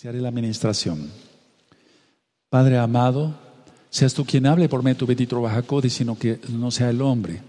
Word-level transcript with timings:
Iniciaré 0.00 0.22
la 0.22 0.30
administración. 0.30 1.10
Padre 2.48 2.78
amado, 2.78 3.34
seas 3.90 4.14
tú 4.14 4.24
quien 4.24 4.46
hable 4.46 4.66
por 4.66 4.82
medio 4.82 4.96
tu 4.96 5.06
bendito 5.06 5.42
Bajacodi, 5.42 5.90
sino 5.90 6.18
que 6.18 6.40
no 6.48 6.70
sea 6.70 6.88
el 6.88 7.02
hombre. 7.02 7.42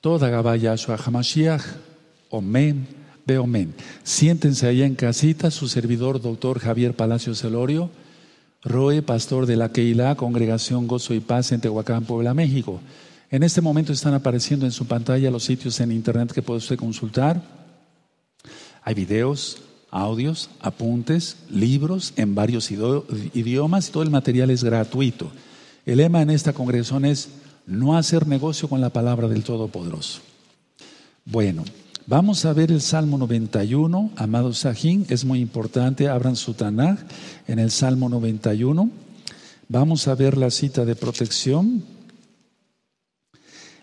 Toda 0.00 0.28
Gabaya 0.28 0.74
Hamashiach, 0.74 1.62
Omen, 2.30 2.88
Beomen. 3.24 3.74
Siéntense 4.02 4.66
ahí 4.66 4.82
en 4.82 4.96
casita, 4.96 5.52
su 5.52 5.68
servidor, 5.68 6.20
doctor 6.20 6.58
Javier 6.58 6.94
Palacio 6.96 7.32
Celorio, 7.32 7.90
Roe, 8.64 9.00
pastor 9.02 9.46
de 9.46 9.54
la 9.54 9.70
Keilah, 9.70 10.16
Congregación 10.16 10.88
Gozo 10.88 11.14
y 11.14 11.20
Paz 11.20 11.52
en 11.52 11.60
Tehuacán, 11.60 12.06
Puebla, 12.06 12.34
México. 12.34 12.80
En 13.30 13.44
este 13.44 13.60
momento 13.60 13.92
están 13.92 14.14
apareciendo 14.14 14.66
en 14.66 14.72
su 14.72 14.86
pantalla 14.86 15.30
los 15.30 15.44
sitios 15.44 15.78
en 15.78 15.92
internet 15.92 16.32
que 16.32 16.42
puede 16.42 16.58
usted 16.58 16.76
consultar. 16.76 17.40
Hay 18.82 18.94
videos, 18.94 19.62
audios, 19.94 20.50
apuntes, 20.60 21.36
libros 21.48 22.12
en 22.16 22.34
varios 22.34 22.70
idiomas 22.72 23.88
y 23.88 23.92
todo 23.92 24.02
el 24.02 24.10
material 24.10 24.50
es 24.50 24.64
gratuito. 24.64 25.30
El 25.86 25.98
lema 25.98 26.20
en 26.20 26.30
esta 26.30 26.52
congregación 26.52 27.04
es 27.04 27.28
no 27.64 27.96
hacer 27.96 28.26
negocio 28.26 28.68
con 28.68 28.80
la 28.80 28.90
palabra 28.90 29.28
del 29.28 29.44
Todopoderoso. 29.44 30.20
Bueno, 31.24 31.62
vamos 32.08 32.44
a 32.44 32.52
ver 32.52 32.72
el 32.72 32.80
Salmo 32.80 33.18
91, 33.18 34.10
amado 34.16 34.52
Sajín, 34.52 35.06
es 35.08 35.24
muy 35.24 35.40
importante, 35.40 36.08
abran 36.08 36.34
su 36.34 36.54
Tanaj 36.54 36.98
en 37.46 37.60
el 37.60 37.70
Salmo 37.70 38.08
91. 38.08 38.90
Vamos 39.68 40.08
a 40.08 40.16
ver 40.16 40.36
la 40.36 40.50
cita 40.50 40.84
de 40.84 40.96
protección. 40.96 41.84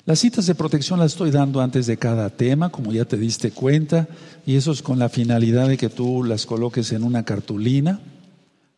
Las 0.05 0.20
citas 0.20 0.48
de 0.48 0.55
protección 0.55 1.00
las 1.00 1.12
estoy 1.12 1.30
dando 1.30 1.62
antes 1.62 1.86
de 1.86 1.98
cada 1.98 2.30
tema, 2.32 2.70
como 2.70 2.91
ya 2.91 3.05
te 3.05 3.18
diste 3.18 3.52
cuenta, 3.52 4.08
y 4.48 4.55
eso 4.55 4.72
es 4.72 4.82
con 4.82 4.98
la 4.98 5.10
finalidad 5.10 5.68
de 5.68 5.77
que 5.77 5.90
tú 5.90 6.24
las 6.24 6.48
coloques 6.48 6.91
en 6.91 7.04
una 7.04 7.24
cartulina, 7.24 8.00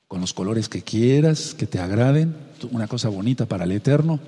con 0.09 0.19
los 0.19 0.33
colores 0.33 0.67
que 0.67 0.81
quieras, 0.81 1.53
que 1.53 1.65
te 1.65 1.79
agraden, 1.79 2.35
una 2.71 2.87
cosa 2.87 3.07
bonita 3.07 3.45
para 3.45 3.63
el 3.63 3.71
Eterno. 3.71 4.19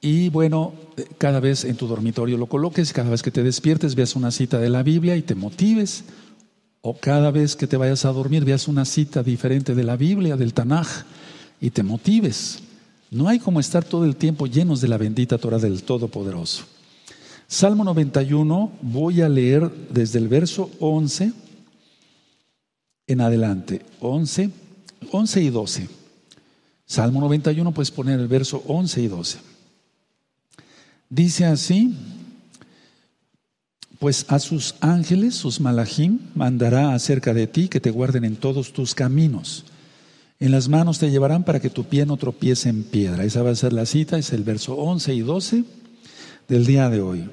Y 0.00 0.30
bueno, 0.30 0.72
cada 1.18 1.40
vez 1.40 1.64
en 1.64 1.76
tu 1.76 1.86
dormitorio 1.86 2.38
lo 2.38 2.46
coloques, 2.46 2.94
cada 2.94 3.10
vez 3.10 3.22
que 3.22 3.30
te 3.30 3.42
despiertes 3.42 3.94
veas 3.94 4.16
una 4.16 4.30
cita 4.30 4.58
de 4.58 4.70
la 4.70 4.82
Biblia 4.82 5.14
y 5.16 5.22
te 5.22 5.34
motives, 5.34 6.04
o 6.80 6.96
cada 6.98 7.30
vez 7.30 7.54
que 7.54 7.66
te 7.66 7.76
vayas 7.76 8.06
a 8.06 8.12
dormir 8.12 8.46
veas 8.46 8.66
una 8.66 8.86
cita 8.86 9.22
diferente 9.22 9.74
de 9.74 9.84
la 9.84 9.98
Biblia, 9.98 10.38
del 10.38 10.54
Tanaj, 10.54 11.04
y 11.60 11.68
te 11.68 11.82
motives. 11.82 12.62
No 13.10 13.28
hay 13.28 13.40
como 13.40 13.58
estar 13.58 13.84
todo 13.84 14.04
el 14.04 14.14
tiempo 14.14 14.46
llenos 14.46 14.80
de 14.80 14.88
la 14.88 14.96
bendita 14.96 15.36
Torah 15.36 15.58
del 15.58 15.82
Todopoderoso. 15.82 16.64
Salmo 17.48 17.82
91, 17.82 18.72
voy 18.80 19.22
a 19.22 19.28
leer 19.28 19.68
desde 19.90 20.20
el 20.20 20.28
verso 20.28 20.70
11 20.78 21.32
en 23.08 23.20
adelante. 23.20 23.82
11, 24.00 24.50
11 25.10 25.42
y 25.42 25.50
12. 25.50 25.88
Salmo 26.86 27.20
91, 27.20 27.72
puedes 27.72 27.90
poner 27.90 28.20
el 28.20 28.28
verso 28.28 28.62
11 28.68 29.02
y 29.02 29.08
12. 29.08 29.38
Dice 31.08 31.44
así, 31.44 31.96
pues 33.98 34.26
a 34.28 34.38
sus 34.38 34.76
ángeles, 34.80 35.34
sus 35.34 35.58
malachim, 35.58 36.20
mandará 36.36 36.94
acerca 36.94 37.34
de 37.34 37.48
ti 37.48 37.66
que 37.66 37.80
te 37.80 37.90
guarden 37.90 38.24
en 38.24 38.36
todos 38.36 38.72
tus 38.72 38.94
caminos. 38.94 39.64
En 40.40 40.52
las 40.52 40.70
manos 40.70 40.98
te 40.98 41.10
llevarán 41.10 41.44
para 41.44 41.60
que 41.60 41.68
tu 41.68 41.84
pie 41.84 42.06
no 42.06 42.16
tropiece 42.16 42.70
en 42.70 42.82
piedra. 42.82 43.24
Esa 43.24 43.42
va 43.42 43.50
a 43.50 43.54
ser 43.54 43.74
la 43.74 43.84
cita, 43.84 44.16
es 44.16 44.32
el 44.32 44.42
verso 44.42 44.74
11 44.74 45.14
y 45.14 45.20
12 45.20 45.64
del 46.48 46.64
día 46.64 46.88
de 46.88 47.02
hoy. 47.02 47.28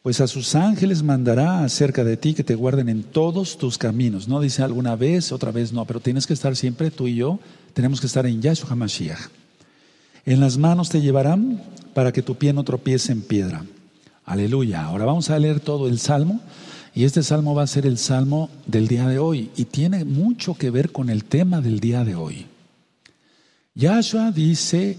Pues 0.00 0.22
a 0.22 0.26
sus 0.26 0.54
ángeles 0.54 1.02
mandará 1.02 1.62
acerca 1.64 2.04
de 2.04 2.16
ti 2.16 2.32
que 2.32 2.44
te 2.44 2.54
guarden 2.54 2.88
en 2.88 3.02
todos 3.02 3.58
tus 3.58 3.76
caminos. 3.76 4.26
No 4.26 4.40
dice 4.40 4.62
alguna 4.62 4.96
vez, 4.96 5.32
otra 5.32 5.50
vez 5.50 5.74
no, 5.74 5.84
pero 5.84 6.00
tienes 6.00 6.26
que 6.26 6.32
estar 6.32 6.56
siempre, 6.56 6.90
tú 6.90 7.08
y 7.08 7.16
yo, 7.16 7.40
tenemos 7.74 8.00
que 8.00 8.06
estar 8.06 8.24
en 8.24 8.40
Yahshua 8.40 8.70
HaMashiach. 8.70 9.28
En 10.24 10.40
las 10.40 10.56
manos 10.56 10.88
te 10.88 11.02
llevarán 11.02 11.62
para 11.92 12.10
que 12.10 12.22
tu 12.22 12.36
pie 12.36 12.54
no 12.54 12.64
tropiece 12.64 13.12
en 13.12 13.20
piedra. 13.20 13.66
Aleluya. 14.24 14.82
Ahora 14.84 15.04
vamos 15.04 15.28
a 15.28 15.38
leer 15.38 15.60
todo 15.60 15.88
el 15.88 15.98
salmo. 15.98 16.40
Y 16.98 17.04
este 17.04 17.22
salmo 17.22 17.54
va 17.54 17.62
a 17.62 17.68
ser 17.68 17.86
el 17.86 17.96
salmo 17.96 18.50
del 18.66 18.88
día 18.88 19.06
de 19.06 19.20
hoy 19.20 19.52
y 19.56 19.66
tiene 19.66 20.04
mucho 20.04 20.54
que 20.54 20.68
ver 20.68 20.90
con 20.90 21.10
el 21.10 21.22
tema 21.22 21.60
del 21.60 21.78
día 21.78 22.02
de 22.02 22.16
hoy. 22.16 22.46
Yahshua 23.76 24.32
dice, 24.32 24.98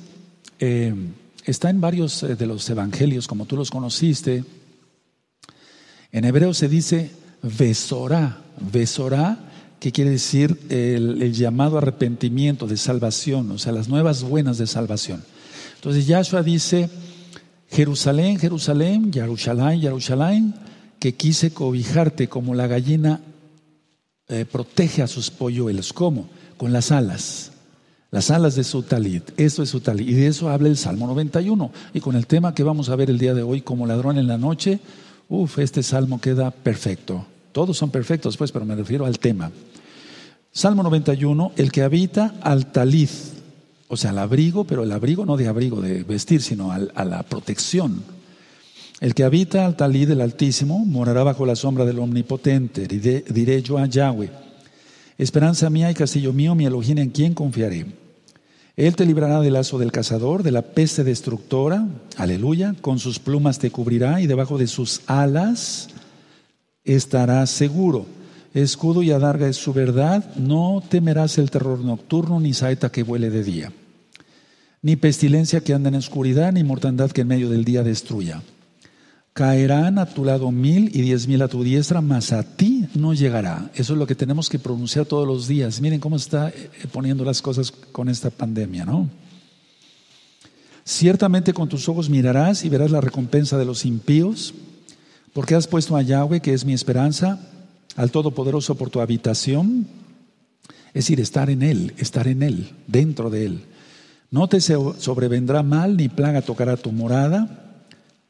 eh, 0.62 0.96
está 1.44 1.70
en 1.70 1.82
varios 1.82 2.24
eh, 2.24 2.38
de 2.38 2.46
los 2.46 2.70
evangelios 2.70 3.28
como 3.28 3.46
tú 3.46 3.58
los 3.58 3.70
conociste. 3.70 4.46
En 6.14 6.24
hebreo 6.24 6.54
se 6.54 6.70
dice 6.70 7.12
Besorá, 7.42 8.44
Besorá, 8.72 9.38
que 9.82 9.92
quiere 9.92 10.12
decir 10.12 10.58
el, 10.70 11.34
llamado 11.34 11.80
arrepentimiento 11.80 12.66
de 12.66 12.78
salvación, 12.78 13.52
o 13.52 13.58
sea, 13.58 13.74
las 13.74 13.90
nuevas 13.90 14.24
buenas 14.24 14.58
de 14.58 14.68
salvación. 14.68 15.22
Entonces 15.76 16.08
Yahshua 16.08 16.44
dice, 16.44 16.90
Jerusalén, 17.70 18.40
Jerusalén, 18.40 19.12
Jerusalén, 19.12 19.82
Jerusalén, 19.82 20.56
que 21.00 21.16
quise 21.16 21.52
cobijarte 21.52 22.28
como 22.28 22.54
la 22.54 22.68
gallina 22.68 23.22
eh, 24.28 24.46
protege 24.46 25.02
a 25.02 25.08
sus 25.08 25.32
polluelos. 25.32 25.94
¿Cómo? 25.94 26.30
Con 26.58 26.74
las 26.74 26.92
alas. 26.92 27.52
Las 28.12 28.32
alas 28.32 28.56
de 28.56 28.64
su 28.64 28.84
talit. 28.84 29.24
Eso 29.38 29.64
es 29.64 29.70
su 29.70 29.80
talit. 29.80 30.08
Y 30.08 30.14
de 30.14 30.28
eso 30.28 30.50
habla 30.50 30.68
el 30.68 30.78
Salmo 30.78 31.08
91. 31.08 31.72
Y 31.94 32.00
con 32.00 32.16
el 32.16 32.28
tema 32.28 32.54
que 32.54 32.64
vamos 32.64 32.90
a 32.90 32.96
ver 32.96 33.10
el 33.10 33.18
día 33.18 33.34
de 33.34 33.44
hoy, 33.44 33.62
como 33.62 33.88
ladrón 33.88 34.18
en 34.18 34.28
la 34.28 34.38
noche, 34.38 34.80
uff, 35.30 35.60
este 35.60 35.84
salmo 35.84 36.20
queda 36.20 36.52
perfecto. 36.52 37.26
Todos 37.52 37.78
son 37.78 37.92
perfectos, 37.92 38.38
pues, 38.38 38.52
pero 38.52 38.66
me 38.66 38.76
refiero 38.76 39.06
al 39.06 39.20
tema. 39.20 39.52
Salmo 40.52 40.84
91, 40.84 41.54
el 41.56 41.72
que 41.72 41.84
habita 41.84 42.36
al 42.42 42.72
talit, 42.72 43.10
o 43.88 43.98
sea, 43.98 44.10
al 44.10 44.20
abrigo, 44.20 44.64
pero 44.66 44.84
el 44.84 44.92
abrigo 44.92 45.26
no 45.26 45.38
de 45.38 45.48
abrigo 45.48 45.82
de 45.82 46.04
vestir, 46.04 46.42
sino 46.42 46.72
a 46.72 47.06
la 47.06 47.24
protección, 47.24 48.04
el 49.00 49.16
que 49.16 49.24
habita 49.24 49.66
al 49.66 49.78
talí 49.78 50.06
del 50.06 50.22
Altísimo 50.22 50.86
morará 50.86 51.24
bajo 51.24 51.46
la 51.46 51.56
sombra 51.56 51.86
del 51.86 52.00
Omnipotente. 52.00 52.88
Diré, 52.88 53.62
yo 53.62 53.78
a 53.78 53.86
Yahweh, 53.86 54.30
esperanza 55.18 55.70
mía 55.70 55.90
y 55.90 55.94
castillo 55.94 56.34
mío, 56.34 56.54
mi 56.56 56.66
Elohim 56.66 56.98
en 56.98 57.10
quien 57.10 57.34
confiaré. 57.34 57.86
Él 58.76 58.96
te 58.96 59.06
librará 59.06 59.42
del 59.42 59.54
lazo 59.54 59.78
del 59.78 59.92
cazador, 59.92 60.44
de 60.44 60.52
la 60.52 60.62
peste 60.62 61.04
destructora, 61.04 61.88
aleluya, 62.16 62.76
con 62.80 63.00
sus 63.00 63.20
plumas 63.20 63.60
te 63.60 63.72
cubrirá 63.72 64.22
y 64.22 64.28
debajo 64.28 64.58
de 64.58 64.68
sus 64.68 65.02
alas 65.06 65.90
estarás 66.86 67.50
seguro. 67.50 68.06
Escudo 68.54 69.04
y 69.04 69.12
adarga 69.12 69.48
es 69.48 69.58
su 69.58 69.74
verdad, 69.74 70.34
no 70.36 70.82
temerás 70.88 71.38
el 71.38 71.52
terror 71.52 71.80
nocturno 71.80 72.40
ni 72.40 72.54
saeta 72.54 72.92
que 72.92 73.04
vuele 73.04 73.30
de 73.30 73.44
día, 73.44 73.72
ni 74.82 74.96
pestilencia 74.96 75.60
que 75.60 75.74
anda 75.74 75.90
en 75.90 75.96
oscuridad, 75.96 76.52
ni 76.52 76.64
mortandad 76.64 77.12
que 77.12 77.22
en 77.22 77.28
medio 77.28 77.50
del 77.50 77.66
día 77.66 77.84
destruya. 77.84 78.42
Caerán 79.34 80.00
a 80.00 80.06
tu 80.06 80.26
lado 80.26 80.52
mil 80.52 80.90
y 80.94 81.02
diez 81.02 81.28
mil 81.28 81.42
a 81.42 81.48
tu 81.48 81.64
diestra, 81.64 82.02
mas 82.02 82.34
a 82.34 82.44
ti 82.44 82.88
no 82.96 83.14
llegará. 83.14 83.70
Eso 83.74 83.94
es 83.94 84.00
lo 84.00 84.08
que 84.08 84.16
tenemos 84.16 84.50
que 84.50 84.60
pronunciar 84.60 85.06
todos 85.06 85.28
los 85.28 85.48
días. 85.48 85.80
Miren 85.82 86.00
cómo 86.00 86.16
está 86.16 86.50
eh, 86.50 86.70
poniendo 86.92 87.24
las 87.24 87.42
cosas 87.42 87.72
con 87.72 88.10
esta 88.10 88.32
pandemia, 88.32 88.86
¿no? 88.86 89.10
Ciertamente 90.84 91.54
con 91.54 91.70
tus 91.70 91.88
ojos 91.88 92.10
mirarás 92.10 92.66
y 92.66 92.70
verás 92.70 92.90
la 92.90 93.02
recompensa 93.02 93.58
de 93.58 93.66
los 93.66 93.86
impíos, 93.86 94.56
porque 95.34 95.54
has 95.54 95.68
puesto 95.68 95.96
a 95.96 96.02
Yahweh, 96.02 96.42
que 96.42 96.54
es 96.54 96.66
mi 96.66 96.74
esperanza, 96.74 97.40
al 97.96 98.10
Todopoderoso 98.12 98.76
por 98.76 98.90
tu 98.90 99.00
habitación. 99.00 99.88
Es 100.88 101.06
decir, 101.06 101.20
estar 101.20 101.52
en 101.52 101.62
Él, 101.62 101.94
estar 101.98 102.28
en 102.28 102.42
Él, 102.42 102.72
dentro 102.88 103.30
de 103.30 103.46
Él. 103.46 103.62
No 104.32 104.50
te 104.50 104.60
sobrevendrá 104.60 105.62
mal 105.62 105.96
ni 105.96 106.10
plaga 106.10 106.42
tocará 106.42 106.76
tu 106.76 106.92
morada 106.92 107.69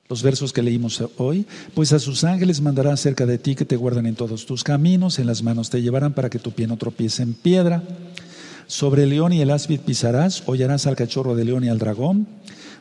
los 0.10 0.24
versos 0.24 0.54
que 0.54 0.64
leímos 0.64 1.04
hoy, 1.18 1.46
pues 1.76 1.94
a 1.94 2.00
sus 2.00 2.24
ángeles 2.24 2.62
mandará 2.62 2.98
cerca 2.98 3.28
de 3.28 3.38
ti 3.38 3.54
que 3.54 3.64
te 3.64 3.76
guarden 3.76 4.08
en 4.08 4.16
todos 4.16 4.48
tus 4.48 4.64
caminos, 4.64 5.20
en 5.20 5.28
las 5.28 5.44
manos 5.44 5.70
te 5.70 5.84
llevarán 5.84 6.14
para 6.14 6.32
que 6.32 6.40
tu 6.40 6.52
pie 6.52 6.66
no 6.66 6.78
tropiece 6.78 7.22
en 7.22 7.36
piedra. 7.36 7.84
Sobre 8.66 9.04
el 9.04 9.12
león 9.12 9.34
y 9.34 9.42
el 9.42 9.52
áspid 9.52 9.82
pisarás, 9.82 10.42
hollarás 10.48 10.88
al 10.88 10.96
cachorro 10.96 11.36
de 11.36 11.46
león 11.46 11.64
y 11.64 11.70
al 11.70 11.78
dragón. 11.78 12.26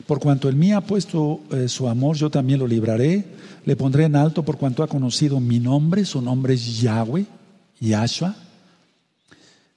Por 0.07 0.19
cuanto 0.19 0.49
el 0.49 0.55
mí 0.55 0.73
ha 0.73 0.81
puesto 0.81 1.41
eh, 1.51 1.67
su 1.67 1.87
amor, 1.87 2.17
yo 2.17 2.31
también 2.31 2.57
lo 2.57 2.65
libraré. 2.65 3.25
Le 3.63 3.75
pondré 3.75 4.05
en 4.05 4.15
alto 4.15 4.43
por 4.43 4.57
cuanto 4.57 4.81
ha 4.81 4.87
conocido 4.87 5.39
mi 5.39 5.59
nombre, 5.59 6.05
su 6.05 6.23
nombre 6.23 6.55
es 6.55 6.81
Yahweh, 6.81 7.27
Yahshua. 7.79 8.35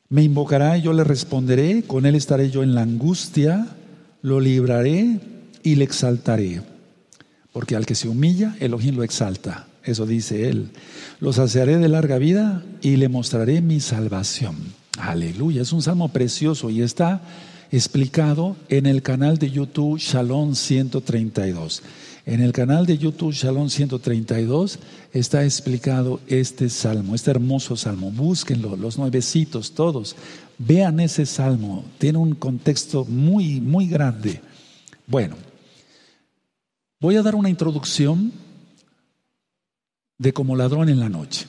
Me 0.09 0.23
invocará 0.23 0.79
y 0.79 0.82
yo 0.82 0.94
le 0.94 1.05
responderé, 1.05 1.82
con 1.82 2.06
él 2.06 2.15
estaré 2.15 2.50
yo 2.50 2.62
en 2.62 2.75
la 2.75 2.81
angustia, 2.81 3.77
lo 4.23 4.41
libraré 4.41 5.21
y 5.62 5.75
le 5.75 5.85
exaltaré. 5.85 6.72
Porque 7.53 7.77
al 7.77 7.87
que 7.87 7.95
se 7.95 8.09
humilla, 8.09 8.57
Elohim 8.61 8.97
lo 8.97 9.03
exalta. 9.03 9.67
Eso 9.85 10.07
dice 10.07 10.49
él. 10.49 10.71
Lo 11.21 11.33
saciaré 11.33 11.79
de 11.79 11.89
larga 11.89 12.19
vida 12.19 12.63
y 12.81 12.97
le 12.97 13.09
mostraré 13.09 13.61
mi 13.61 13.81
salvación. 13.81 14.57
Aleluya. 14.99 15.63
Es 15.63 15.73
un 15.73 15.83
salmo 15.83 16.09
precioso 16.09 16.71
y 16.71 16.83
está 16.83 17.21
explicado 17.71 18.57
en 18.69 18.87
el 18.87 19.03
canal 19.03 19.39
de 19.39 19.51
YouTube 19.51 19.99
Shalom 19.99 20.55
132. 20.55 21.83
En 22.25 22.41
el 22.41 22.53
canal 22.53 22.87
de 22.87 22.99
YouTube 22.99 23.33
Shalom 23.33 23.69
132 23.69 24.79
está 25.13 25.45
explicado 25.45 26.21
este 26.29 26.69
salmo, 26.69 27.15
este 27.15 27.33
hermoso 27.33 27.77
salmo. 27.77 28.13
Búsquenlo, 28.13 28.77
los 28.77 28.97
nuevecitos, 28.97 29.73
todos. 29.73 30.15
Vean 30.59 31.01
ese 31.01 31.27
salmo. 31.27 31.85
Tiene 31.99 32.19
un 32.19 32.35
contexto 32.35 33.05
muy, 33.07 33.61
muy 33.61 33.89
grande. 33.89 34.41
Bueno, 35.09 35.35
voy 37.03 37.17
a 37.17 37.23
dar 37.23 37.35
una 37.35 37.51
introducción 37.51 38.33
de 40.19 40.33
como 40.33 40.55
ladrón 40.55 40.89
en 40.89 41.01
la 41.01 41.09
noche. 41.09 41.49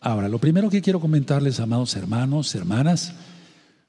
Ahora, 0.00 0.26
lo 0.26 0.38
primero 0.38 0.70
que 0.70 0.80
quiero 0.80 1.00
comentarles, 1.00 1.60
amados 1.60 1.94
hermanos, 1.96 2.54
hermanas, 2.54 3.12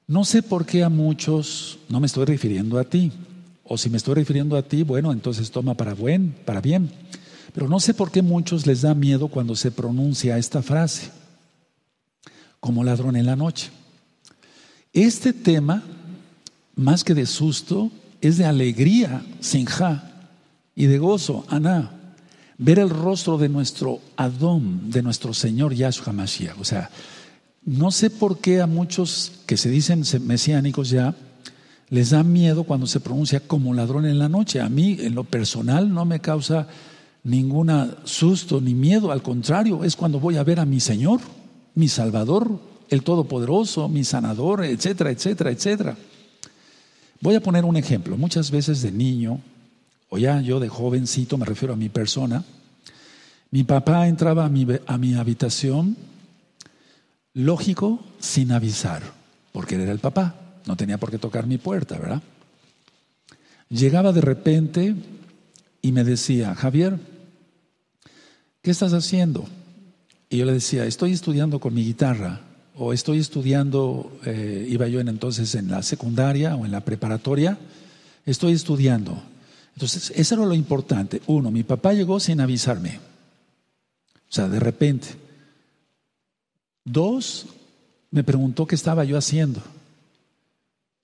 no 0.06 0.22
sé 0.26 0.42
por 0.42 0.66
qué 0.66 0.84
a 0.84 0.90
muchos, 0.90 1.78
no 1.88 1.98
me 1.98 2.06
estoy 2.06 2.26
refiriendo 2.26 2.78
a 2.78 2.84
ti, 2.84 3.10
o 3.64 3.78
si 3.78 3.88
me 3.88 3.96
estoy 3.96 4.16
refiriendo 4.16 4.54
a 4.54 4.62
ti, 4.62 4.82
bueno, 4.82 5.12
entonces 5.12 5.50
toma 5.50 5.78
para 5.78 5.94
buen, 5.94 6.34
para 6.44 6.60
bien. 6.60 6.90
Pero 7.54 7.66
no 7.66 7.80
sé 7.80 7.94
por 7.94 8.10
qué 8.10 8.20
muchos 8.20 8.66
les 8.66 8.82
da 8.82 8.94
miedo 8.94 9.28
cuando 9.28 9.56
se 9.56 9.70
pronuncia 9.70 10.36
esta 10.36 10.60
frase, 10.60 11.10
como 12.60 12.84
ladrón 12.84 13.16
en 13.16 13.24
la 13.24 13.36
noche. 13.36 13.70
Este 14.92 15.32
tema, 15.32 15.82
más 16.76 17.02
que 17.02 17.14
de 17.14 17.24
susto, 17.24 17.90
es 18.20 18.36
de 18.36 18.44
alegría, 18.44 19.24
sinja, 19.40 20.09
y 20.80 20.86
de 20.86 20.96
gozo, 20.96 21.44
aná. 21.50 21.90
Ver 22.56 22.78
el 22.78 22.88
rostro 22.88 23.36
de 23.36 23.50
nuestro 23.50 24.00
Adón, 24.16 24.90
de 24.90 25.02
nuestro 25.02 25.34
Señor 25.34 25.74
Yahshua 25.74 26.14
Mashiach. 26.14 26.58
O 26.58 26.64
sea, 26.64 26.88
no 27.66 27.90
sé 27.90 28.08
por 28.08 28.38
qué 28.38 28.62
a 28.62 28.66
muchos 28.66 29.32
que 29.44 29.58
se 29.58 29.68
dicen 29.68 30.04
mesiánicos 30.24 30.88
ya, 30.88 31.14
les 31.90 32.08
da 32.08 32.22
miedo 32.22 32.64
cuando 32.64 32.86
se 32.86 32.98
pronuncia 32.98 33.40
como 33.40 33.74
ladrón 33.74 34.06
en 34.06 34.18
la 34.18 34.30
noche. 34.30 34.62
A 34.62 34.70
mí, 34.70 34.96
en 35.00 35.14
lo 35.14 35.24
personal, 35.24 35.92
no 35.92 36.06
me 36.06 36.20
causa 36.20 36.66
ningún 37.24 37.70
susto 38.04 38.58
ni 38.62 38.72
miedo. 38.72 39.12
Al 39.12 39.20
contrario, 39.20 39.84
es 39.84 39.96
cuando 39.96 40.18
voy 40.18 40.38
a 40.38 40.44
ver 40.44 40.60
a 40.60 40.64
mi 40.64 40.80
Señor, 40.80 41.20
mi 41.74 41.88
Salvador, 41.88 42.58
el 42.88 43.02
Todopoderoso, 43.02 43.86
mi 43.90 44.02
Sanador, 44.02 44.64
etcétera, 44.64 45.10
etcétera, 45.10 45.50
etcétera. 45.50 45.94
Voy 47.20 47.34
a 47.34 47.42
poner 47.42 47.66
un 47.66 47.76
ejemplo. 47.76 48.16
Muchas 48.16 48.50
veces 48.50 48.80
de 48.80 48.92
niño, 48.92 49.42
o 50.10 50.18
ya 50.18 50.40
yo 50.40 50.60
de 50.60 50.68
jovencito, 50.68 51.38
me 51.38 51.46
refiero 51.46 51.72
a 51.72 51.76
mi 51.76 51.88
persona, 51.88 52.44
mi 53.50 53.64
papá 53.64 54.06
entraba 54.06 54.44
a 54.44 54.48
mi, 54.48 54.66
a 54.86 54.98
mi 54.98 55.14
habitación, 55.14 55.96
lógico, 57.32 58.04
sin 58.18 58.52
avisar, 58.52 59.02
porque 59.52 59.76
él 59.76 59.82
era 59.82 59.92
el 59.92 59.98
papá. 59.98 60.34
No 60.66 60.76
tenía 60.76 60.98
por 60.98 61.10
qué 61.10 61.18
tocar 61.18 61.46
mi 61.46 61.58
puerta, 61.58 61.98
¿verdad? 61.98 62.22
Llegaba 63.68 64.12
de 64.12 64.20
repente 64.20 64.94
y 65.80 65.92
me 65.92 66.04
decía, 66.04 66.54
Javier, 66.54 66.98
¿qué 68.62 68.70
estás 68.70 68.92
haciendo? 68.92 69.46
Y 70.28 70.38
yo 70.38 70.44
le 70.44 70.52
decía, 70.52 70.84
estoy 70.86 71.12
estudiando 71.12 71.60
con 71.60 71.74
mi 71.74 71.84
guitarra, 71.84 72.40
o 72.76 72.92
estoy 72.92 73.18
estudiando, 73.18 74.18
eh, 74.24 74.66
iba 74.68 74.86
yo 74.88 75.00
en, 75.00 75.08
entonces 75.08 75.54
en 75.54 75.68
la 75.68 75.82
secundaria 75.82 76.56
o 76.56 76.64
en 76.64 76.72
la 76.72 76.80
preparatoria, 76.80 77.58
estoy 78.26 78.52
estudiando. 78.52 79.22
Entonces, 79.74 80.12
eso 80.14 80.34
era 80.34 80.44
lo 80.44 80.54
importante. 80.54 81.22
Uno, 81.26 81.50
mi 81.50 81.62
papá 81.62 81.92
llegó 81.92 82.20
sin 82.20 82.40
avisarme, 82.40 82.98
o 84.28 84.32
sea, 84.32 84.48
de 84.48 84.60
repente. 84.60 85.08
Dos, 86.84 87.46
me 88.10 88.24
preguntó 88.24 88.66
qué 88.66 88.74
estaba 88.74 89.04
yo 89.04 89.16
haciendo. 89.16 89.62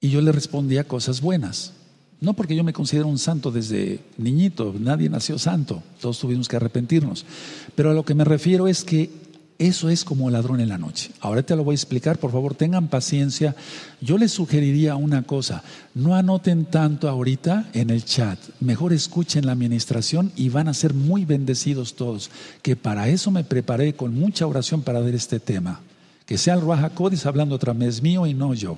Y 0.01 0.11
yo 0.11 0.21
le 0.21 0.33
respondía 0.33 0.85
cosas 0.85 1.21
buenas. 1.21 1.73
No 2.21 2.35
porque 2.35 2.57
yo 2.57 2.65
me 2.65 2.73
considero 2.73 3.09
un 3.09 3.19
santo 3.19 3.51
desde 3.51 4.01
niñito, 4.17 4.75
nadie 4.79 5.11
nació 5.11 5.39
santo, 5.39 5.83
todos 6.01 6.19
tuvimos 6.19 6.49
que 6.49 6.57
arrepentirnos. 6.57 7.27
Pero 7.75 7.91
a 7.91 7.95
lo 7.95 8.05
que 8.05 8.15
me 8.15 8.25
refiero 8.25 8.69
es 8.69 8.85
que 8.85 9.11
eso 9.59 9.89
es 9.89 10.05
como 10.05 10.29
ladrón 10.31 10.61
en 10.61 10.69
la 10.69 10.77
noche. 10.77 11.11
Ahora 11.21 11.43
te 11.43 11.57
lo 11.57 11.65
voy 11.65 11.73
a 11.73 11.77
explicar, 11.77 12.19
por 12.19 12.31
favor, 12.31 12.55
tengan 12.55 12.89
paciencia. 12.89 13.57
Yo 14.01 14.19
les 14.19 14.33
sugeriría 14.33 14.97
una 14.97 15.23
cosa, 15.23 15.63
no 15.95 16.15
anoten 16.15 16.67
tanto 16.67 17.09
ahorita 17.09 17.71
en 17.73 17.91
el 17.91 18.05
chat, 18.05 18.39
mejor 18.61 18.93
escuchen 18.93 19.47
la 19.47 19.53
administración 19.53 20.31
y 20.37 20.51
van 20.51 20.69
a 20.69 20.75
ser 20.75 20.93
muy 20.93 21.25
bendecidos 21.25 21.95
todos, 21.95 22.31
que 22.61 22.77
para 22.77 23.09
eso 23.09 23.31
me 23.31 23.45
preparé 23.45 23.95
con 23.95 24.15
mucha 24.15 24.47
oración 24.47 24.83
para 24.83 25.01
ver 25.01 25.15
este 25.15 25.41
tema. 25.41 25.81
Que 26.27 26.39
sea 26.39 26.55
el 26.55 26.61
Ruaja 26.61 26.91
hablando 27.25 27.55
otra 27.55 27.73
vez 27.73 28.03
mío 28.03 28.27
y 28.27 28.35
no 28.35 28.53
yo. 28.53 28.77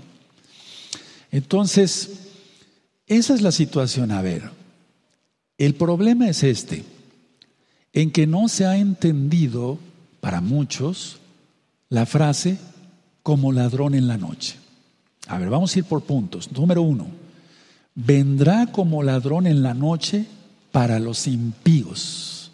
Entonces, 1.33 2.11
esa 3.07 3.35
es 3.35 3.41
la 3.41 3.53
situación. 3.53 4.11
A 4.11 4.21
ver, 4.21 4.51
el 5.57 5.75
problema 5.75 6.29
es 6.29 6.43
este, 6.43 6.85
en 7.93 8.11
que 8.11 8.27
no 8.27 8.49
se 8.49 8.67
ha 8.67 8.77
entendido 8.77 9.79
para 10.21 10.41
muchos 10.41 11.19
la 11.89 12.07
frase 12.07 12.59
como 13.23 13.53
ladrón 13.53 13.95
en 13.95 14.09
la 14.09 14.17
noche. 14.17 14.57
A 15.27 15.39
ver, 15.39 15.51
vamos 15.51 15.75
a 15.75 15.79
ir 15.79 15.85
por 15.85 16.03
puntos. 16.03 16.51
Número 16.53 16.83
uno, 16.83 17.07
vendrá 17.95 18.67
como 18.67 19.03
ladrón 19.03 19.47
en 19.47 19.63
la 19.63 19.75
noche 19.75 20.27
para 20.73 20.99
los 20.99 21.27
impíos. 21.27 22.53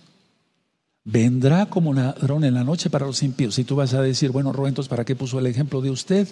Vendrá 1.04 1.66
como 1.66 1.92
ladrón 1.92 2.44
en 2.44 2.54
la 2.54 2.64
noche 2.64 2.90
para 2.90 3.06
los 3.06 3.22
impíos. 3.22 3.54
Si 3.54 3.64
tú 3.64 3.76
vas 3.76 3.94
a 3.94 4.02
decir, 4.02 4.30
bueno, 4.30 4.52
Ruentos, 4.52 4.88
¿para 4.88 5.04
qué 5.04 5.14
puso 5.14 5.38
el 5.38 5.46
ejemplo 5.46 5.80
de 5.80 5.90
usted? 5.90 6.28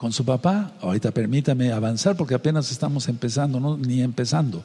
con 0.00 0.14
su 0.14 0.24
papá. 0.24 0.72
Ahorita 0.80 1.10
permítame 1.10 1.72
avanzar 1.72 2.16
porque 2.16 2.34
apenas 2.34 2.70
estamos 2.70 3.06
empezando, 3.06 3.60
no, 3.60 3.76
ni 3.76 4.00
empezando. 4.00 4.64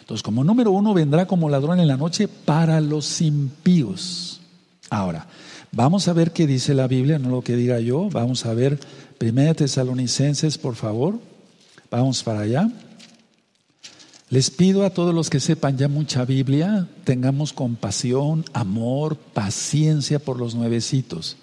Entonces, 0.00 0.24
como 0.24 0.42
número 0.42 0.72
uno, 0.72 0.92
vendrá 0.92 1.24
como 1.24 1.48
ladrón 1.48 1.78
en 1.78 1.86
la 1.86 1.96
noche 1.96 2.26
para 2.26 2.80
los 2.80 3.20
impíos. 3.20 4.40
Ahora, 4.92 5.26
vamos 5.70 6.06
a 6.06 6.12
ver 6.12 6.32
qué 6.32 6.46
dice 6.46 6.74
la 6.74 6.86
Biblia, 6.86 7.18
no 7.18 7.30
lo 7.30 7.40
que 7.40 7.56
diga 7.56 7.80
yo. 7.80 8.10
Vamos 8.10 8.44
a 8.44 8.52
ver 8.52 8.78
Primera 9.16 9.54
Tesalonicenses, 9.54 10.58
por 10.58 10.74
favor. 10.74 11.18
Vamos 11.90 12.22
para 12.22 12.40
allá. 12.40 12.68
Les 14.28 14.50
pido 14.50 14.84
a 14.84 14.90
todos 14.90 15.14
los 15.14 15.30
que 15.30 15.40
sepan 15.40 15.78
ya 15.78 15.88
mucha 15.88 16.26
Biblia, 16.26 16.88
tengamos 17.04 17.54
compasión, 17.54 18.44
amor, 18.52 19.16
paciencia 19.16 20.18
por 20.18 20.38
los 20.38 20.54
nuevecitos. 20.54 21.38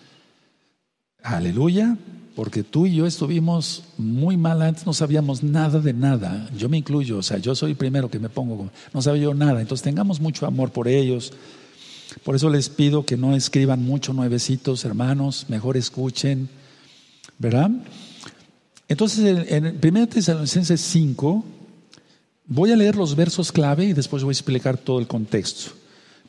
Aleluya 1.24 1.98
porque 2.36 2.64
tú 2.64 2.86
y 2.86 2.96
yo 2.96 3.08
estuvimos 3.08 3.84
muy 3.98 4.38
mal 4.38 4.62
antes, 4.62 4.86
no 4.86 4.94
sabíamos 4.94 5.42
nada 5.44 5.80
de 5.80 5.94
nada. 5.94 6.48
Yo 6.56 6.70
me 6.70 6.78
incluyo, 6.78 7.18
o 7.18 7.24
sea, 7.24 7.40
yo 7.40 7.56
soy 7.56 7.72
el 7.72 7.78
primero 7.78 8.10
que 8.10 8.20
me 8.20 8.30
pongo, 8.30 8.70
no 8.94 9.02
sabía 9.02 9.24
yo 9.24 9.34
nada. 9.34 9.60
Entonces 9.60 9.84
tengamos 9.84 10.22
mucho 10.22 10.46
amor 10.46 10.72
por 10.72 10.88
ellos. 10.88 11.34
Por 12.24 12.36
eso 12.36 12.50
les 12.50 12.70
pido 12.70 13.06
que 13.06 13.18
no 13.18 13.36
escriban 13.36 13.84
mucho 13.84 14.14
nuevecitos, 14.14 14.86
hermanos, 14.86 15.46
mejor 15.48 15.78
escuchen, 15.78 16.50
¿verdad? 17.38 17.72
Entonces, 18.88 19.46
en 19.50 19.80
1 19.82 20.08
Tesalonicenses 20.08 20.82
5, 20.82 21.44
voy 22.46 22.72
a 22.72 22.76
leer 22.76 22.96
los 22.96 23.16
versos 23.16 23.52
clave 23.52 23.86
y 23.86 23.94
después 23.94 24.24
voy 24.24 24.32
a 24.32 24.34
explicar 24.34 24.78
todo 24.78 25.00
el 25.00 25.08
contexto. 25.08 25.72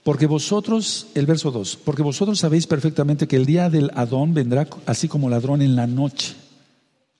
Porque 0.02 0.26
vosotros, 0.26 1.08
el 1.14 1.26
verso 1.26 1.50
2, 1.50 1.78
porque 1.84 2.02
vosotros 2.02 2.38
sabéis 2.38 2.66
perfectamente 2.66 3.26
que 3.26 3.36
el 3.36 3.46
día 3.46 3.68
del 3.68 3.90
Adón 3.94 4.32
vendrá 4.32 4.66
así 4.86 5.08
como 5.08 5.28
ladrón 5.28 5.60
en 5.60 5.76
la 5.76 5.86
noche. 5.86 6.34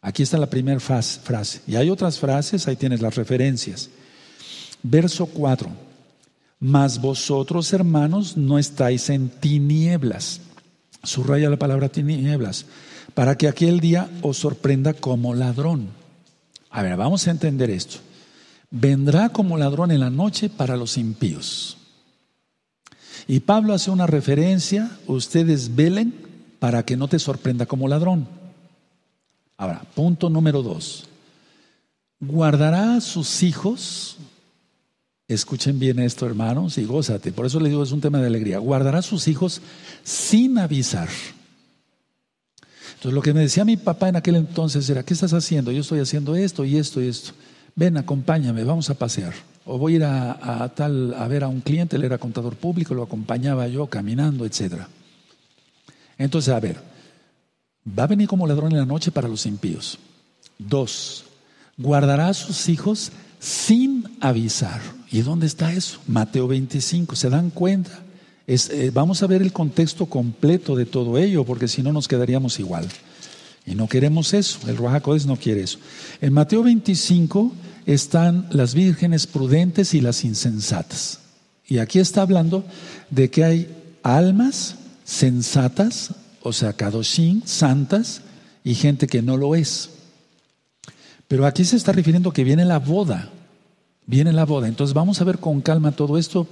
Aquí 0.00 0.22
está 0.22 0.38
la 0.38 0.48
primera 0.48 0.80
frase. 0.80 1.60
Y 1.66 1.76
hay 1.76 1.90
otras 1.90 2.18
frases, 2.18 2.66
ahí 2.68 2.76
tienes 2.76 3.02
las 3.02 3.16
referencias. 3.16 3.90
Verso 4.82 5.26
4. 5.26 5.89
Mas 6.60 7.00
vosotros, 7.00 7.72
hermanos, 7.72 8.36
no 8.36 8.58
estáis 8.58 9.08
en 9.08 9.30
tinieblas. 9.30 10.42
Subraya 11.02 11.48
la 11.48 11.58
palabra 11.58 11.88
tinieblas. 11.88 12.66
Para 13.14 13.36
que 13.36 13.48
aquel 13.48 13.80
día 13.80 14.10
os 14.20 14.36
sorprenda 14.36 14.92
como 14.92 15.34
ladrón. 15.34 15.88
A 16.68 16.82
ver, 16.82 16.96
vamos 16.96 17.26
a 17.26 17.30
entender 17.30 17.70
esto. 17.70 17.98
Vendrá 18.70 19.30
como 19.30 19.56
ladrón 19.56 19.90
en 19.90 20.00
la 20.00 20.10
noche 20.10 20.48
para 20.50 20.76
los 20.76 20.96
impíos. 20.96 21.78
Y 23.26 23.40
Pablo 23.40 23.74
hace 23.74 23.90
una 23.90 24.06
referencia, 24.06 24.90
ustedes 25.06 25.74
velen 25.74 26.14
para 26.58 26.84
que 26.84 26.96
no 26.96 27.08
te 27.08 27.18
sorprenda 27.18 27.66
como 27.66 27.88
ladrón. 27.88 28.28
Ahora, 29.56 29.82
punto 29.94 30.30
número 30.30 30.62
dos. 30.62 31.06
Guardará 32.20 32.96
a 32.96 33.00
sus 33.00 33.42
hijos, 33.42 34.18
escuchen 35.34 35.78
bien 35.78 35.98
esto 35.98 36.26
hermanos 36.26 36.78
y 36.78 36.84
gózate, 36.84 37.32
por 37.32 37.46
eso 37.46 37.60
le 37.60 37.68
digo 37.68 37.82
es 37.82 37.92
un 37.92 38.00
tema 38.00 38.20
de 38.20 38.26
alegría, 38.26 38.58
guardará 38.58 38.98
a 38.98 39.02
sus 39.02 39.28
hijos 39.28 39.60
sin 40.02 40.58
avisar. 40.58 41.08
Entonces 42.94 43.14
lo 43.14 43.22
que 43.22 43.32
me 43.32 43.40
decía 43.40 43.64
mi 43.64 43.76
papá 43.76 44.08
en 44.08 44.16
aquel 44.16 44.36
entonces 44.36 44.88
era, 44.90 45.02
¿qué 45.02 45.14
estás 45.14 45.32
haciendo? 45.32 45.72
Yo 45.72 45.80
estoy 45.80 46.00
haciendo 46.00 46.36
esto 46.36 46.64
y 46.64 46.76
esto 46.76 47.00
y 47.00 47.08
esto. 47.08 47.32
Ven, 47.74 47.96
acompáñame, 47.96 48.64
vamos 48.64 48.90
a 48.90 48.94
pasear 48.94 49.32
o 49.64 49.78
voy 49.78 49.94
a 49.94 49.96
ir 49.96 50.04
a, 50.04 50.72
tal 50.74 51.14
a 51.14 51.28
ver 51.28 51.44
a 51.44 51.48
un 51.48 51.60
cliente, 51.60 51.96
él 51.96 52.04
era 52.04 52.18
contador 52.18 52.56
público, 52.56 52.92
lo 52.92 53.04
acompañaba 53.04 53.68
yo 53.68 53.86
caminando, 53.86 54.44
etcétera. 54.44 54.88
Entonces, 56.18 56.52
a 56.52 56.60
ver, 56.60 56.82
va 57.86 58.04
a 58.04 58.08
venir 58.08 58.26
como 58.26 58.46
ladrón 58.46 58.72
en 58.72 58.78
la 58.78 58.84
noche 58.84 59.10
para 59.10 59.28
los 59.28 59.46
impíos. 59.46 59.98
Dos, 60.58 61.24
guardará 61.76 62.28
a 62.28 62.34
sus 62.34 62.68
hijos 62.68 63.12
sin 63.38 64.04
avisar. 64.20 64.80
¿Y 65.10 65.22
dónde 65.22 65.46
está 65.46 65.72
eso? 65.72 65.98
Mateo 66.06 66.46
25, 66.46 67.16
¿se 67.16 67.30
dan 67.30 67.50
cuenta? 67.50 68.02
Eh, 68.46 68.90
vamos 68.92 69.22
a 69.22 69.26
ver 69.26 69.42
el 69.42 69.52
contexto 69.52 70.06
completo 70.06 70.76
de 70.76 70.86
todo 70.86 71.18
ello, 71.18 71.44
porque 71.44 71.68
si 71.68 71.82
no 71.82 71.92
nos 71.92 72.08
quedaríamos 72.08 72.58
igual. 72.58 72.88
Y 73.66 73.74
no 73.74 73.88
queremos 73.88 74.34
eso, 74.34 74.58
el 74.68 74.76
Ruajacodes 74.76 75.26
no 75.26 75.36
quiere 75.36 75.62
eso. 75.62 75.78
En 76.20 76.32
Mateo 76.32 76.62
25 76.62 77.52
están 77.86 78.48
las 78.50 78.74
vírgenes 78.74 79.26
prudentes 79.26 79.94
y 79.94 80.00
las 80.00 80.24
insensatas. 80.24 81.20
Y 81.66 81.78
aquí 81.78 81.98
está 81.98 82.22
hablando 82.22 82.64
de 83.10 83.30
que 83.30 83.44
hay 83.44 83.76
almas 84.02 84.76
sensatas, 85.04 86.14
o 86.42 86.52
sea, 86.52 86.72
kadoshim, 86.72 87.42
santas, 87.44 88.22
y 88.64 88.74
gente 88.74 89.06
que 89.06 89.22
no 89.22 89.36
lo 89.36 89.54
es. 89.54 89.90
Pero 91.28 91.46
aquí 91.46 91.64
se 91.64 91.76
está 91.76 91.92
refiriendo 91.92 92.32
que 92.32 92.44
viene 92.44 92.64
la 92.64 92.78
boda, 92.78 93.30
viene 94.10 94.32
la 94.32 94.44
boda. 94.44 94.66
Entonces 94.66 94.92
vamos 94.92 95.20
a 95.20 95.24
ver 95.24 95.38
con 95.38 95.60
calma 95.60 95.92
todo 95.92 96.18
esto. 96.18 96.48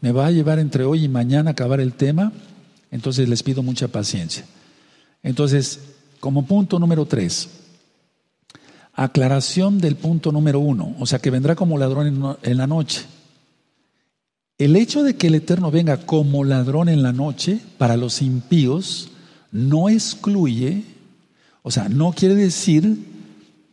Me 0.00 0.12
va 0.12 0.26
a 0.26 0.30
llevar 0.30 0.60
entre 0.60 0.84
hoy 0.84 1.04
y 1.04 1.08
mañana 1.08 1.50
acabar 1.50 1.80
el 1.80 1.92
tema, 1.92 2.32
entonces 2.90 3.28
les 3.28 3.42
pido 3.42 3.62
mucha 3.62 3.88
paciencia. 3.88 4.46
Entonces, 5.22 5.80
como 6.20 6.46
punto 6.46 6.78
número 6.78 7.04
tres, 7.04 7.50
aclaración 8.94 9.78
del 9.78 9.96
punto 9.96 10.32
número 10.32 10.60
uno, 10.60 10.94
o 10.98 11.04
sea 11.04 11.18
que 11.18 11.30
vendrá 11.30 11.54
como 11.56 11.76
ladrón 11.76 12.36
en 12.42 12.56
la 12.56 12.66
noche. 12.66 13.02
El 14.56 14.76
hecho 14.76 15.02
de 15.02 15.16
que 15.16 15.26
el 15.26 15.34
Eterno 15.34 15.70
venga 15.70 15.98
como 15.98 16.44
ladrón 16.44 16.88
en 16.88 17.02
la 17.02 17.12
noche 17.12 17.60
para 17.76 17.96
los 17.96 18.22
impíos 18.22 19.10
no 19.52 19.88
excluye, 19.88 20.84
o 21.62 21.70
sea, 21.70 21.88
no 21.88 22.12
quiere 22.12 22.36
decir 22.36 23.04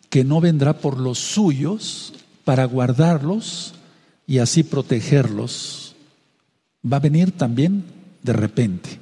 que 0.09 0.23
no 0.23 0.41
vendrá 0.41 0.79
por 0.79 0.99
los 0.99 1.19
suyos 1.19 2.13
para 2.47 2.63
guardarlos 2.63 3.73
y 4.25 4.37
así 4.37 4.63
protegerlos. 4.63 5.95
Va 6.81 6.95
a 6.95 7.01
venir 7.01 7.33
también 7.33 7.83
de 8.23 8.31
repente. 8.31 9.01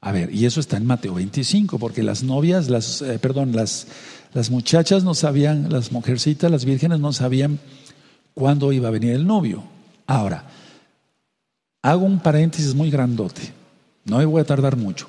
A 0.00 0.10
ver, 0.10 0.34
y 0.34 0.46
eso 0.46 0.60
está 0.60 0.78
en 0.78 0.86
Mateo 0.86 1.12
25, 1.12 1.78
porque 1.78 2.02
las 2.02 2.22
novias, 2.22 2.70
las, 2.70 3.02
eh, 3.02 3.18
perdón, 3.18 3.54
las, 3.54 3.88
las 4.32 4.48
muchachas 4.48 5.04
no 5.04 5.12
sabían, 5.12 5.70
las 5.70 5.92
mujercitas, 5.92 6.50
las 6.50 6.64
vírgenes 6.64 6.98
no 6.98 7.12
sabían 7.12 7.58
cuándo 8.32 8.72
iba 8.72 8.88
a 8.88 8.92
venir 8.92 9.12
el 9.12 9.26
novio. 9.26 9.62
Ahora, 10.06 10.44
hago 11.82 12.06
un 12.06 12.20
paréntesis 12.20 12.74
muy 12.74 12.90
grandote, 12.90 13.52
no 14.06 14.16
me 14.16 14.24
voy 14.24 14.40
a 14.40 14.46
tardar 14.46 14.78
mucho. 14.78 15.08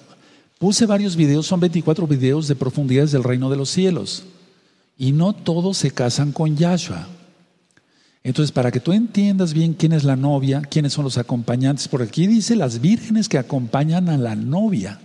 Puse 0.59 0.85
varios 0.85 1.15
videos, 1.15 1.47
son 1.47 1.61
24 1.61 2.07
videos 2.07 2.49
de 2.49 2.55
profundidades 2.55 3.13
del 3.13 3.23
reino 3.23 3.49
de 3.49 3.55
los 3.55 3.69
cielos, 3.69 4.25
y 4.97 5.13
no 5.13 5.31
todos 5.31 5.77
se 5.77 5.91
casan 5.91 6.33
con 6.33 6.57
Yahshua. 6.57 7.07
Entonces, 8.27 8.51
para 8.51 8.73
que 8.73 8.81
tú 8.81 8.91
entiendas 8.91 9.53
bien 9.53 9.73
quién 9.73 9.93
es 9.93 10.03
la 10.03 10.17
novia, 10.17 10.59
quiénes 10.59 10.91
son 10.91 11.05
los 11.05 11.17
acompañantes, 11.17 11.87
por 11.87 12.01
aquí 12.01 12.27
dice 12.27 12.57
las 12.57 12.81
vírgenes 12.81 13.29
que 13.29 13.37
acompañan 13.37 14.09
a 14.09 14.17
la 14.17 14.35
novia. 14.35 14.99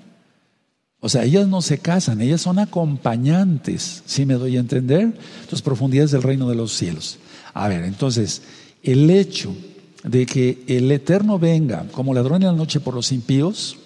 O 0.98 1.08
sea, 1.08 1.22
ellas 1.22 1.46
no 1.46 1.62
se 1.62 1.78
casan, 1.78 2.20
ellas 2.20 2.40
son 2.40 2.58
acompañantes, 2.58 4.02
¿sí 4.06 4.26
me 4.26 4.34
doy 4.34 4.56
a 4.56 4.60
entender? 4.60 5.02
Entonces, 5.02 5.62
profundidades 5.62 6.10
del 6.10 6.24
reino 6.24 6.48
de 6.48 6.56
los 6.56 6.72
cielos. 6.72 7.20
A 7.54 7.68
ver, 7.68 7.84
entonces, 7.84 8.42
el 8.82 9.08
hecho 9.08 9.54
de 10.02 10.26
que 10.26 10.64
el 10.66 10.90
Eterno 10.90 11.38
venga 11.38 11.86
como 11.92 12.14
ladrón 12.14 12.42
en 12.42 12.48
la 12.48 12.54
noche 12.54 12.80
por 12.80 12.94
los 12.94 13.12
impíos, 13.12 13.76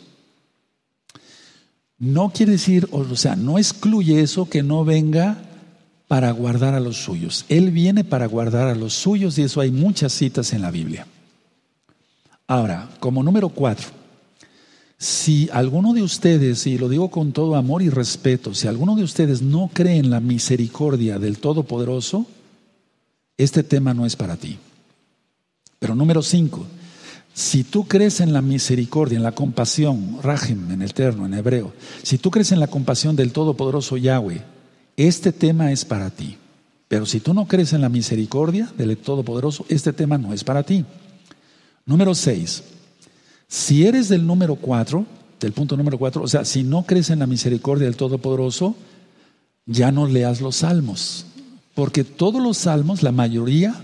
no 1.98 2.30
quiere 2.30 2.52
decir, 2.52 2.88
o 2.90 3.04
sea, 3.16 3.36
no 3.36 3.58
excluye 3.58 4.22
eso 4.22 4.48
que 4.48 4.62
no 4.62 4.86
venga 4.86 5.45
para 6.08 6.30
guardar 6.30 6.74
a 6.74 6.80
los 6.80 6.96
suyos. 6.96 7.44
Él 7.48 7.70
viene 7.70 8.04
para 8.04 8.26
guardar 8.26 8.68
a 8.68 8.74
los 8.74 8.94
suyos 8.94 9.38
y 9.38 9.42
eso 9.42 9.60
hay 9.60 9.70
muchas 9.70 10.12
citas 10.12 10.52
en 10.52 10.62
la 10.62 10.70
Biblia. 10.70 11.06
Ahora, 12.46 12.88
como 13.00 13.22
número 13.22 13.48
cuatro, 13.48 13.88
si 14.98 15.48
alguno 15.52 15.92
de 15.92 16.02
ustedes, 16.02 16.66
y 16.66 16.78
lo 16.78 16.88
digo 16.88 17.10
con 17.10 17.32
todo 17.32 17.56
amor 17.56 17.82
y 17.82 17.90
respeto, 17.90 18.54
si 18.54 18.68
alguno 18.68 18.94
de 18.94 19.02
ustedes 19.02 19.42
no 19.42 19.70
cree 19.72 19.96
en 19.96 20.10
la 20.10 20.20
misericordia 20.20 21.18
del 21.18 21.38
Todopoderoso, 21.38 22.26
este 23.36 23.62
tema 23.62 23.92
no 23.92 24.06
es 24.06 24.16
para 24.16 24.36
ti. 24.36 24.58
Pero 25.78 25.94
número 25.94 26.22
cinco, 26.22 26.64
si 27.34 27.64
tú 27.64 27.86
crees 27.86 28.20
en 28.20 28.32
la 28.32 28.40
misericordia, 28.40 29.16
en 29.16 29.22
la 29.22 29.32
compasión, 29.32 30.18
Rahim 30.22 30.70
en 30.70 30.80
el 30.80 30.92
en 30.96 31.34
hebreo, 31.34 31.74
si 32.02 32.16
tú 32.16 32.30
crees 32.30 32.52
en 32.52 32.60
la 32.60 32.68
compasión 32.68 33.16
del 33.16 33.32
Todopoderoso 33.32 33.98
Yahweh, 33.98 34.55
este 34.96 35.32
tema 35.32 35.72
es 35.72 35.84
para 35.84 36.10
ti. 36.10 36.36
Pero 36.88 37.04
si 37.04 37.20
tú 37.20 37.34
no 37.34 37.46
crees 37.46 37.72
en 37.72 37.80
la 37.80 37.88
misericordia 37.88 38.72
del 38.76 38.96
Todopoderoso, 38.96 39.66
este 39.68 39.92
tema 39.92 40.18
no 40.18 40.32
es 40.32 40.44
para 40.44 40.62
ti. 40.62 40.84
Número 41.84 42.14
seis, 42.14 42.62
si 43.48 43.86
eres 43.86 44.08
del 44.08 44.26
número 44.26 44.56
cuatro, 44.56 45.06
del 45.40 45.52
punto 45.52 45.76
número 45.76 45.98
cuatro, 45.98 46.22
o 46.22 46.28
sea, 46.28 46.44
si 46.44 46.62
no 46.62 46.84
crees 46.84 47.10
en 47.10 47.18
la 47.18 47.26
misericordia 47.26 47.86
del 47.86 47.96
Todopoderoso, 47.96 48.76
ya 49.66 49.92
no 49.92 50.06
leas 50.06 50.40
los 50.40 50.56
salmos. 50.56 51.26
Porque 51.74 52.04
todos 52.04 52.42
los 52.42 52.56
salmos, 52.56 53.02
la 53.02 53.12
mayoría, 53.12 53.74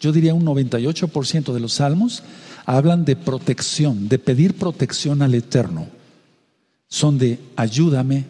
yo 0.00 0.12
diría 0.12 0.34
un 0.34 0.44
98% 0.44 1.52
de 1.52 1.60
los 1.60 1.74
salmos, 1.74 2.22
hablan 2.64 3.04
de 3.04 3.16
protección, 3.16 4.08
de 4.08 4.18
pedir 4.18 4.54
protección 4.54 5.22
al 5.22 5.34
Eterno. 5.34 5.86
Son 6.88 7.18
de 7.18 7.38
ayúdame, 7.56 8.26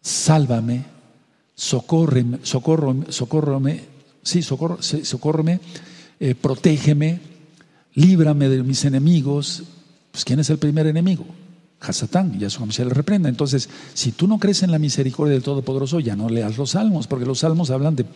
sálvame, 0.00 0.84
socórreme, 1.54 2.38
socórrome, 2.42 3.80
sí, 4.22 4.42
socórreme, 4.42 5.60
eh, 6.20 6.34
protégeme, 6.34 7.20
líbrame 7.94 8.48
de 8.48 8.62
mis 8.62 8.84
enemigos. 8.84 9.64
Pues 10.10 10.24
¿quién 10.24 10.40
es 10.40 10.50
el 10.50 10.58
primer 10.58 10.86
enemigo? 10.86 11.24
Hasatán, 11.80 12.38
ya 12.38 12.48
se 12.48 12.84
le 12.84 12.94
reprenda. 12.94 13.28
Entonces, 13.28 13.68
si 13.92 14.12
tú 14.12 14.28
no 14.28 14.38
crees 14.38 14.62
en 14.62 14.70
la 14.70 14.78
misericordia 14.78 15.32
del 15.32 15.42
Todopoderoso, 15.42 15.98
ya 15.98 16.14
no 16.14 16.28
leas 16.28 16.56
los 16.56 16.70
salmos, 16.70 17.06
porque 17.06 17.26
los 17.26 17.40
salmos 17.40 17.70
hablan 17.70 17.96
de, 17.96 18.06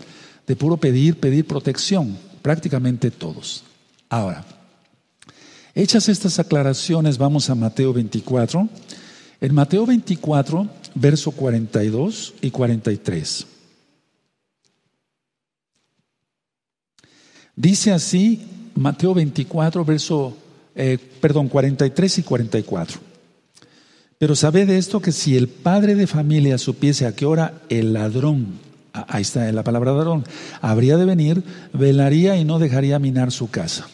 de 0.46 0.56
puro 0.56 0.76
pedir, 0.76 1.18
pedir 1.18 1.46
protección, 1.46 2.16
prácticamente 2.42 3.10
todos. 3.10 3.64
Ahora, 4.08 4.44
hechas 5.74 6.08
estas 6.08 6.38
aclaraciones, 6.38 7.18
vamos 7.18 7.50
a 7.50 7.56
Mateo 7.56 7.92
24. 7.92 8.68
En 9.40 9.54
Mateo 9.54 9.84
24 9.84 10.68
verso 10.96 11.30
42 11.30 12.34
y 12.40 12.50
43. 12.50 13.46
Dice 17.54 17.92
así 17.92 18.42
Mateo 18.74 19.14
24, 19.14 19.84
verso, 19.84 20.36
eh, 20.74 20.98
perdón, 21.20 21.48
43 21.48 22.18
y 22.18 22.22
44. 22.22 23.00
Pero 24.18 24.34
sabed 24.34 24.68
esto 24.70 25.00
que 25.00 25.12
si 25.12 25.36
el 25.36 25.48
padre 25.48 25.94
de 25.94 26.06
familia 26.06 26.58
supiese 26.58 27.06
a 27.06 27.14
qué 27.14 27.26
hora 27.26 27.62
el 27.68 27.92
ladrón, 27.92 28.58
ahí 28.92 29.22
está 29.22 29.50
la 29.52 29.62
palabra 29.62 29.92
ladrón, 29.92 30.24
habría 30.62 30.96
de 30.96 31.04
venir, 31.04 31.42
velaría 31.74 32.36
y 32.36 32.44
no 32.44 32.58
dejaría 32.58 32.98
minar 32.98 33.30
su 33.30 33.50
casa. 33.50 33.86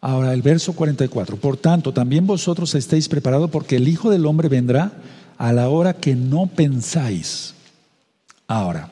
Ahora 0.00 0.32
el 0.32 0.42
verso 0.42 0.72
44. 0.72 1.36
Por 1.36 1.56
tanto, 1.56 1.92
también 1.92 2.26
vosotros 2.26 2.74
estéis 2.74 3.08
preparados 3.08 3.50
porque 3.50 3.76
el 3.76 3.88
Hijo 3.88 4.10
del 4.10 4.26
Hombre 4.26 4.48
vendrá 4.48 4.92
a 5.38 5.52
la 5.52 5.68
hora 5.68 5.94
que 5.94 6.14
no 6.14 6.46
pensáis. 6.46 7.54
Ahora, 8.46 8.90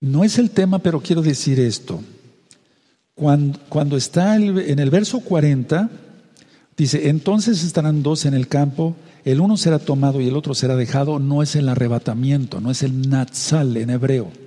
no 0.00 0.24
es 0.24 0.38
el 0.38 0.50
tema, 0.50 0.80
pero 0.80 1.00
quiero 1.00 1.22
decir 1.22 1.58
esto. 1.60 2.02
Cuando, 3.14 3.96
está 3.96 4.36
en 4.36 4.78
el 4.78 4.90
verso 4.90 5.20
40, 5.20 5.88
dice, 6.76 7.08
entonces 7.08 7.62
estarán 7.62 8.02
dos 8.02 8.26
en 8.26 8.34
el 8.34 8.48
campo, 8.48 8.96
el 9.24 9.40
uno 9.40 9.56
será 9.56 9.78
tomado 9.78 10.20
y 10.20 10.28
el 10.28 10.36
otro 10.36 10.54
será 10.54 10.76
dejado, 10.76 11.20
no 11.20 11.42
es 11.42 11.56
el 11.56 11.68
arrebatamiento, 11.68 12.60
no 12.60 12.70
es 12.70 12.82
el 12.82 13.08
natsal 13.08 13.76
en 13.76 13.90
hebreo. 13.90 14.43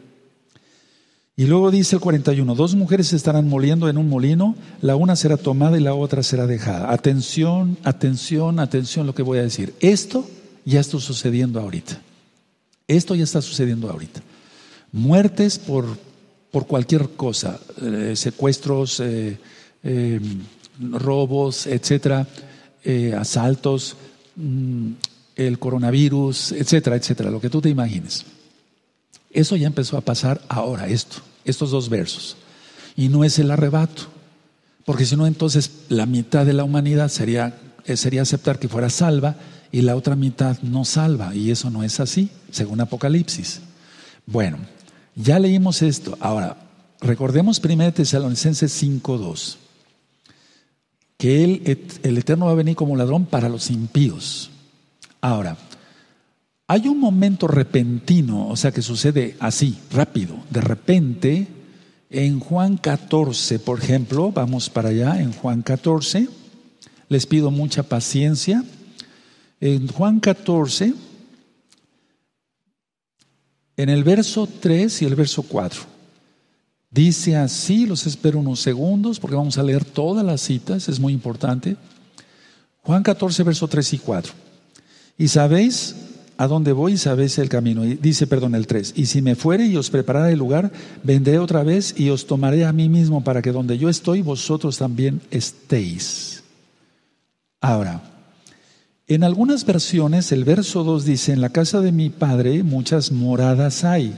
Y 1.39 1.45
luego 1.45 1.69
dice 1.69 1.95
el 1.95 2.01
41, 2.01 2.55
dos 2.55 2.73
mujeres 2.73 3.13
estarán 3.13 3.47
moliendo 3.47 3.87
en 3.87 3.99
un 3.99 4.09
molino, 4.09 4.55
la 4.81 4.95
una 4.95 5.15
será 5.15 5.37
tomada 5.37 5.77
y 5.77 5.81
la 5.81 5.93
otra 5.93 6.23
será 6.23 6.47
dejada. 6.47 6.91
Atención, 6.91 7.77
atención, 7.83 8.59
atención 8.59 9.05
lo 9.05 9.13
que 9.13 9.21
voy 9.21 9.37
a 9.37 9.43
decir. 9.43 9.75
Esto 9.79 10.27
ya 10.65 10.79
está 10.79 10.99
sucediendo 10.99 11.59
ahorita. 11.59 12.01
Esto 12.87 13.13
ya 13.13 13.23
está 13.23 13.43
sucediendo 13.43 13.87
ahorita. 13.87 14.23
Muertes 14.91 15.59
por, 15.59 15.85
por 16.49 16.65
cualquier 16.65 17.09
cosa, 17.09 17.59
eh, 17.83 18.13
secuestros, 18.15 18.99
eh, 18.99 19.37
eh, 19.83 20.19
robos, 20.79 21.67
etcétera, 21.67 22.25
asaltos, 23.15 23.95
mm, 24.37 24.91
el 25.35 25.59
coronavirus, 25.59 26.53
etcétera, 26.53 26.95
etcétera, 26.95 27.29
lo 27.29 27.39
que 27.39 27.51
tú 27.51 27.61
te 27.61 27.69
imagines. 27.69 28.25
Eso 29.31 29.55
ya 29.55 29.67
empezó 29.67 29.97
a 29.97 30.01
pasar 30.01 30.41
ahora, 30.49 30.87
esto, 30.87 31.17
estos 31.45 31.71
dos 31.71 31.89
versos. 31.89 32.37
Y 32.95 33.09
no 33.09 33.23
es 33.23 33.37
el 33.39 33.51
arrebato, 33.51 34.03
porque 34.85 35.05
si 35.05 35.15
no, 35.15 35.27
entonces 35.27 35.71
la 35.89 36.05
mitad 36.05 36.45
de 36.45 36.53
la 36.53 36.63
humanidad 36.63 37.09
sería, 37.09 37.59
eh, 37.85 37.97
sería 37.97 38.21
aceptar 38.21 38.57
que 38.57 38.69
fuera 38.69 38.89
salva 38.89 39.35
y 39.71 39.81
la 39.81 39.95
otra 39.95 40.15
mitad 40.15 40.59
no 40.61 40.85
salva, 40.85 41.35
y 41.35 41.51
eso 41.51 41.69
no 41.69 41.83
es 41.83 41.99
así, 41.99 42.29
según 42.51 42.79
Apocalipsis. 42.79 43.59
Bueno, 44.25 44.57
ya 45.15 45.39
leímos 45.39 45.81
esto. 45.81 46.17
Ahora, 46.21 46.57
recordemos 47.01 47.61
1 47.63 47.93
Tesalonicenses 47.93 48.81
5.2, 48.81 49.57
que 51.17 51.43
el 52.03 52.17
Eterno 52.17 52.45
va 52.45 52.53
a 52.53 52.55
venir 52.55 52.75
como 52.75 52.95
ladrón 52.95 53.25
para 53.25 53.49
los 53.49 53.69
impíos. 53.69 54.51
Ahora, 55.19 55.57
hay 56.67 56.87
un 56.89 56.99
momento 56.99 57.47
repentino, 57.47 58.49
o 58.49 58.57
sea, 58.57 58.71
que 58.71 58.81
sucede 58.81 59.37
así, 59.39 59.77
rápido, 59.89 60.35
de 60.49 60.61
repente, 60.61 61.47
en 62.09 62.39
Juan 62.39 62.77
14, 62.77 63.59
por 63.59 63.79
ejemplo, 63.79 64.31
vamos 64.33 64.69
para 64.69 64.89
allá, 64.89 65.21
en 65.21 65.31
Juan 65.31 65.61
14, 65.61 66.27
les 67.09 67.25
pido 67.25 67.51
mucha 67.51 67.83
paciencia. 67.83 68.63
En 69.59 69.87
Juan 69.87 70.19
14, 70.19 70.93
en 73.77 73.89
el 73.89 74.03
verso 74.03 74.47
3 74.47 75.01
y 75.01 75.05
el 75.05 75.15
verso 75.15 75.43
4, 75.43 75.81
dice 76.91 77.37
así, 77.37 77.85
los 77.85 78.05
espero 78.05 78.39
unos 78.39 78.59
segundos 78.59 79.19
porque 79.19 79.35
vamos 79.35 79.57
a 79.57 79.63
leer 79.63 79.83
todas 79.83 80.25
las 80.25 80.41
citas, 80.41 80.89
es 80.89 80.99
muy 80.99 81.13
importante. 81.13 81.75
Juan 82.83 83.03
14, 83.03 83.43
verso 83.43 83.67
3 83.67 83.93
y 83.93 83.97
4. 83.97 84.33
Y 85.17 85.27
sabéis 85.27 85.95
a 86.37 86.47
dónde 86.47 86.71
voy 86.71 86.97
sabéis 86.97 87.37
el 87.39 87.49
camino. 87.49 87.83
Y 87.85 87.95
dice, 87.95 88.27
perdón, 88.27 88.55
el 88.55 88.67
3. 88.67 88.93
Y 88.95 89.07
si 89.07 89.21
me 89.21 89.35
fuere 89.35 89.65
y 89.65 89.75
os 89.75 89.89
prepararé 89.89 90.33
el 90.33 90.39
lugar, 90.39 90.71
vendré 91.03 91.39
otra 91.39 91.63
vez 91.63 91.93
y 91.97 92.09
os 92.09 92.27
tomaré 92.27 92.65
a 92.65 92.73
mí 92.73 92.89
mismo 92.89 93.23
para 93.23 93.41
que 93.41 93.51
donde 93.51 93.77
yo 93.77 93.89
estoy, 93.89 94.21
vosotros 94.21 94.77
también 94.77 95.21
estéis. 95.31 96.43
Ahora, 97.59 98.03
en 99.07 99.23
algunas 99.23 99.65
versiones 99.65 100.31
el 100.31 100.43
verso 100.43 100.83
2 100.83 101.05
dice, 101.05 101.33
en 101.33 101.41
la 101.41 101.49
casa 101.49 101.81
de 101.81 101.91
mi 101.91 102.09
padre 102.09 102.61
muchas 102.61 103.11
moradas 103.11 103.83
hay. 103.83 104.13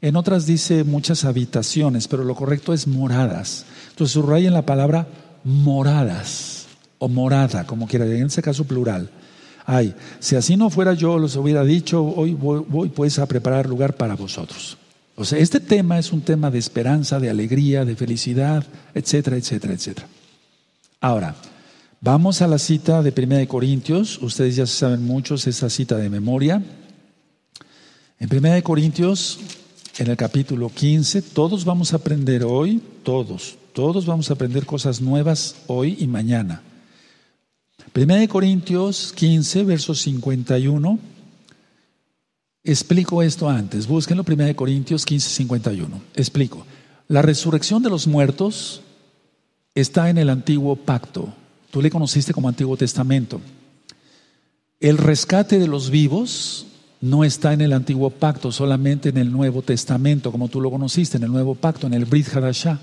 En 0.00 0.16
otras 0.16 0.46
dice 0.46 0.84
muchas 0.84 1.24
habitaciones, 1.24 2.08
pero 2.08 2.24
lo 2.24 2.34
correcto 2.34 2.72
es 2.72 2.86
moradas. 2.86 3.64
Entonces 3.90 4.12
subrayen 4.14 4.54
la 4.54 4.66
palabra 4.66 5.08
moradas 5.44 6.66
o 6.98 7.08
morada, 7.08 7.66
como 7.66 7.86
quiera, 7.86 8.06
en 8.06 8.26
ese 8.26 8.42
caso 8.42 8.64
plural. 8.64 9.10
Hay. 9.70 9.94
Si 10.18 10.34
así 10.34 10.56
no 10.56 10.70
fuera 10.70 10.94
yo, 10.94 11.18
los 11.18 11.36
hubiera 11.36 11.62
dicho, 11.62 12.02
hoy 12.02 12.32
voy, 12.32 12.64
voy 12.66 12.88
pues 12.88 13.18
a 13.18 13.26
preparar 13.26 13.68
lugar 13.68 13.94
para 13.94 14.16
vosotros. 14.16 14.78
O 15.14 15.24
sea, 15.24 15.38
este 15.38 15.60
tema 15.60 15.98
es 15.98 16.12
un 16.12 16.22
tema 16.22 16.50
de 16.50 16.58
esperanza, 16.58 17.20
de 17.20 17.28
alegría, 17.28 17.84
de 17.84 17.94
felicidad, 17.94 18.64
etcétera, 18.94 19.36
etcétera, 19.36 19.74
etcétera. 19.74 20.08
Ahora, 21.00 21.34
Vamos 22.00 22.42
a 22.42 22.46
la 22.46 22.58
cita 22.58 23.02
de 23.02 23.10
Primera 23.10 23.40
de 23.40 23.48
Corintios. 23.48 24.22
Ustedes 24.22 24.54
ya 24.54 24.66
saben 24.66 25.04
muchos 25.04 25.48
esa 25.48 25.68
cita 25.68 25.96
de 25.96 26.08
memoria. 26.08 26.62
En 28.20 28.28
Primera 28.28 28.54
de 28.54 28.62
Corintios, 28.62 29.40
en 29.98 30.06
el 30.08 30.16
capítulo 30.16 30.70
15, 30.72 31.22
todos 31.22 31.64
vamos 31.64 31.92
a 31.92 31.96
aprender 31.96 32.44
hoy, 32.44 32.80
todos, 33.02 33.56
todos 33.72 34.06
vamos 34.06 34.30
a 34.30 34.34
aprender 34.34 34.64
cosas 34.64 35.00
nuevas 35.00 35.56
hoy 35.66 35.96
y 35.98 36.06
mañana. 36.06 36.62
Primera 37.92 38.20
de 38.20 38.28
Corintios 38.28 39.12
15, 39.14 39.64
verso 39.64 39.94
51. 39.94 40.98
Explico 42.64 43.22
esto 43.22 43.48
antes. 43.48 43.86
Búsquenlo, 43.86 44.24
Primera 44.24 44.48
de 44.48 44.56
Corintios 44.56 45.04
15, 45.04 45.30
51. 45.30 46.00
Explico. 46.14 46.66
La 47.08 47.22
resurrección 47.22 47.82
de 47.82 47.90
los 47.90 48.06
muertos 48.06 48.82
está 49.74 50.10
en 50.10 50.18
el 50.18 50.28
antiguo 50.28 50.76
pacto. 50.76 51.32
Tú 51.70 51.80
le 51.80 51.90
conociste 51.90 52.32
como 52.32 52.48
Antiguo 52.48 52.76
Testamento. 52.76 53.40
El 54.80 54.96
rescate 54.96 55.58
de 55.58 55.66
los 55.66 55.90
vivos 55.90 56.66
no 57.00 57.24
está 57.24 57.52
en 57.52 57.60
el 57.60 57.72
Antiguo 57.72 58.10
Pacto, 58.10 58.52
solamente 58.52 59.08
en 59.08 59.18
el 59.18 59.30
Nuevo 59.30 59.62
Testamento, 59.62 60.32
como 60.32 60.48
tú 60.48 60.60
lo 60.60 60.70
conociste, 60.70 61.16
en 61.16 61.24
el 61.24 61.32
Nuevo 61.32 61.54
Pacto, 61.54 61.86
en 61.86 61.94
el 61.94 62.04
Brit 62.04 62.28
Hadashah. 62.28 62.78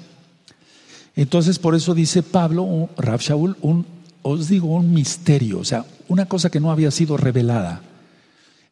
Entonces, 1.16 1.60
por 1.60 1.76
eso 1.76 1.94
dice 1.94 2.24
Pablo, 2.24 2.90
Rab 2.98 3.20
Shaul, 3.20 3.58
un, 3.62 3.86
os 4.28 4.50
digo, 4.50 4.74
un 4.74 4.92
misterio, 4.92 5.60
o 5.60 5.64
sea, 5.64 5.86
una 6.08 6.26
cosa 6.26 6.50
que 6.50 6.60
no 6.60 6.72
había 6.72 6.90
sido 6.90 7.16
revelada. 7.16 7.84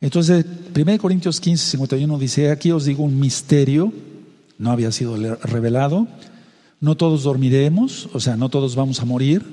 Entonces, 0.02 0.44
1 0.76 0.98
Corintios 0.98 1.40
15, 1.40 1.72
51 1.72 2.18
dice, 2.18 2.50
aquí 2.50 2.72
os 2.72 2.86
digo 2.86 3.04
un 3.04 3.20
misterio, 3.20 3.94
no 4.58 4.72
había 4.72 4.92
sido 4.92 5.16
revelado, 5.44 6.08
no 6.82 6.98
todos 6.98 7.22
dormiremos, 7.22 8.10
o 8.14 8.20
sea, 8.20 8.36
no 8.36 8.50
todos 8.50 8.76
vamos 8.76 9.00
a 9.00 9.06
morir, 9.06 9.44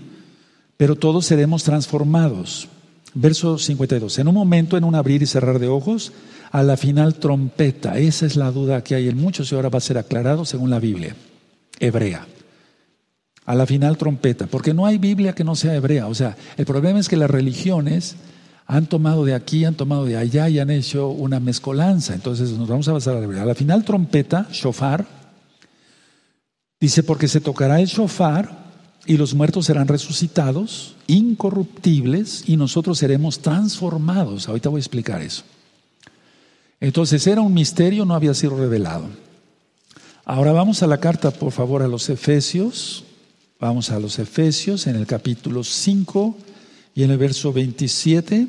pero 0.78 0.96
todos 0.96 1.26
seremos 1.26 1.64
transformados. 1.64 2.68
Verso 3.12 3.58
52. 3.58 4.20
En 4.20 4.28
un 4.28 4.34
momento, 4.34 4.78
en 4.78 4.84
un 4.84 4.94
abrir 4.94 5.22
y 5.22 5.26
cerrar 5.26 5.58
de 5.58 5.68
ojos, 5.68 6.12
a 6.50 6.62
la 6.62 6.78
final 6.78 7.16
trompeta. 7.16 7.98
Esa 7.98 8.24
es 8.24 8.36
la 8.36 8.50
duda 8.50 8.82
que 8.82 8.94
hay 8.94 9.08
en 9.08 9.18
muchos 9.18 9.52
y 9.52 9.54
ahora 9.54 9.68
va 9.68 9.78
a 9.78 9.82
ser 9.82 9.98
aclarado 9.98 10.46
según 10.46 10.70
la 10.70 10.78
Biblia 10.78 11.14
hebrea. 11.78 12.26
A 13.50 13.54
la 13.56 13.66
final 13.66 13.96
trompeta, 13.96 14.46
porque 14.46 14.72
no 14.72 14.86
hay 14.86 14.98
Biblia 14.98 15.34
que 15.34 15.42
no 15.42 15.56
sea 15.56 15.74
hebrea. 15.74 16.06
O 16.06 16.14
sea, 16.14 16.36
el 16.56 16.64
problema 16.64 17.00
es 17.00 17.08
que 17.08 17.16
las 17.16 17.28
religiones 17.28 18.14
han 18.64 18.86
tomado 18.86 19.24
de 19.24 19.34
aquí, 19.34 19.64
han 19.64 19.74
tomado 19.74 20.04
de 20.04 20.16
allá 20.16 20.48
y 20.48 20.60
han 20.60 20.70
hecho 20.70 21.08
una 21.08 21.40
mezcolanza. 21.40 22.14
Entonces 22.14 22.52
nos 22.52 22.68
vamos 22.68 22.86
a 22.86 22.92
basar 22.92 23.16
a 23.16 23.18
la 23.18 23.24
hebrea. 23.24 23.42
A 23.42 23.46
la 23.46 23.56
final 23.56 23.84
trompeta, 23.84 24.46
shofar, 24.52 25.04
dice, 26.78 27.02
porque 27.02 27.26
se 27.26 27.40
tocará 27.40 27.80
el 27.80 27.88
shofar 27.88 28.56
y 29.04 29.16
los 29.16 29.34
muertos 29.34 29.66
serán 29.66 29.88
resucitados, 29.88 30.94
incorruptibles, 31.08 32.44
y 32.48 32.56
nosotros 32.56 32.98
seremos 32.98 33.40
transformados. 33.40 34.48
Ahorita 34.48 34.68
voy 34.68 34.78
a 34.78 34.82
explicar 34.86 35.22
eso. 35.22 35.42
Entonces 36.78 37.26
era 37.26 37.40
un 37.40 37.52
misterio, 37.52 38.04
no 38.04 38.14
había 38.14 38.32
sido 38.32 38.56
revelado. 38.56 39.08
Ahora 40.24 40.52
vamos 40.52 40.84
a 40.84 40.86
la 40.86 41.00
carta, 41.00 41.32
por 41.32 41.50
favor, 41.50 41.82
a 41.82 41.88
los 41.88 42.08
Efesios. 42.10 43.06
Vamos 43.60 43.90
a 43.90 44.00
los 44.00 44.18
Efesios 44.18 44.86
en 44.86 44.96
el 44.96 45.06
capítulo 45.06 45.62
5 45.62 46.34
y 46.94 47.02
en 47.02 47.10
el 47.10 47.18
verso 47.18 47.52
27. 47.52 48.46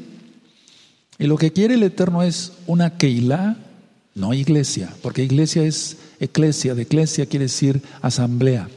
Y 1.19 1.27
lo 1.27 1.37
que 1.37 1.51
quiere 1.51 1.73
el 1.73 1.83
Eterno 1.83 2.23
es 2.23 2.53
una 2.65 2.97
Keilah, 2.97 3.57
no 4.15 4.33
iglesia, 4.33 4.95
porque 5.01 5.21
iglesia 5.21 5.63
es 5.63 5.97
eclesia, 6.21 6.75
de 6.75 6.83
eclesia 6.83 7.25
quiere 7.25 7.45
decir 7.45 7.81
asamblea 8.01 8.69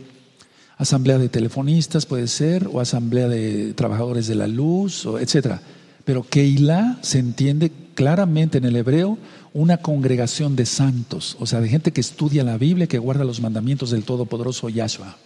asamblea 0.76 1.18
de 1.18 1.28
telefonistas 1.28 2.04
puede 2.04 2.26
ser, 2.26 2.68
o 2.72 2.80
asamblea 2.80 3.28
de 3.28 3.72
trabajadores 3.74 4.26
de 4.26 4.34
la 4.34 4.48
luz, 4.48 5.06
o 5.06 5.20
etcétera. 5.20 5.62
Pero 6.04 6.24
Keilah 6.28 6.98
se 7.00 7.20
entiende 7.20 7.70
claramente 7.94 8.58
en 8.58 8.64
el 8.64 8.74
hebreo 8.74 9.18
una 9.52 9.76
congregación 9.76 10.56
de 10.56 10.66
santos, 10.66 11.36
o 11.38 11.46
sea, 11.46 11.60
de 11.60 11.68
gente 11.68 11.92
que 11.92 12.00
estudia 12.00 12.42
la 12.42 12.58
Biblia, 12.58 12.88
que 12.88 12.98
guarda 12.98 13.24
los 13.24 13.40
mandamientos 13.40 13.90
del 13.92 14.02
Todopoderoso 14.02 14.68
Yahshua. 14.68 15.16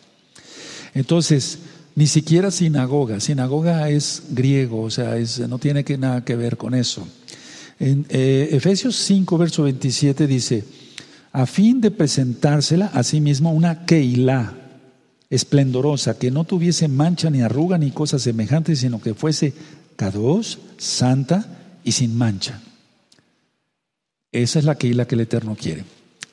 Entonces, 0.99 1.61
ni 1.95 2.09
siquiera 2.09 2.51
sinagoga, 2.51 3.21
sinagoga 3.21 3.89
es 3.89 4.25
griego, 4.31 4.83
o 4.83 4.91
sea, 4.91 5.15
no 5.47 5.61
tiene 5.61 5.85
nada 5.97 6.25
que 6.25 6.35
ver 6.35 6.57
con 6.57 6.75
eso. 6.75 7.07
En 7.79 8.05
eh, 8.09 8.49
Efesios 8.51 8.97
5, 8.97 9.39
verso 9.39 9.63
27 9.63 10.27
dice, 10.27 10.65
a 11.31 11.47
fin 11.47 11.81
de 11.81 11.93
presentársela 11.93 12.87
a 12.87 13.05
sí 13.05 13.21
mismo 13.21 13.53
una 13.53 13.87
Keilah, 13.87 14.55
esplendorosa, 15.31 16.19
que 16.19 16.33
no 16.33 16.43
tuviese 16.43 16.89
mancha 16.89 17.31
ni 17.31 17.43
arruga 17.43 17.79
ni 17.79 17.93
cosas 17.93 18.23
semejantes, 18.23 18.81
sino 18.81 19.01
que 19.01 19.15
fuese 19.15 19.55
cados, 19.95 20.59
santa 20.79 21.79
y 21.85 21.93
sin 21.93 22.19
mancha. 22.19 22.61
Esa 24.33 24.59
es 24.59 24.65
la 24.65 24.77
la 24.81 25.07
que 25.07 25.15
el 25.15 25.21
Eterno 25.21 25.55
quiere. 25.55 25.85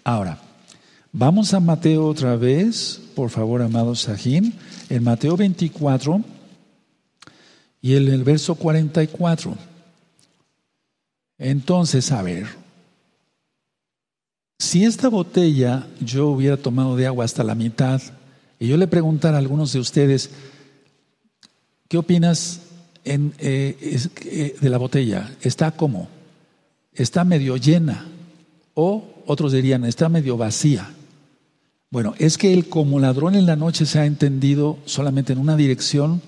Ahora, 0.03 0.41
vamos 1.17 1.53
a 1.53 1.61
Mateo 1.61 2.07
otra 2.07 2.35
vez, 2.35 3.01
por 3.15 3.29
favor, 3.29 3.61
amado 3.61 3.95
Sajín, 3.95 4.53
en 4.89 5.03
Mateo 5.03 5.37
24 5.37 6.21
y 7.81 7.95
en 7.95 8.09
el 8.09 8.23
verso 8.25 8.55
44. 8.55 9.55
Entonces, 11.37 12.11
a 12.11 12.21
ver, 12.21 12.47
si 14.59 14.83
esta 14.83 15.07
botella 15.07 15.87
yo 16.01 16.27
hubiera 16.27 16.57
tomado 16.57 16.97
de 16.97 17.07
agua 17.07 17.23
hasta 17.23 17.43
la 17.43 17.55
mitad, 17.55 18.01
y 18.59 18.67
yo 18.67 18.75
le 18.75 18.87
preguntara 18.87 19.37
a 19.37 19.39
algunos 19.39 19.71
de 19.71 19.79
ustedes, 19.79 20.31
¿qué 21.87 21.97
opinas 21.97 22.59
en, 23.05 23.33
eh, 23.39 23.77
eh, 24.25 24.55
de 24.59 24.69
la 24.69 24.77
botella? 24.77 25.33
¿Está 25.41 25.71
como? 25.71 26.09
¿Está 26.93 27.23
medio 27.23 27.55
llena? 27.55 28.05
O 28.73 29.23
otros 29.25 29.53
dirían, 29.53 29.85
está 29.85 30.09
medio 30.09 30.35
vacía. 30.35 30.91
Bueno, 31.95 32.13
es 32.19 32.37
que 32.37 32.51
el 32.51 32.67
como 32.67 32.99
ladrón 32.99 33.35
en 33.35 33.45
la 33.45 33.55
noche 33.55 33.85
se 33.85 33.99
ha 33.99 34.05
entendido 34.05 34.77
solamente 34.83 35.31
en 35.31 35.39
una 35.39 35.55
dirección, 35.55 36.21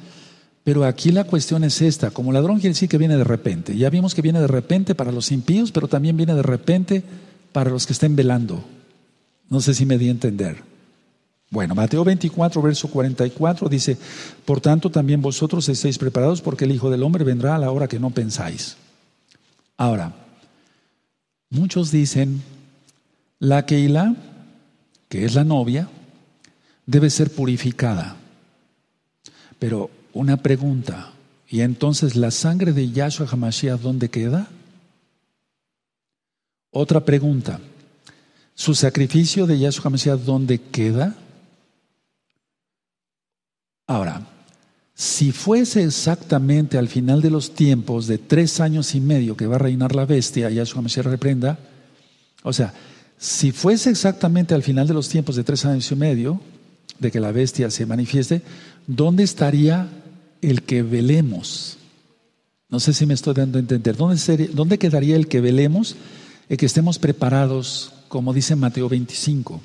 pero 0.63 0.85
aquí 0.85 1.11
la 1.11 1.25
cuestión 1.25 1.65
es 1.65 1.81
esta. 1.81 2.09
Como 2.09 2.31
ladrón 2.31 2.59
quiere 2.59 2.69
decir 2.69 2.87
que 2.87 2.97
viene 2.97 3.17
de 3.17 3.25
repente. 3.25 3.75
Ya 3.75 3.89
vimos 3.89 4.15
que 4.15 4.21
viene 4.21 4.39
de 4.39 4.47
repente 4.47 4.95
para 4.95 5.11
los 5.11 5.29
impíos, 5.29 5.73
pero 5.73 5.89
también 5.89 6.15
viene 6.15 6.35
de 6.35 6.41
repente 6.41 7.03
para 7.51 7.69
los 7.69 7.85
que 7.85 7.91
estén 7.91 8.15
velando. 8.15 8.63
No 9.49 9.59
sé 9.59 9.73
si 9.73 9.85
me 9.85 9.97
di 9.97 10.07
a 10.07 10.11
entender. 10.11 10.55
Bueno, 11.49 11.75
Mateo 11.75 12.05
24, 12.05 12.61
verso 12.61 12.87
44 12.87 13.67
dice, 13.67 13.97
por 14.45 14.61
tanto 14.61 14.89
también 14.89 15.21
vosotros 15.21 15.67
estéis 15.67 15.97
preparados 15.97 16.39
porque 16.39 16.63
el 16.63 16.71
Hijo 16.71 16.89
del 16.89 17.03
Hombre 17.03 17.25
vendrá 17.25 17.57
a 17.57 17.59
la 17.59 17.71
hora 17.71 17.89
que 17.89 17.99
no 17.99 18.11
pensáis. 18.11 18.77
Ahora, 19.75 20.15
muchos 21.49 21.91
dicen, 21.91 22.41
La 23.39 23.65
Keila, 23.65 24.15
que 25.09 25.25
es 25.25 25.35
la 25.35 25.43
novia, 25.43 25.89
debe 26.85 27.09
ser 27.09 27.31
purificada. 27.31 28.17
Pero 29.59 29.89
una 30.13 30.37
pregunta, 30.37 31.11
¿y 31.49 31.61
entonces 31.61 32.15
la 32.15 32.31
sangre 32.31 32.73
de 32.73 32.91
Yahshua 32.91 33.27
Hamashiach 33.31 33.79
dónde 33.79 34.09
queda? 34.09 34.47
Otra 36.71 37.03
pregunta, 37.03 37.59
¿su 38.53 38.75
sacrificio 38.75 39.47
de 39.47 39.59
Yahshua 39.59 39.87
Hamashiach 39.87 40.19
dónde 40.19 40.59
queda? 40.59 41.15
Ahora, 43.87 44.27
si 44.93 45.31
fuese 45.31 45.83
exactamente 45.83 46.77
al 46.77 46.87
final 46.87 47.21
de 47.21 47.29
los 47.29 47.53
tiempos 47.53 48.07
de 48.07 48.17
tres 48.17 48.59
años 48.59 48.95
y 48.95 48.99
medio 48.99 49.37
que 49.37 49.47
va 49.47 49.55
a 49.55 49.59
reinar 49.59 49.95
la 49.95 50.05
bestia, 50.05 50.49
Yahshua 50.49 50.79
Hamashiach 50.79 51.05
reprenda, 51.05 51.57
o 52.43 52.51
sea, 52.51 52.73
si 53.17 53.51
fuese 53.51 53.89
exactamente 53.89 54.53
al 54.53 54.63
final 54.63 54.87
de 54.87 54.93
los 54.93 55.09
tiempos 55.09 55.35
de 55.35 55.43
tres 55.43 55.65
años 55.65 55.91
y 55.91 55.95
medio, 55.95 56.39
de 56.99 57.11
que 57.11 57.19
la 57.19 57.31
bestia 57.31 57.69
se 57.69 57.85
manifieste, 57.85 58.41
¿dónde 58.85 59.23
estaría 59.23 59.89
el 60.41 60.63
que 60.63 60.83
velemos? 60.83 61.77
No 62.69 62.79
sé 62.79 62.93
si 62.93 63.05
me 63.05 63.13
estoy 63.13 63.33
dando 63.33 63.57
a 63.57 63.61
entender. 63.61 63.95
¿Dónde, 63.95 64.49
¿Dónde 64.53 64.77
quedaría 64.77 65.15
el 65.15 65.27
que 65.27 65.41
velemos? 65.41 65.95
El 66.49 66.57
que 66.57 66.65
estemos 66.65 66.99
preparados, 66.99 67.93
como 68.07 68.33
dice 68.33 68.55
Mateo 68.55 68.89
25. 68.89 69.61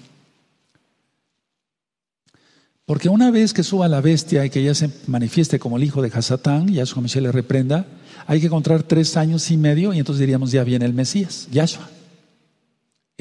Porque 2.85 3.09
una 3.09 3.31
vez 3.31 3.53
que 3.53 3.63
suba 3.63 3.89
la 3.89 4.01
bestia 4.01 4.45
y 4.45 4.51
que 4.51 4.63
ya 4.63 4.75
se 4.75 4.91
manifieste 5.07 5.59
como 5.59 5.77
el 5.77 5.85
hijo 5.85 6.03
de 6.03 6.11
Hasatán, 6.13 6.69
Yahshua 6.69 7.03
Michel 7.03 7.25
le 7.25 7.33
reprenda, 7.33 7.87
hay 8.27 8.41
que 8.41 8.47
encontrar 8.47 8.83
tres 8.83 9.17
años 9.17 9.51
y 9.51 9.57
medio 9.57 9.93
y 9.93 9.99
entonces 9.99 10.21
diríamos 10.21 10.53
ya 10.53 10.65
viene 10.65 10.85
el 10.85 10.93
Mesías, 10.93 11.49
Yahshua. 11.51 11.89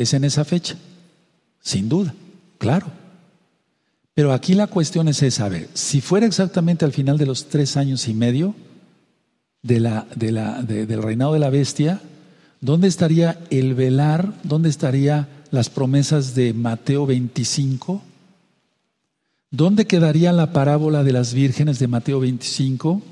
Es 0.01 0.15
en 0.15 0.23
esa 0.23 0.43
fecha, 0.45 0.75
sin 1.61 1.87
duda, 1.87 2.15
claro. 2.57 2.87
Pero 4.15 4.33
aquí 4.33 4.55
la 4.55 4.65
cuestión 4.65 5.07
es 5.07 5.21
esa, 5.21 5.45
a 5.45 5.49
ver, 5.49 5.69
si 5.75 6.01
fuera 6.01 6.25
exactamente 6.25 6.85
al 6.85 6.91
final 6.91 7.19
de 7.19 7.27
los 7.27 7.49
tres 7.49 7.77
años 7.77 8.07
y 8.07 8.15
medio 8.15 8.55
del 9.61 9.85
reinado 11.01 11.33
de 11.33 11.39
la 11.39 11.49
bestia, 11.51 12.01
¿dónde 12.61 12.87
estaría 12.87 13.39
el 13.51 13.75
velar? 13.75 14.33
¿Dónde 14.43 14.69
estarían 14.69 15.27
las 15.51 15.69
promesas 15.69 16.33
de 16.33 16.53
Mateo 16.53 17.05
25? 17.05 18.01
¿Dónde 19.51 19.85
quedaría 19.85 20.33
la 20.33 20.51
parábola 20.51 21.03
de 21.03 21.11
las 21.11 21.35
vírgenes 21.35 21.77
de 21.77 21.87
Mateo 21.87 22.21
25? 22.21 23.03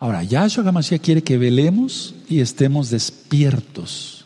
Ahora, 0.00 0.22
Yahshua 0.22 0.68
Hamashiach 0.68 1.00
quiere 1.00 1.22
que 1.22 1.38
velemos 1.38 2.14
y 2.28 2.40
estemos 2.40 2.90
despiertos. 2.90 4.17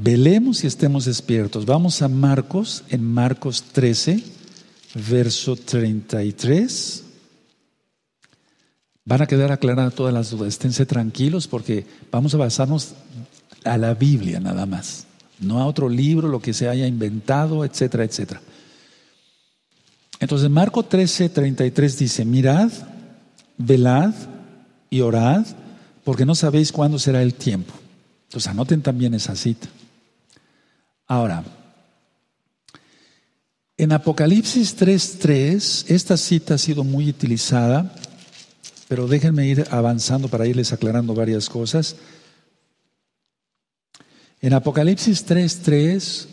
Velemos 0.00 0.62
y 0.62 0.68
estemos 0.68 1.06
despiertos. 1.06 1.66
Vamos 1.66 2.02
a 2.02 2.08
Marcos, 2.08 2.84
en 2.88 3.02
Marcos 3.02 3.64
13 3.72 4.22
verso 5.10 5.56
33. 5.56 7.02
Van 9.04 9.22
a 9.22 9.26
quedar 9.26 9.50
aclaradas 9.50 9.96
todas 9.96 10.14
las 10.14 10.30
dudas. 10.30 10.50
Esténse 10.50 10.86
tranquilos 10.86 11.48
porque 11.48 11.84
vamos 12.12 12.32
a 12.32 12.36
basarnos 12.36 12.94
a 13.64 13.76
la 13.76 13.94
Biblia 13.94 14.38
nada 14.38 14.66
más, 14.66 15.04
no 15.40 15.58
a 15.58 15.66
otro 15.66 15.88
libro, 15.88 16.28
lo 16.28 16.40
que 16.40 16.54
se 16.54 16.68
haya 16.68 16.86
inventado, 16.86 17.64
etcétera, 17.64 18.04
etcétera. 18.04 18.40
Entonces, 20.20 20.48
Marco 20.48 20.84
13, 20.84 21.28
33 21.28 21.98
dice: 21.98 22.24
Mirad, 22.24 22.70
velad 23.56 24.14
y 24.90 25.00
orad, 25.00 25.44
porque 26.04 26.24
no 26.24 26.36
sabéis 26.36 26.70
cuándo 26.70 27.00
será 27.00 27.20
el 27.20 27.34
tiempo. 27.34 27.74
Entonces, 28.28 28.46
anoten 28.48 28.80
también 28.80 29.12
esa 29.14 29.34
cita. 29.34 29.68
Ahora, 31.08 31.42
en 33.78 33.92
Apocalipsis 33.92 34.76
3.3, 34.76 35.86
esta 35.88 36.18
cita 36.18 36.54
ha 36.54 36.58
sido 36.58 36.84
muy 36.84 37.08
utilizada, 37.08 37.94
pero 38.88 39.06
déjenme 39.06 39.46
ir 39.46 39.64
avanzando 39.70 40.28
para 40.28 40.46
irles 40.46 40.74
aclarando 40.74 41.14
varias 41.14 41.48
cosas. 41.48 41.96
En 44.42 44.52
Apocalipsis 44.52 45.26
3.3 45.26 46.26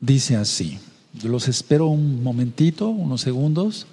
dice 0.00 0.34
así, 0.34 0.80
los 1.22 1.46
espero 1.46 1.86
un 1.86 2.24
momentito, 2.24 2.88
unos 2.88 3.20
segundos. 3.20 3.86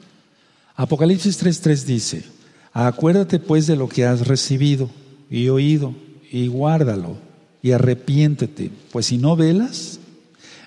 Apocalipsis 0.76 1.44
3.3 1.44 1.84
dice, 1.84 2.24
acuérdate 2.72 3.38
pues 3.38 3.68
de 3.68 3.76
lo 3.76 3.88
que 3.88 4.06
has 4.06 4.26
recibido 4.28 4.90
y 5.30 5.50
oído 5.50 5.94
y 6.32 6.48
guárdalo 6.48 7.18
y 7.62 7.72
arrepiéntete, 7.72 8.72
pues 8.92 9.06
si 9.06 9.18
no 9.18 9.36
velas, 9.36 10.00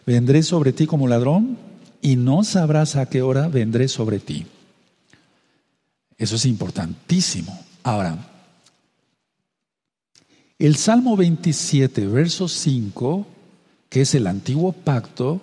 vendré 0.06 0.42
sobre 0.42 0.72
ti 0.72 0.86
como 0.86 1.08
ladrón 1.08 1.58
y 2.00 2.16
no 2.16 2.44
sabrás 2.44 2.96
a 2.96 3.06
qué 3.06 3.22
hora 3.22 3.48
vendré 3.48 3.88
sobre 3.88 4.20
ti. 4.20 4.46
Eso 6.16 6.36
es 6.36 6.46
importantísimo. 6.46 7.58
Ahora, 7.82 8.16
el 10.58 10.76
Salmo 10.76 11.16
27, 11.16 12.06
verso 12.06 12.48
5, 12.48 13.26
que 13.90 14.02
es 14.02 14.14
el 14.14 14.26
antiguo 14.26 14.72
pacto, 14.72 15.42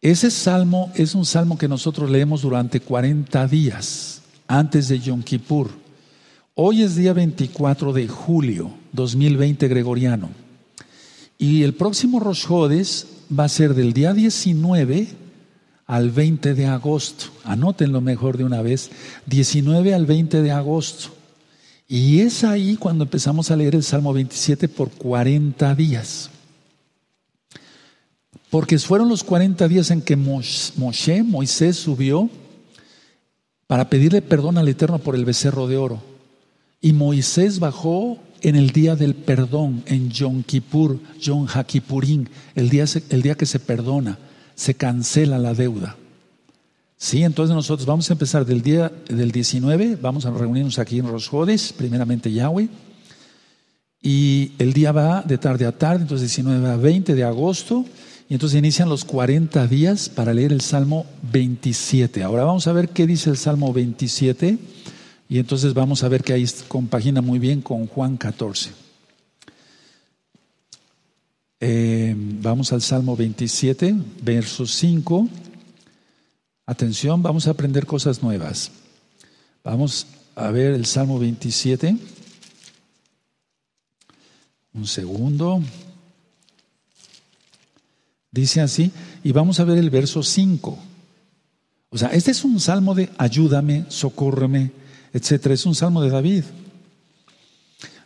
ese 0.00 0.30
salmo 0.30 0.90
es 0.94 1.14
un 1.14 1.26
salmo 1.26 1.58
que 1.58 1.68
nosotros 1.68 2.10
leemos 2.10 2.42
durante 2.42 2.80
40 2.80 3.46
días 3.46 4.22
antes 4.48 4.88
de 4.88 4.98
Yom 4.98 5.22
Kippur. 5.22 5.70
Hoy 6.54 6.82
es 6.82 6.96
día 6.96 7.12
24 7.12 7.92
de 7.92 8.08
julio 8.08 8.72
2020 8.92 9.68
gregoriano. 9.68 10.30
Y 11.40 11.62
el 11.62 11.72
próximo 11.72 12.20
Rosh 12.20 12.44
Hodes 12.50 13.06
va 13.36 13.44
a 13.44 13.48
ser 13.48 13.72
del 13.72 13.94
día 13.94 14.12
19 14.12 15.08
al 15.86 16.10
20 16.10 16.52
de 16.52 16.66
agosto. 16.66 17.30
Anótenlo 17.44 18.02
mejor 18.02 18.36
de 18.36 18.44
una 18.44 18.60
vez. 18.60 18.90
19 19.24 19.94
al 19.94 20.04
20 20.04 20.42
de 20.42 20.50
agosto. 20.50 21.08
Y 21.88 22.20
es 22.20 22.44
ahí 22.44 22.76
cuando 22.76 23.04
empezamos 23.04 23.50
a 23.50 23.56
leer 23.56 23.74
el 23.74 23.82
Salmo 23.82 24.12
27 24.12 24.68
por 24.68 24.90
40 24.90 25.74
días. 25.74 26.28
Porque 28.50 28.78
fueron 28.78 29.08
los 29.08 29.24
40 29.24 29.66
días 29.66 29.90
en 29.90 30.02
que 30.02 30.16
Moshe, 30.16 31.22
Moisés, 31.22 31.76
subió 31.76 32.28
para 33.66 33.88
pedirle 33.88 34.20
perdón 34.20 34.58
al 34.58 34.68
Eterno 34.68 34.98
por 34.98 35.14
el 35.14 35.24
becerro 35.24 35.66
de 35.68 35.78
oro. 35.78 36.02
Y 36.82 36.92
Moisés 36.92 37.60
bajó 37.60 38.18
en 38.42 38.56
el 38.56 38.70
día 38.70 38.96
del 38.96 39.14
perdón, 39.14 39.82
en 39.86 40.10
Yom 40.10 40.42
Kippur, 40.42 40.98
Yom 41.20 41.46
el 42.54 42.70
día, 42.70 42.84
el 43.10 43.22
día 43.22 43.34
que 43.34 43.46
se 43.46 43.58
perdona 43.58 44.18
se 44.54 44.74
cancela 44.74 45.38
la 45.38 45.54
deuda. 45.54 45.96
Sí, 46.96 47.22
entonces 47.22 47.56
nosotros 47.56 47.86
vamos 47.86 48.10
a 48.10 48.12
empezar 48.12 48.44
del 48.44 48.60
día 48.60 48.92
del 49.08 49.32
19, 49.32 49.96
vamos 50.02 50.26
a 50.26 50.30
reunirnos 50.30 50.78
aquí 50.78 50.98
en 50.98 51.08
Rosjodes, 51.08 51.72
primeramente 51.72 52.30
Yahweh, 52.30 52.68
y 54.02 54.52
el 54.58 54.74
día 54.74 54.92
va 54.92 55.22
de 55.22 55.38
tarde 55.38 55.64
a 55.64 55.72
tarde, 55.72 56.02
entonces 56.02 56.28
19 56.28 56.68
a 56.68 56.76
20 56.76 57.14
de 57.14 57.24
agosto, 57.24 57.86
y 58.28 58.34
entonces 58.34 58.58
inician 58.58 58.90
los 58.90 59.06
40 59.06 59.66
días 59.66 60.10
para 60.10 60.34
leer 60.34 60.52
el 60.52 60.60
Salmo 60.60 61.06
27. 61.32 62.22
Ahora 62.22 62.44
vamos 62.44 62.66
a 62.66 62.72
ver 62.72 62.90
qué 62.90 63.06
dice 63.06 63.30
el 63.30 63.38
Salmo 63.38 63.72
27, 63.72 64.58
y 65.30 65.38
entonces 65.38 65.74
vamos 65.74 66.02
a 66.02 66.08
ver 66.08 66.24
que 66.24 66.32
ahí 66.32 66.44
compagina 66.66 67.22
muy 67.22 67.38
bien 67.38 67.62
con 67.62 67.86
Juan 67.86 68.16
14. 68.16 68.72
Eh, 71.60 72.16
vamos 72.16 72.72
al 72.72 72.82
Salmo 72.82 73.14
27, 73.14 73.94
verso 74.22 74.66
5. 74.66 75.28
Atención, 76.66 77.22
vamos 77.22 77.46
a 77.46 77.52
aprender 77.52 77.86
cosas 77.86 78.24
nuevas. 78.24 78.72
Vamos 79.62 80.08
a 80.34 80.50
ver 80.50 80.72
el 80.72 80.84
Salmo 80.84 81.20
27. 81.20 81.96
Un 84.72 84.86
segundo. 84.88 85.62
Dice 88.32 88.62
así, 88.62 88.90
y 89.22 89.30
vamos 89.30 89.60
a 89.60 89.64
ver 89.64 89.78
el 89.78 89.90
verso 89.90 90.24
5. 90.24 90.76
O 91.90 91.98
sea, 91.98 92.08
este 92.08 92.32
es 92.32 92.44
un 92.44 92.58
salmo 92.58 92.96
de 92.96 93.10
ayúdame, 93.16 93.84
socórreme, 93.90 94.79
etcétera. 95.12 95.54
Es 95.54 95.66
un 95.66 95.74
salmo 95.74 96.02
de 96.02 96.10
David. 96.10 96.44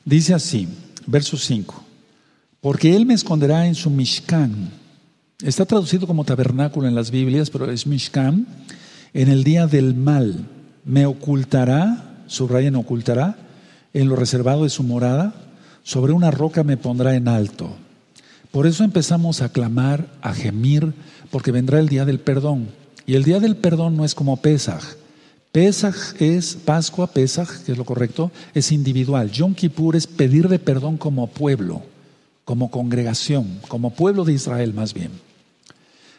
Dice 0.05 0.35
así, 0.35 0.69
verso 1.07 1.37
5 1.37 1.85
porque 2.65 2.97
Él 2.97 3.05
me 3.05 3.13
esconderá 3.13 3.67
en 3.67 3.75
su 3.75 3.91
Mishkan. 3.91 4.71
Está 5.43 5.67
traducido 5.67 6.07
como 6.07 6.25
tabernáculo 6.25 6.89
en 6.89 6.95
las 6.95 7.11
Biblias, 7.11 7.51
pero 7.51 7.71
es 7.71 7.87
Mishkan. 7.87 8.47
En 9.13 9.29
el 9.29 9.45
día 9.45 9.67
del 9.67 9.95
mal 9.95 10.47
me 10.83 11.05
ocultará, 11.05 12.23
subraya 12.27 12.69
en 12.69 12.77
ocultará, 12.77 13.37
en 13.93 14.09
lo 14.09 14.17
reservado 14.17 14.63
de 14.63 14.71
su 14.71 14.83
morada, 14.83 15.35
sobre 15.83 16.15
una 16.15 16.31
roca 16.31 16.65
me 16.65 16.79
pondrá 16.79 17.15
en 17.17 17.29
alto. 17.29 17.77
Por 18.51 18.67
eso 18.67 18.83
empezamos 18.83 19.43
a 19.43 19.51
clamar, 19.51 20.09
a 20.23 20.33
gemir, 20.33 20.95
porque 21.31 21.53
vendrá 21.53 21.81
el 21.81 21.91
día 21.91 22.07
del 22.07 22.19
perdón. 22.19 22.69
Y 23.05 23.17
el 23.17 23.25
día 23.25 23.41
del 23.41 23.57
perdón 23.57 23.95
no 23.99 24.07
es 24.07 24.15
como 24.15 24.39
Pesaj. 24.39 24.83
Pesaj 25.55 26.21
es 26.21 26.57
Pascua, 26.57 27.07
Pesaj, 27.07 27.63
que 27.65 27.71
es 27.71 27.79
lo 27.79 27.85
correcto, 27.85 28.33
es 28.55 28.73
individual. 28.73 29.31
Yom 29.31 29.55
Kippur 29.55 29.95
es 29.95 30.09
pedirle 30.09 30.59
perdón 30.59 30.97
como 30.97 31.29
pueblo 31.29 31.95
como 32.45 32.73
congregación, 32.73 33.61
como 33.69 33.91
pueblo 33.91 34.25
de 34.25 34.33
Israel 34.33 34.75
más 34.75 34.93
bien. 34.93 35.13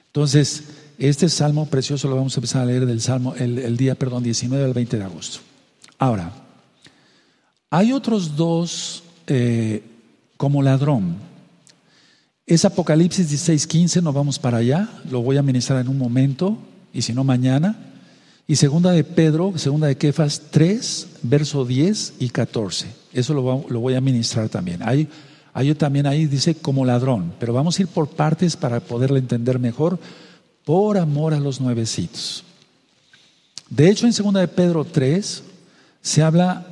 Entonces, 0.08 0.64
este 0.98 1.28
salmo 1.28 1.66
precioso 1.66 2.08
lo 2.08 2.16
vamos 2.16 2.36
a 2.36 2.40
empezar 2.40 2.62
a 2.62 2.66
leer 2.66 2.86
del 2.86 3.02
salmo 3.02 3.36
el, 3.36 3.76
día, 3.76 3.96
perdón, 3.96 4.24
19 4.24 4.64
al 4.64 4.74
20 4.74 4.98
de 4.98 5.04
agosto. 5.04 5.40
Ahora, 6.00 6.32
hay 7.70 7.92
otros 7.92 8.38
dos 8.38 9.04
eh, 9.28 9.84
como 10.38 10.64
ladrón. 10.64 11.18
Es 12.46 12.64
Apocalipsis 12.64 13.28
16, 13.28 13.68
15, 13.68 14.02
nos 14.02 14.14
vamos 14.14 14.40
para 14.40 14.60
allá, 14.60 14.90
lo 15.12 15.22
voy 15.22 15.36
a 15.36 15.44
ministrar 15.44 15.82
en 15.82 15.90
un 15.90 15.98
momento, 15.98 16.58
y 16.94 17.02
si 17.02 17.14
no 17.14 17.26
mañana. 17.26 17.92
Y 18.48 18.58
segunda 18.58 18.92
de 18.92 19.04
Pedro, 19.04 19.58
segunda 19.58 19.88
de 19.88 19.98
Kefas 19.98 20.40
3, 20.52 21.08
verso 21.24 21.66
10 21.66 22.14
y 22.20 22.30
14. 22.30 22.88
Eso 23.12 23.34
lo, 23.34 23.42
voy 23.80 23.96
a 23.96 24.02
ministrar 24.02 24.50
también. 24.50 24.84
Hay, 24.84 25.08
hay 25.54 25.74
también 25.74 26.06
ahí 26.06 26.28
dice 26.28 26.54
como 26.54 26.86
ladrón, 26.86 27.34
pero 27.40 27.54
vamos 27.54 27.78
a 27.78 27.82
ir 27.82 27.88
por 27.88 28.08
partes 28.10 28.56
para 28.56 28.80
poderlo 28.82 29.18
entender 29.18 29.58
mejor, 29.58 29.98
por 30.64 30.98
amor 30.98 31.34
a 31.34 31.40
los 31.40 31.60
nuevecitos. 31.60 32.44
De 33.70 33.90
hecho, 33.90 34.06
en 34.06 34.14
segunda 34.14 34.42
de 34.42 34.48
Pedro 34.48 34.86
3 34.86 35.44
se 36.04 36.22
habla, 36.22 36.68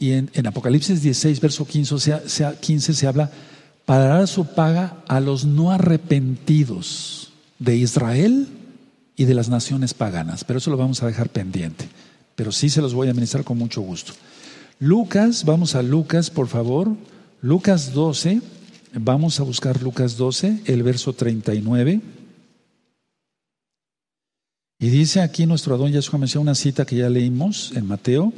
y 0.00 0.10
en, 0.10 0.46
Apocalipsis 0.46 1.02
16, 1.02 1.40
verso 1.40 1.64
15 1.64 2.56
15 2.60 2.94
se 2.94 3.06
habla 3.06 3.30
para 3.84 4.06
dar 4.06 4.26
su 4.26 4.44
paga 4.44 4.96
a 5.06 5.20
los 5.20 5.44
no 5.44 5.70
arrepentidos 5.70 7.32
de 7.60 7.76
Israel 7.76 8.48
y 9.16 9.24
de 9.24 9.34
las 9.34 9.48
naciones 9.48 9.94
paganas. 9.94 10.44
Pero 10.44 10.58
eso 10.58 10.70
lo 10.70 10.76
vamos 10.76 11.02
a 11.02 11.06
dejar 11.06 11.28
pendiente. 11.28 11.88
Pero 12.34 12.52
sí 12.52 12.68
se 12.68 12.82
los 12.82 12.94
voy 12.94 13.08
a 13.08 13.10
administrar 13.10 13.44
con 13.44 13.58
mucho 13.58 13.80
gusto. 13.80 14.12
Lucas, 14.78 15.44
vamos 15.44 15.74
a 15.74 15.82
Lucas, 15.82 16.30
por 16.30 16.48
favor. 16.48 16.90
Lucas 17.40 17.92
12, 17.92 18.40
vamos 18.94 19.38
a 19.38 19.42
buscar 19.42 19.82
Lucas 19.82 20.16
12, 20.16 20.62
el 20.64 20.82
verso 20.82 21.12
39. 21.12 22.00
Y 24.80 24.88
dice 24.88 25.20
aquí 25.20 25.46
nuestro 25.46 25.74
Adón 25.74 25.92
Yeshua 25.92 26.18
menciona 26.18 26.42
una 26.42 26.54
cita 26.54 26.84
que 26.84 26.96
ya 26.96 27.08
leímos 27.08 27.72
en 27.76 27.86
Mateo. 27.86 28.32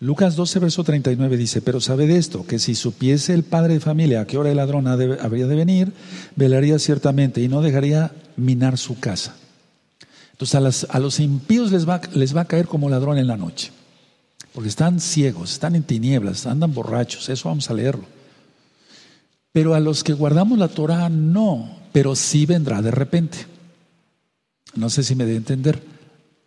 Lucas 0.00 0.34
12, 0.34 0.58
verso 0.60 0.82
39 0.82 1.36
dice, 1.36 1.60
pero 1.60 1.78
sabe 1.78 2.06
de 2.06 2.16
esto, 2.16 2.46
que 2.46 2.58
si 2.58 2.74
supiese 2.74 3.34
el 3.34 3.42
padre 3.42 3.74
de 3.74 3.80
familia 3.80 4.22
a 4.22 4.26
qué 4.26 4.38
hora 4.38 4.50
el 4.50 4.56
ladrón 4.56 4.88
habría 4.88 5.46
de 5.46 5.54
venir, 5.54 5.92
velaría 6.36 6.78
ciertamente 6.78 7.42
y 7.42 7.48
no 7.48 7.60
dejaría 7.60 8.12
minar 8.36 8.78
su 8.78 8.98
casa. 8.98 9.36
Entonces 10.40 10.86
a, 10.88 10.98
los 10.98 11.20
impíos 11.20 11.70
les 11.70 11.86
va, 11.86 12.40
a 12.40 12.44
caer 12.46 12.66
como 12.66 12.88
ladrón 12.88 13.18
en 13.18 13.26
la 13.26 13.36
noche, 13.36 13.72
porque 14.54 14.70
están 14.70 14.98
ciegos, 14.98 15.52
están 15.52 15.74
en 15.74 15.82
tinieblas, 15.82 16.46
andan 16.46 16.72
borrachos, 16.72 17.28
eso 17.28 17.50
vamos 17.50 17.68
a 17.68 17.74
leerlo. 17.74 18.04
Pero 19.52 19.74
a 19.74 19.80
los 19.80 20.02
que 20.02 20.14
guardamos 20.14 20.58
la 20.58 20.68
Torah 20.68 21.10
no, 21.10 21.76
pero 21.92 22.16
sí 22.16 22.46
vendrá 22.46 22.80
de 22.80 22.90
repente. 22.90 23.36
No 24.74 24.88
sé 24.88 25.02
si 25.02 25.14
me 25.14 25.26
debe 25.26 25.36
entender. 25.36 25.82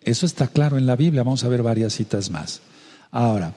Eso 0.02 0.26
está 0.26 0.48
claro 0.48 0.80
en 0.80 0.88
la 0.88 0.96
Biblia, 0.96 1.22
vamos 1.22 1.44
a 1.44 1.50
ver 1.50 1.62
varias 1.62 1.94
citas 1.94 2.32
más. 2.32 2.62
Ahora, 3.12 3.54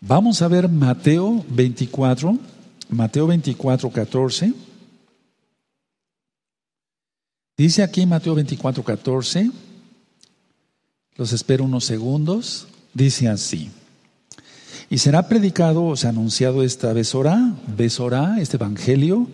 vamos 0.00 0.42
a 0.42 0.48
ver 0.48 0.68
Mateo 0.68 1.44
24, 1.50 2.36
Mateo 2.88 3.28
24, 3.28 3.90
14. 3.90 4.54
Dice 7.56 7.84
aquí 7.84 8.06
Mateo 8.06 8.34
24, 8.34 8.82
14, 8.82 9.52
los 11.18 11.32
espero 11.32 11.64
unos 11.64 11.84
segundos, 11.84 12.68
dice 12.94 13.28
así. 13.28 13.70
Y 14.88 14.98
será 14.98 15.28
predicado, 15.28 15.84
o 15.84 15.96
sea, 15.96 16.10
anunciado 16.10 16.62
esta 16.62 16.92
besora, 16.94 17.54
besora, 17.76 18.36
este 18.40 18.56
evangelio 18.56 19.26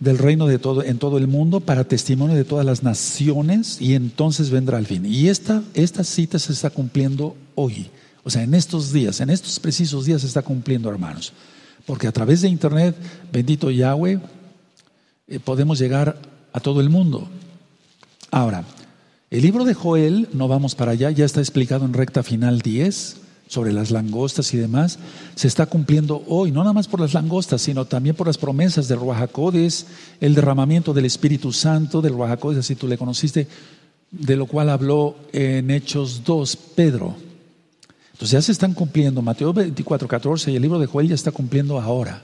del 0.00 0.18
reino 0.18 0.46
de 0.46 0.58
todo, 0.58 0.82
en 0.82 0.98
todo 0.98 1.18
el 1.18 1.28
mundo 1.28 1.60
para 1.60 1.84
testimonio 1.84 2.34
de 2.34 2.44
todas 2.44 2.66
las 2.66 2.82
naciones 2.82 3.80
y 3.80 3.94
entonces 3.94 4.50
vendrá 4.50 4.78
el 4.78 4.86
fin. 4.86 5.06
Y 5.06 5.28
esta, 5.28 5.62
esta 5.74 6.02
cita 6.02 6.38
se 6.38 6.52
está 6.52 6.70
cumpliendo 6.70 7.36
hoy. 7.54 7.90
O 8.24 8.30
sea, 8.30 8.42
en 8.42 8.54
estos 8.54 8.92
días, 8.92 9.20
en 9.20 9.30
estos 9.30 9.60
precisos 9.60 10.06
días 10.06 10.22
se 10.22 10.26
está 10.26 10.42
cumpliendo, 10.42 10.90
hermanos. 10.90 11.32
Porque 11.84 12.08
a 12.08 12.12
través 12.12 12.40
de 12.40 12.48
Internet, 12.48 12.96
bendito 13.30 13.70
Yahweh, 13.70 14.18
eh, 15.28 15.38
podemos 15.38 15.78
llegar 15.78 16.18
a 16.52 16.58
todo 16.58 16.80
el 16.80 16.90
mundo. 16.90 17.28
Ahora, 18.32 18.64
el 19.30 19.42
libro 19.42 19.64
de 19.64 19.74
Joel, 19.74 20.28
no 20.32 20.48
vamos 20.48 20.74
para 20.74 20.92
allá, 20.92 21.10
ya 21.10 21.24
está 21.24 21.40
explicado 21.40 21.84
en 21.84 21.92
recta 21.92 22.22
final 22.22 22.60
10 22.60 23.16
sobre 23.48 23.72
las 23.72 23.90
langostas 23.90 24.52
y 24.54 24.56
demás, 24.56 24.98
se 25.34 25.48
está 25.48 25.66
cumpliendo 25.66 26.22
hoy, 26.26 26.50
no 26.50 26.60
nada 26.60 26.72
más 26.72 26.88
por 26.88 27.00
las 27.00 27.14
langostas, 27.14 27.62
sino 27.62 27.84
también 27.84 28.16
por 28.16 28.26
las 28.26 28.38
promesas 28.38 28.88
del 28.88 28.98
Ruajacodes, 28.98 29.86
el 30.20 30.34
derramamiento 30.34 30.92
del 30.92 31.04
Espíritu 31.04 31.52
Santo 31.52 32.02
del 32.02 32.14
Ruajacodes, 32.14 32.58
así 32.58 32.74
tú 32.74 32.88
le 32.88 32.98
conociste, 32.98 33.46
de 34.10 34.36
lo 34.36 34.46
cual 34.46 34.70
habló 34.70 35.16
en 35.32 35.70
Hechos 35.70 36.22
2 36.24 36.56
Pedro. 36.74 37.16
Entonces 38.12 38.30
ya 38.30 38.42
se 38.42 38.52
están 38.52 38.72
cumpliendo. 38.72 39.20
Mateo 39.20 39.52
24, 39.52 40.08
14 40.08 40.50
y 40.50 40.56
el 40.56 40.62
libro 40.62 40.78
de 40.78 40.86
Joel 40.86 41.08
ya 41.08 41.14
está 41.14 41.32
cumpliendo 41.32 41.78
ahora. 41.78 42.22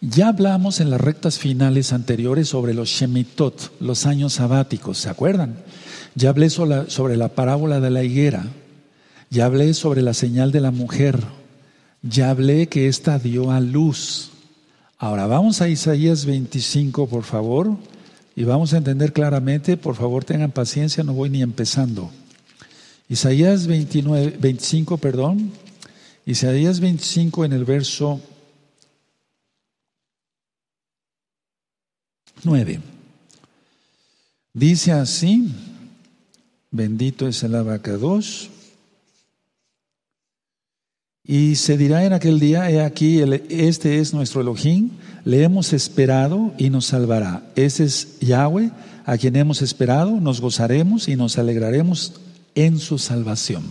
Ya 0.00 0.28
hablamos 0.28 0.78
en 0.80 0.90
las 0.90 1.00
rectas 1.00 1.40
finales 1.40 1.92
anteriores 1.92 2.48
sobre 2.48 2.72
los 2.72 2.88
Shemitot, 2.88 3.72
los 3.80 4.06
años 4.06 4.34
sabáticos, 4.34 4.98
¿se 4.98 5.08
acuerdan? 5.08 5.56
Ya 6.14 6.28
hablé 6.30 6.50
sobre 6.50 7.16
la 7.16 7.28
parábola 7.30 7.80
de 7.80 7.90
la 7.90 8.04
higuera, 8.04 8.46
ya 9.28 9.46
hablé 9.46 9.74
sobre 9.74 10.02
la 10.02 10.14
señal 10.14 10.52
de 10.52 10.60
la 10.60 10.70
mujer, 10.70 11.18
ya 12.02 12.30
hablé 12.30 12.68
que 12.68 12.86
ésta 12.86 13.18
dio 13.18 13.50
a 13.50 13.58
luz. 13.58 14.30
Ahora 14.98 15.26
vamos 15.26 15.62
a 15.62 15.68
Isaías 15.68 16.26
25, 16.26 17.08
por 17.08 17.24
favor, 17.24 17.76
y 18.36 18.44
vamos 18.44 18.74
a 18.74 18.76
entender 18.76 19.12
claramente, 19.12 19.76
por 19.76 19.96
favor 19.96 20.22
tengan 20.22 20.52
paciencia, 20.52 21.02
no 21.02 21.12
voy 21.12 21.28
ni 21.28 21.42
empezando. 21.42 22.08
Isaías 23.08 23.66
29, 23.66 24.36
25, 24.38 24.96
perdón. 24.98 25.50
Isaías 26.24 26.78
25 26.78 27.44
en 27.44 27.52
el 27.52 27.64
verso 27.64 28.20
9. 32.44 32.80
Dice 34.52 34.92
así, 34.92 35.52
bendito 36.70 37.28
es 37.28 37.42
el 37.42 37.54
abacados. 37.54 38.50
Y 41.24 41.56
se 41.56 41.76
dirá 41.76 42.04
en 42.04 42.14
aquel 42.14 42.40
día, 42.40 42.70
he 42.70 42.80
aquí, 42.80 43.20
este 43.50 43.98
es 43.98 44.14
nuestro 44.14 44.40
Elohim, 44.40 44.90
le 45.24 45.42
hemos 45.42 45.74
esperado 45.74 46.54
y 46.56 46.70
nos 46.70 46.86
salvará. 46.86 47.42
Ese 47.54 47.84
es 47.84 48.18
Yahweh, 48.20 48.70
a 49.04 49.18
quien 49.18 49.36
hemos 49.36 49.60
esperado, 49.60 50.20
nos 50.20 50.40
gozaremos 50.40 51.06
y 51.06 51.16
nos 51.16 51.36
alegraremos 51.38 52.14
en 52.54 52.78
su 52.78 52.98
salvación. 52.98 53.64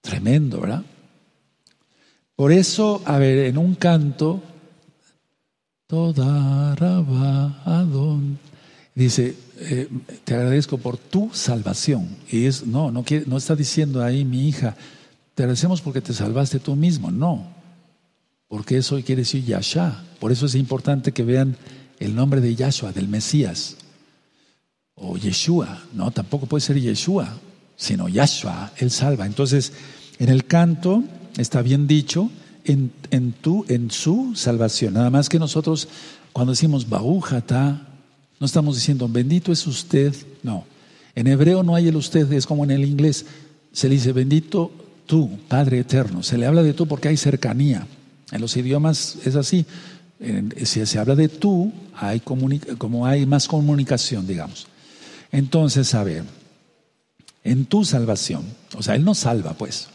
Tremendo, 0.00 0.60
¿verdad? 0.60 0.82
Por 2.36 2.50
eso, 2.50 3.00
a 3.06 3.18
ver, 3.18 3.38
en 3.46 3.56
un 3.56 3.74
canto, 3.76 4.42
toda 5.86 6.72
Adón, 7.64 8.38
dice, 8.94 9.36
eh, 9.58 9.88
te 10.24 10.34
agradezco 10.34 10.78
por 10.78 10.96
tu 10.96 11.30
salvación. 11.32 12.08
Y 12.30 12.46
es, 12.46 12.66
no, 12.66 12.90
no, 12.90 13.04
no 13.26 13.36
está 13.36 13.54
diciendo 13.54 14.02
ahí 14.02 14.24
mi 14.24 14.48
hija, 14.48 14.76
te 15.34 15.42
agradecemos 15.42 15.80
porque 15.80 16.00
te 16.00 16.12
salvaste 16.12 16.58
tú 16.58 16.76
mismo, 16.76 17.10
no. 17.10 17.46
Porque 18.48 18.76
eso 18.76 19.00
quiere 19.02 19.22
decir 19.22 19.44
Yahshua. 19.44 20.04
Por 20.20 20.32
eso 20.32 20.46
es 20.46 20.54
importante 20.54 21.12
que 21.12 21.24
vean 21.24 21.56
el 21.98 22.14
nombre 22.14 22.40
de 22.40 22.54
Yahshua, 22.54 22.92
del 22.92 23.08
Mesías 23.08 23.76
o 24.96 25.16
Yeshua, 25.16 25.82
no, 25.92 26.10
tampoco 26.10 26.46
puede 26.46 26.60
ser 26.60 26.80
Yeshua, 26.80 27.28
sino 27.76 28.08
Yahshua, 28.08 28.72
Él 28.76 28.90
salva. 28.90 29.26
Entonces, 29.26 29.72
en 30.18 30.28
el 30.28 30.46
canto 30.46 31.02
está 31.36 31.62
bien 31.62 31.86
dicho, 31.86 32.30
en, 32.64 32.92
en, 33.10 33.32
tu, 33.32 33.64
en 33.68 33.90
su 33.90 34.32
salvación. 34.34 34.94
Nada 34.94 35.10
más 35.10 35.28
que 35.28 35.38
nosotros, 35.38 35.88
cuando 36.32 36.52
decimos 36.52 36.88
Baújata, 36.88 37.86
no 38.40 38.46
estamos 38.46 38.74
diciendo 38.76 39.08
bendito 39.08 39.52
es 39.52 39.66
usted, 39.66 40.14
no. 40.42 40.64
En 41.14 41.26
hebreo 41.26 41.62
no 41.62 41.74
hay 41.74 41.88
el 41.88 41.96
usted, 41.96 42.30
es 42.32 42.46
como 42.46 42.64
en 42.64 42.72
el 42.72 42.84
inglés, 42.84 43.26
se 43.72 43.88
le 43.88 43.94
dice 43.94 44.12
bendito 44.12 44.72
tú, 45.06 45.30
Padre 45.48 45.80
eterno. 45.80 46.22
Se 46.22 46.38
le 46.38 46.46
habla 46.46 46.62
de 46.62 46.74
tú 46.74 46.86
porque 46.86 47.08
hay 47.08 47.16
cercanía. 47.16 47.86
En 48.32 48.40
los 48.40 48.56
idiomas 48.56 49.18
es 49.24 49.36
así. 49.36 49.64
Si 50.64 50.86
se 50.86 50.98
habla 50.98 51.14
de 51.14 51.28
tú, 51.28 51.72
hay 51.94 52.20
como 52.20 53.06
hay 53.06 53.26
más 53.26 53.46
comunicación, 53.46 54.26
digamos. 54.26 54.66
Entonces, 55.30 55.94
a 55.94 56.04
ver, 56.04 56.24
en 57.42 57.66
tu 57.66 57.84
salvación, 57.84 58.44
o 58.76 58.82
sea, 58.82 58.94
Él 58.94 59.04
nos 59.04 59.18
salva, 59.18 59.54
pues. 59.54 59.88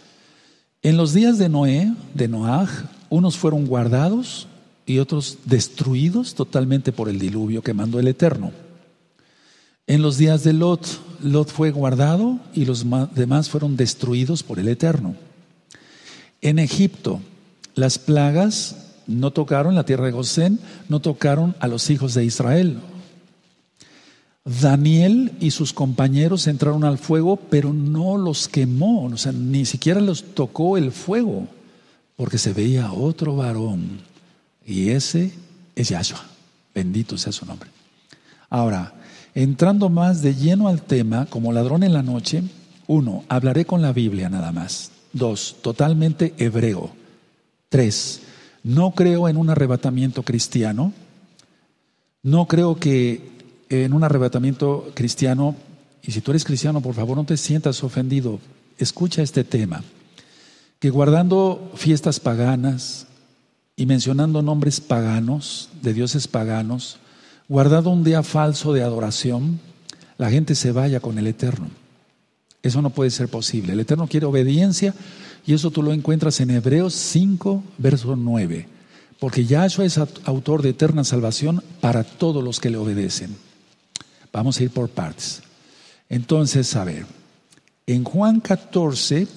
En 0.81 0.95
los 0.95 1.13
días 1.13 1.37
de 1.37 1.49
Noé, 1.49 1.93
de 2.13 2.29
Noaj, 2.29 2.69
unos 3.09 3.37
fueron 3.37 3.65
guardados 3.65 4.47
y 4.85 4.99
otros 4.99 5.39
destruidos 5.43 6.35
totalmente 6.35 6.93
por 6.93 7.09
el 7.09 7.19
diluvio 7.19 7.61
que 7.61 7.73
mandó 7.73 7.99
el 7.99 8.07
Eterno. 8.07 8.53
En 9.87 10.01
los 10.01 10.17
días 10.17 10.45
de 10.45 10.53
Lot, 10.53 10.87
Lot 11.21 11.49
fue 11.49 11.71
guardado 11.71 12.39
y 12.53 12.63
los 12.63 12.85
demás 13.13 13.49
fueron 13.49 13.75
destruidos 13.75 14.41
por 14.41 14.57
el 14.57 14.69
Eterno. 14.69 15.15
En 16.41 16.59
Egipto, 16.59 17.19
las 17.75 17.99
plagas 17.99 18.93
no 19.05 19.31
tocaron 19.31 19.75
la 19.75 19.85
tierra 19.85 20.05
de 20.05 20.11
Gosén, 20.11 20.59
no 20.87 21.01
tocaron 21.01 21.55
a 21.59 21.67
los 21.67 21.89
hijos 21.89 22.13
de 22.13 22.23
Israel. 22.23 22.79
Daniel 24.62 25.33
y 25.39 25.51
sus 25.51 25.73
compañeros 25.73 26.47
entraron 26.47 26.83
al 26.83 26.97
fuego, 26.97 27.35
pero 27.35 27.71
no 27.71 28.17
los 28.17 28.47
quemó, 28.47 29.05
o 29.05 29.17
sea, 29.17 29.31
ni 29.31 29.65
siquiera 29.65 30.01
los 30.01 30.33
tocó 30.33 30.77
el 30.77 30.91
fuego, 30.91 31.47
porque 32.15 32.39
se 32.39 32.53
veía 32.53 32.91
otro 32.91 33.35
varón, 33.35 34.01
y 34.65 34.89
ese 34.89 35.31
es 35.75 35.89
Yahshua. 35.89 36.25
Bendito 36.73 37.17
sea 37.17 37.31
su 37.31 37.45
nombre. 37.45 37.69
Ahora, 38.49 38.93
entrando 39.35 39.89
más 39.89 40.23
de 40.23 40.33
lleno 40.33 40.67
al 40.67 40.81
tema, 40.81 41.27
como 41.27 41.53
ladrón 41.53 41.83
en 41.83 41.93
la 41.93 42.01
noche, 42.01 42.43
uno, 42.88 43.23
hablaré 43.29 43.65
con 43.65 43.83
la 43.83 43.93
Biblia 43.93 44.29
nada 44.29 44.51
más. 44.51 44.91
Dos, 45.13 45.57
totalmente 45.62 46.33
hebreo. 46.38 46.89
Tres, 47.69 48.21
no 48.63 48.91
creo 48.91 49.29
en 49.29 49.38
un 49.38 49.51
arrebatamiento 49.51 50.23
cristiano. 50.23 50.91
No 52.23 52.47
creo 52.47 52.77
que 52.77 53.38
en 53.69 53.93
un 53.93 54.03
arrebatamiento 54.03 54.91
cristiano, 54.95 55.55
y 56.01 56.12
si 56.12 56.21
tú 56.21 56.32
eres 56.32 56.43
cristiano, 56.43 56.82
por 56.82 56.95
favor 56.95 57.15
no 57.15 57.25
te 57.25 57.38
sientas 57.38 57.84
ofendido, 57.84 58.39
escucha 58.77 59.21
este 59.21 59.43
tema, 59.43 59.84
que 60.79 60.89
guardando 60.89 61.71
fiestas 61.75 62.19
paganas 62.19 63.08
y 63.75 63.86
mencionando 63.86 64.41
nombres 64.41 64.82
paganos, 64.82 65.69
de 65.82 65.93
dioses 65.93 66.27
paganos, 66.27 66.97
guardado 67.47 67.89
un 67.91 68.03
día 68.03 68.23
falso 68.23 68.73
de 68.73 68.84
adoración, 68.84 69.60
la 70.17 70.29
gente 70.29 70.55
se 70.55 70.71
vaya 70.71 70.99
con 70.99 71.17
el 71.17 71.27
Eterno. 71.27 71.69
Eso 72.62 72.82
no 72.82 72.89
puede 72.89 73.10
ser 73.10 73.29
posible. 73.29 73.73
El 73.73 73.79
Eterno 73.79 74.08
quiere 74.08 74.25
obediencia 74.25 74.93
y 75.45 75.53
eso 75.53 75.71
tú 75.71 75.82
lo 75.82 75.93
encuentras 75.93 76.39
en 76.41 76.49
Hebreos 76.49 76.93
5, 76.93 77.63
verso 77.77 78.15
9. 78.15 78.67
Porque 79.19 79.45
Yahshua 79.45 79.86
es 79.86 79.97
autor 79.97 80.62
de 80.62 80.69
eterna 80.69 81.03
salvación 81.03 81.63
para 81.82 82.03
todos 82.03 82.43
los 82.43 82.60
que 82.60 82.69
le 82.69 82.77
obedecen. 82.77 83.36
Vamos 84.31 84.59
a 84.59 84.63
ir 84.63 84.71
por 84.71 84.89
partes. 84.89 85.41
Entonces, 86.07 86.75
a 86.75 86.83
ver, 86.83 87.05
en 87.87 88.03
Juan 88.03 88.39
14, 88.39 89.27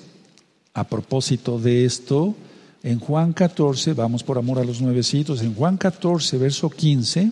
a 0.74 0.84
propósito 0.84 1.58
de 1.58 1.84
esto, 1.84 2.34
en 2.82 2.98
Juan 2.98 3.32
14, 3.32 3.94
vamos 3.94 4.22
por 4.22 4.38
amor 4.38 4.58
a 4.58 4.64
los 4.64 4.80
nuevecitos, 4.80 5.40
en 5.42 5.54
Juan 5.54 5.76
14, 5.76 6.36
verso 6.38 6.68
15, 6.68 7.30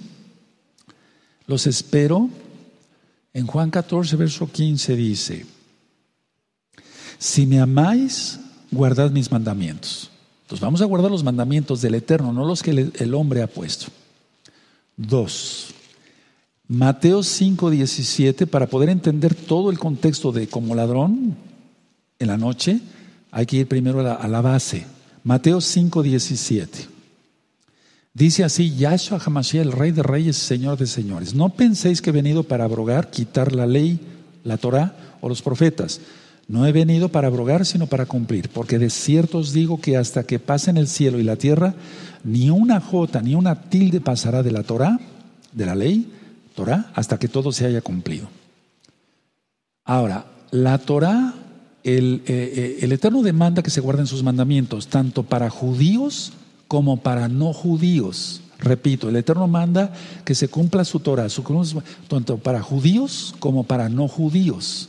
los 1.47 1.67
espero. 1.67 2.29
En 3.33 3.47
Juan 3.47 3.71
14, 3.71 4.17
verso 4.17 4.51
15 4.51 4.97
dice, 4.97 5.47
si 7.19 7.47
me 7.47 7.61
amáis, 7.61 8.41
guardad 8.71 9.11
mis 9.11 9.31
mandamientos. 9.31 10.11
Entonces 10.43 10.61
vamos 10.61 10.83
a 10.83 10.87
guardar 10.87 11.11
los 11.11 11.23
mandamientos 11.23 11.81
del 11.81 11.95
Eterno, 11.95 12.33
no 12.33 12.45
los 12.45 12.63
que 12.63 12.91
el 12.93 13.15
hombre 13.15 13.43
ha 13.43 13.47
puesto. 13.47 13.87
Dos, 14.97 15.75
Mateo 16.71 17.25
5:17, 17.25 18.47
para 18.47 18.69
poder 18.69 18.91
entender 18.91 19.35
todo 19.35 19.73
el 19.73 19.79
contexto 19.81 20.31
de 20.31 20.47
como 20.47 20.77
ladrón 20.77 21.35
en 22.21 22.29
la 22.29 22.37
noche, 22.37 22.79
hay 23.33 23.45
que 23.45 23.57
ir 23.57 23.67
primero 23.67 23.99
a 23.99 24.29
la, 24.29 24.41
base. 24.41 24.87
Mateo 25.25 25.59
5:17. 25.59 26.69
Dice 28.15 28.45
así, 28.45 28.77
Yahshua 28.77 29.19
Hamashiach, 29.19 29.67
el 29.67 29.73
Rey 29.73 29.91
de 29.91 30.05
Reyes 30.05 30.37
Señor 30.37 30.79
de 30.79 30.87
Señores. 30.87 31.35
No 31.35 31.49
penséis 31.49 32.01
que 32.01 32.11
he 32.11 32.13
venido 32.13 32.45
para 32.45 32.63
abrogar, 32.63 33.11
quitar 33.11 33.53
la 33.53 33.67
ley, 33.67 33.99
la 34.45 34.57
Torah 34.57 34.95
o 35.21 35.29
los 35.29 35.43
profetas. 35.43 36.01
No 36.47 36.69
he 36.69 36.71
venido 36.71 37.09
para 37.09 37.27
abrogar, 37.27 37.67
sino 37.67 37.89
para 37.89 38.07
cumplir, 38.07 38.49
porque 38.49 38.79
de 38.79 38.91
cierto 38.91 39.39
os 39.39 39.53
digo 39.53 39.81
que 39.81 39.97
hasta 39.97 40.23
que 40.23 40.39
pasen 40.39 40.77
el 40.77 40.87
cielo 40.87 41.19
y 41.19 41.25
la 41.25 41.35
tierra, 41.35 41.75
ni 42.23 42.49
una 42.49 42.81
jota 42.81 43.23
ni 43.23 43.35
una 43.35 43.61
tilde 43.61 44.01
pasará 44.01 44.45
de 44.45 44.53
la 44.53 44.63
Torah, 44.63 45.01
de 45.53 45.67
la 45.67 45.75
ley, 45.75 46.07
Torah, 46.55 46.91
hasta 46.95 47.19
que 47.19 47.29
todo 47.29 47.53
se 47.53 47.67
haya 47.67 47.81
cumplido. 47.81 48.29
Ahora, 49.85 50.27
la 50.51 50.79
Torah, 50.79 51.35
el, 51.85 52.23
eh, 52.27 52.53
eh, 52.57 52.79
el 52.83 52.93
Eterno 52.93 53.23
demanda 53.23 53.63
que 53.63 53.71
se 53.71 53.81
guarden 53.81 54.07
sus 54.07 54.23
mandamientos, 54.23 54.89
tanto 54.89 55.23
para 55.23 55.51
judíos 55.51 56.33
como 56.69 56.99
para 56.99 57.29
no 57.29 57.53
judíos. 57.53 58.43
Repito, 58.59 59.09
el 59.09 59.17
Eterno 59.17 59.49
manda 59.49 59.93
que 60.25 60.35
se 60.35 60.49
cumpla 60.49 60.85
su 60.85 61.01
Torah, 61.01 61.29
su, 61.29 61.43
tanto 62.09 62.39
para 62.39 62.63
judíos 62.63 63.35
como 63.39 63.65
para 63.65 63.89
no 63.89 64.07
judíos. 64.07 64.89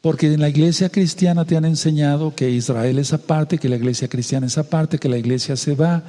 Porque 0.00 0.32
en 0.32 0.40
la 0.40 0.48
iglesia 0.48 0.88
cristiana 0.88 1.44
te 1.44 1.56
han 1.56 1.64
enseñado 1.64 2.34
que 2.34 2.50
Israel 2.50 2.98
es 2.98 3.12
aparte, 3.12 3.58
que 3.58 3.68
la 3.68 3.76
iglesia 3.76 4.08
cristiana 4.08 4.46
es 4.46 4.58
aparte, 4.58 4.98
que 4.98 5.08
la 5.08 5.18
iglesia 5.18 5.56
se 5.56 5.74
va 5.74 6.02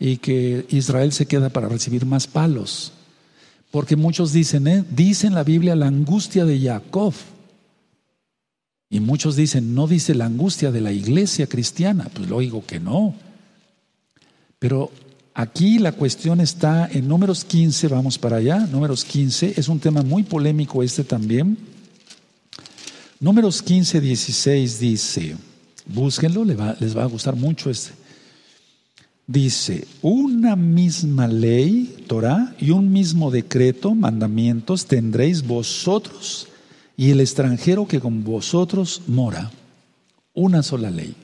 y 0.00 0.18
que 0.18 0.66
Israel 0.70 1.12
se 1.12 1.26
queda 1.26 1.48
para 1.48 1.68
recibir 1.68 2.06
más 2.06 2.26
palos. 2.26 2.92
Porque 3.70 3.96
muchos 3.96 4.32
dicen, 4.32 4.66
¿eh? 4.66 4.84
dice 4.90 5.26
en 5.26 5.34
la 5.34 5.44
Biblia 5.44 5.76
la 5.76 5.86
angustia 5.86 6.44
de 6.44 6.60
Jacob. 6.60 7.14
Y 8.90 9.00
muchos 9.00 9.36
dicen, 9.36 9.74
no 9.74 9.86
dice 9.86 10.14
la 10.14 10.24
angustia 10.24 10.70
de 10.72 10.80
la 10.80 10.92
iglesia 10.92 11.46
cristiana. 11.46 12.08
Pues 12.12 12.28
lo 12.28 12.40
digo 12.40 12.64
que 12.64 12.80
no. 12.80 13.14
Pero 14.58 14.90
aquí 15.34 15.78
la 15.78 15.92
cuestión 15.92 16.40
está 16.40 16.88
en 16.90 17.06
números 17.06 17.44
15, 17.44 17.88
vamos 17.88 18.18
para 18.18 18.38
allá. 18.38 18.60
Números 18.60 19.04
15 19.04 19.54
es 19.56 19.68
un 19.68 19.78
tema 19.78 20.02
muy 20.02 20.22
polémico 20.22 20.82
este 20.82 21.04
también. 21.04 21.58
Números 23.20 23.62
15, 23.62 24.00
16 24.00 24.78
dice, 24.78 25.36
búsquenlo, 25.86 26.44
les 26.44 26.96
va, 26.96 27.02
a 27.02 27.06
gustar 27.06 27.34
mucho 27.34 27.68
este. 27.68 27.97
Dice, 29.28 29.86
una 30.00 30.56
misma 30.56 31.28
ley, 31.28 32.02
Torah, 32.06 32.54
y 32.58 32.70
un 32.70 32.90
mismo 32.90 33.30
decreto, 33.30 33.94
mandamientos, 33.94 34.86
tendréis 34.86 35.46
vosotros 35.46 36.48
y 36.96 37.10
el 37.10 37.20
extranjero 37.20 37.86
que 37.86 38.00
con 38.00 38.24
vosotros 38.24 39.02
mora. 39.06 39.50
Una 40.32 40.62
sola 40.62 40.90
ley. 40.90 41.14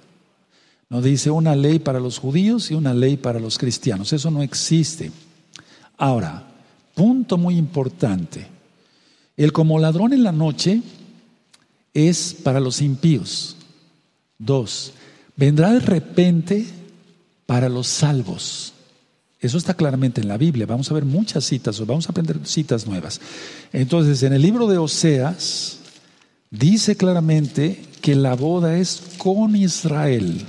No 0.90 1.00
dice 1.00 1.30
una 1.30 1.56
ley 1.56 1.78
para 1.78 1.98
los 1.98 2.18
judíos 2.18 2.70
y 2.70 2.74
una 2.74 2.92
ley 2.92 3.16
para 3.16 3.40
los 3.40 3.56
cristianos. 3.56 4.12
Eso 4.12 4.30
no 4.30 4.42
existe. 4.42 5.10
Ahora, 5.96 6.46
punto 6.94 7.38
muy 7.38 7.56
importante. 7.56 8.46
El 9.34 9.50
como 9.50 9.78
ladrón 9.78 10.12
en 10.12 10.24
la 10.24 10.32
noche 10.32 10.82
es 11.94 12.36
para 12.44 12.60
los 12.60 12.82
impíos. 12.82 13.56
Dos, 14.36 14.92
vendrá 15.36 15.72
de 15.72 15.80
repente 15.80 16.83
para 17.46 17.68
los 17.68 17.86
salvos. 17.86 18.72
Eso 19.40 19.58
está 19.58 19.74
claramente 19.74 20.20
en 20.20 20.28
la 20.28 20.38
Biblia. 20.38 20.66
Vamos 20.66 20.90
a 20.90 20.94
ver 20.94 21.04
muchas 21.04 21.44
citas, 21.44 21.84
vamos 21.86 22.06
a 22.06 22.12
aprender 22.12 22.40
citas 22.44 22.86
nuevas. 22.86 23.20
Entonces, 23.72 24.22
en 24.22 24.32
el 24.32 24.42
libro 24.42 24.66
de 24.66 24.78
Oseas, 24.78 25.78
dice 26.50 26.96
claramente 26.96 27.84
que 28.00 28.14
la 28.14 28.34
boda 28.34 28.78
es 28.78 29.02
con 29.18 29.54
Israel. 29.56 30.44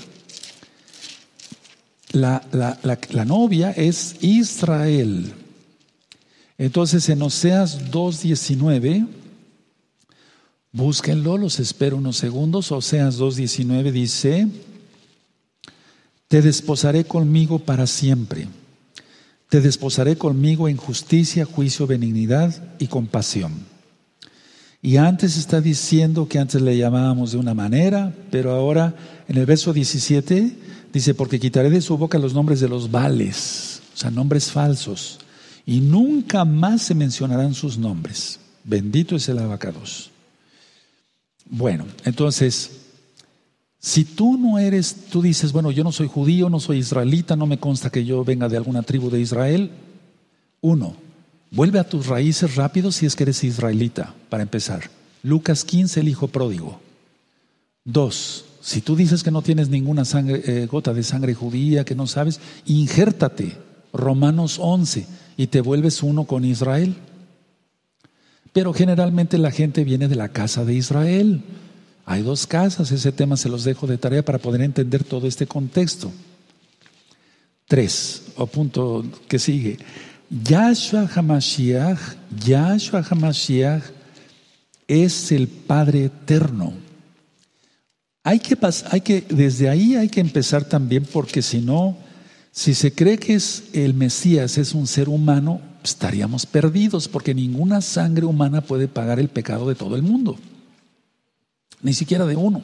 La, 2.12 2.42
la 2.52 3.26
novia 3.26 3.72
es 3.72 4.16
Israel. 4.22 5.34
Entonces, 6.58 7.10
en 7.10 7.22
Oseas 7.22 7.92
2.19 7.92 9.08
Búsquenlo, 10.76 11.38
los 11.38 11.62
espero 11.62 11.96
unos 11.96 12.18
segundos. 12.18 12.70
Oseas 12.74 13.18
2.19 13.18 13.94
dice, 13.94 14.50
te 16.36 16.42
desposaré 16.42 17.06
conmigo 17.06 17.60
para 17.60 17.88
siempre. 17.88 18.50
Te 19.48 19.62
desposaré 19.62 20.18
conmigo 20.18 20.68
en 20.68 20.76
justicia, 20.76 21.46
juicio, 21.46 21.88
benignidad 21.88 22.76
y 22.78 22.88
compasión. 22.88 23.54
Y 24.82 24.98
antes 24.98 25.38
está 25.38 25.62
diciendo 25.62 26.28
que 26.28 26.38
antes 26.38 26.62
le 26.62 26.78
llamábamos 26.78 27.32
de 27.32 27.38
una 27.38 27.54
manera, 27.54 28.14
pero 28.32 28.52
ahora 28.52 28.94
en 29.30 29.38
el 29.38 29.46
verso 29.46 29.72
17 29.72 30.58
dice, 30.92 31.14
porque 31.14 31.40
quitaré 31.40 31.70
de 31.70 31.80
su 31.80 31.98
boca 31.98 32.20
los 32.20 32.34
nombres 32.34 32.60
de 32.60 32.68
los 32.68 32.92
vales, 32.92 33.82
o 33.94 33.98
sea, 33.98 34.12
nombres 34.12 34.52
falsos, 34.52 35.20
y 35.66 35.80
nunca 35.80 36.44
más 36.44 36.82
se 36.82 36.96
mencionarán 36.96 37.54
sus 37.54 37.78
nombres. 37.78 38.42
Bendito 38.66 39.16
es 39.16 39.30
el 39.30 39.40
abacados. 39.40 40.12
Bueno, 41.46 41.86
entonces, 42.04 42.85
si 43.86 44.04
tú 44.04 44.36
no 44.36 44.58
eres, 44.58 44.96
tú 45.12 45.22
dices, 45.22 45.52
bueno, 45.52 45.70
yo 45.70 45.84
no 45.84 45.92
soy 45.92 46.08
judío, 46.08 46.50
no 46.50 46.60
soy 46.60 46.80
israelita, 46.80 47.36
no 47.36 47.46
me 47.46 47.60
consta 47.60 47.92
que 47.92 48.04
yo 48.04 48.26
venga 48.26 48.50
de 48.50 48.58
alguna 48.58 48.82
tribu 48.82 49.12
de 49.12 49.22
Israel, 49.22 49.70
uno, 50.60 50.96
vuelve 51.52 51.78
a 51.78 51.88
tus 51.88 52.08
raíces 52.08 52.56
rápido 52.56 52.92
si 52.92 53.06
es 53.06 53.16
que 53.16 53.22
eres 53.22 53.44
israelita, 53.44 54.16
para 54.30 54.42
empezar. 54.42 54.90
Lucas 55.22 55.64
15, 55.64 56.00
el 56.00 56.08
hijo 56.08 56.28
pródigo. 56.28 56.80
Dos, 57.84 58.46
si 58.60 58.82
tú 58.82 58.96
dices 58.96 59.22
que 59.22 59.30
no 59.30 59.44
tienes 59.44 59.70
ninguna 59.70 60.04
sangre, 60.04 60.42
eh, 60.48 60.66
gota 60.66 60.92
de 60.92 61.04
sangre 61.04 61.36
judía, 61.36 61.86
que 61.86 61.94
no 61.94 62.08
sabes, 62.08 62.40
injértate. 62.66 63.56
Romanos 63.94 64.58
11 64.60 65.06
y 65.38 65.46
te 65.46 65.62
vuelves 65.62 66.02
uno 66.02 66.24
con 66.24 66.44
Israel. 66.44 66.96
Pero 68.52 68.74
generalmente 68.74 69.38
la 69.38 69.52
gente 69.52 69.84
viene 69.84 70.08
de 70.08 70.16
la 70.16 70.30
casa 70.30 70.66
de 70.66 70.74
Israel. 70.74 71.44
Hay 72.06 72.22
dos 72.22 72.46
casas, 72.46 72.92
ese 72.92 73.12
tema 73.12 73.36
se 73.36 73.50
los 73.50 73.64
dejo 73.64 73.88
de 73.88 73.98
tarea 73.98 74.24
para 74.24 74.38
poder 74.38 74.62
entender 74.62 75.04
todo 75.04 75.28
este 75.28 75.48
contexto. 75.48 76.12
Tres, 77.68 78.22
o 78.36 78.46
punto 78.46 79.04
que 79.28 79.40
sigue. 79.40 79.80
Yahshua 80.30 81.10
Hamashiach, 81.14 82.00
Yahshua 82.46 83.04
Hamashiach 83.10 83.84
es 84.88 85.32
el 85.32 85.48
Padre 85.48 86.06
eterno. 86.06 86.74
Hay 88.24 88.40
que, 88.40 88.58
hay 88.92 89.02
que, 89.02 89.22
desde 89.30 89.70
ahí 89.70 89.96
hay 89.96 90.10
que 90.10 90.20
empezar 90.20 90.66
también 90.66 91.06
porque 91.12 91.42
si 91.42 91.62
no, 91.62 91.98
si 92.52 92.74
se 92.74 92.92
cree 92.92 93.18
que 93.18 93.36
es 93.36 93.66
el 93.74 93.94
Mesías 93.94 94.58
es 94.58 94.74
un 94.74 94.88
ser 94.88 95.10
humano, 95.10 95.62
estaríamos 95.84 96.46
perdidos 96.46 97.08
porque 97.08 97.36
ninguna 97.36 97.82
sangre 97.82 98.26
humana 98.26 98.62
puede 98.62 98.88
pagar 98.88 99.20
el 99.20 99.30
pecado 99.30 99.68
de 99.68 99.76
todo 99.76 99.96
el 99.96 100.02
mundo, 100.02 100.38
ni 101.86 101.94
siquiera 101.94 102.26
de 102.26 102.36
uno. 102.36 102.64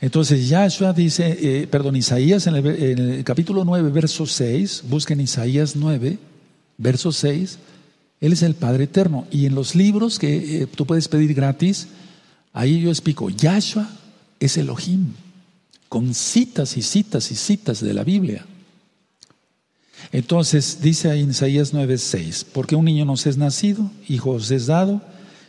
Entonces 0.00 0.48
Yahshua 0.48 0.94
dice, 0.94 1.36
eh, 1.40 1.66
perdón, 1.66 1.94
Isaías 1.96 2.46
en 2.46 2.54
el, 2.56 3.22
capítulo 3.22 3.66
9, 3.66 3.90
verso 3.90 4.24
6, 4.24 4.84
busquen 4.88 5.20
Isaías 5.20 5.76
9, 5.76 6.18
verso 6.78 7.12
6, 7.12 7.58
Él 8.22 8.32
es 8.32 8.42
el 8.42 8.54
Padre 8.54 8.84
Eterno. 8.84 9.26
Y 9.30 9.44
en 9.44 9.54
los 9.54 9.74
libros 9.74 10.18
que 10.18 10.62
eh, 10.62 10.66
tú 10.66 10.86
puedes 10.86 11.06
pedir 11.06 11.34
gratis, 11.34 11.88
ahí 12.54 12.80
yo 12.80 12.88
explico, 12.88 13.28
Yahshua 13.28 13.86
es 14.40 14.56
Elohim, 14.56 15.12
con 15.90 16.14
citas 16.14 16.78
y 16.78 16.82
citas 16.82 17.30
y 17.30 17.34
citas 17.34 17.82
de 17.82 17.92
la 17.92 18.04
Biblia. 18.04 18.46
Entonces 20.12 20.78
dice 20.80 21.10
ahí 21.10 21.20
Isaías 21.20 21.74
9, 21.74 21.98
6, 21.98 22.46
porque 22.54 22.74
un 22.74 22.86
niño 22.86 23.04
nos 23.04 23.26
es 23.26 23.36
nacido, 23.36 23.90
hijo 24.08 24.38
es 24.38 24.66
dado, 24.66 25.02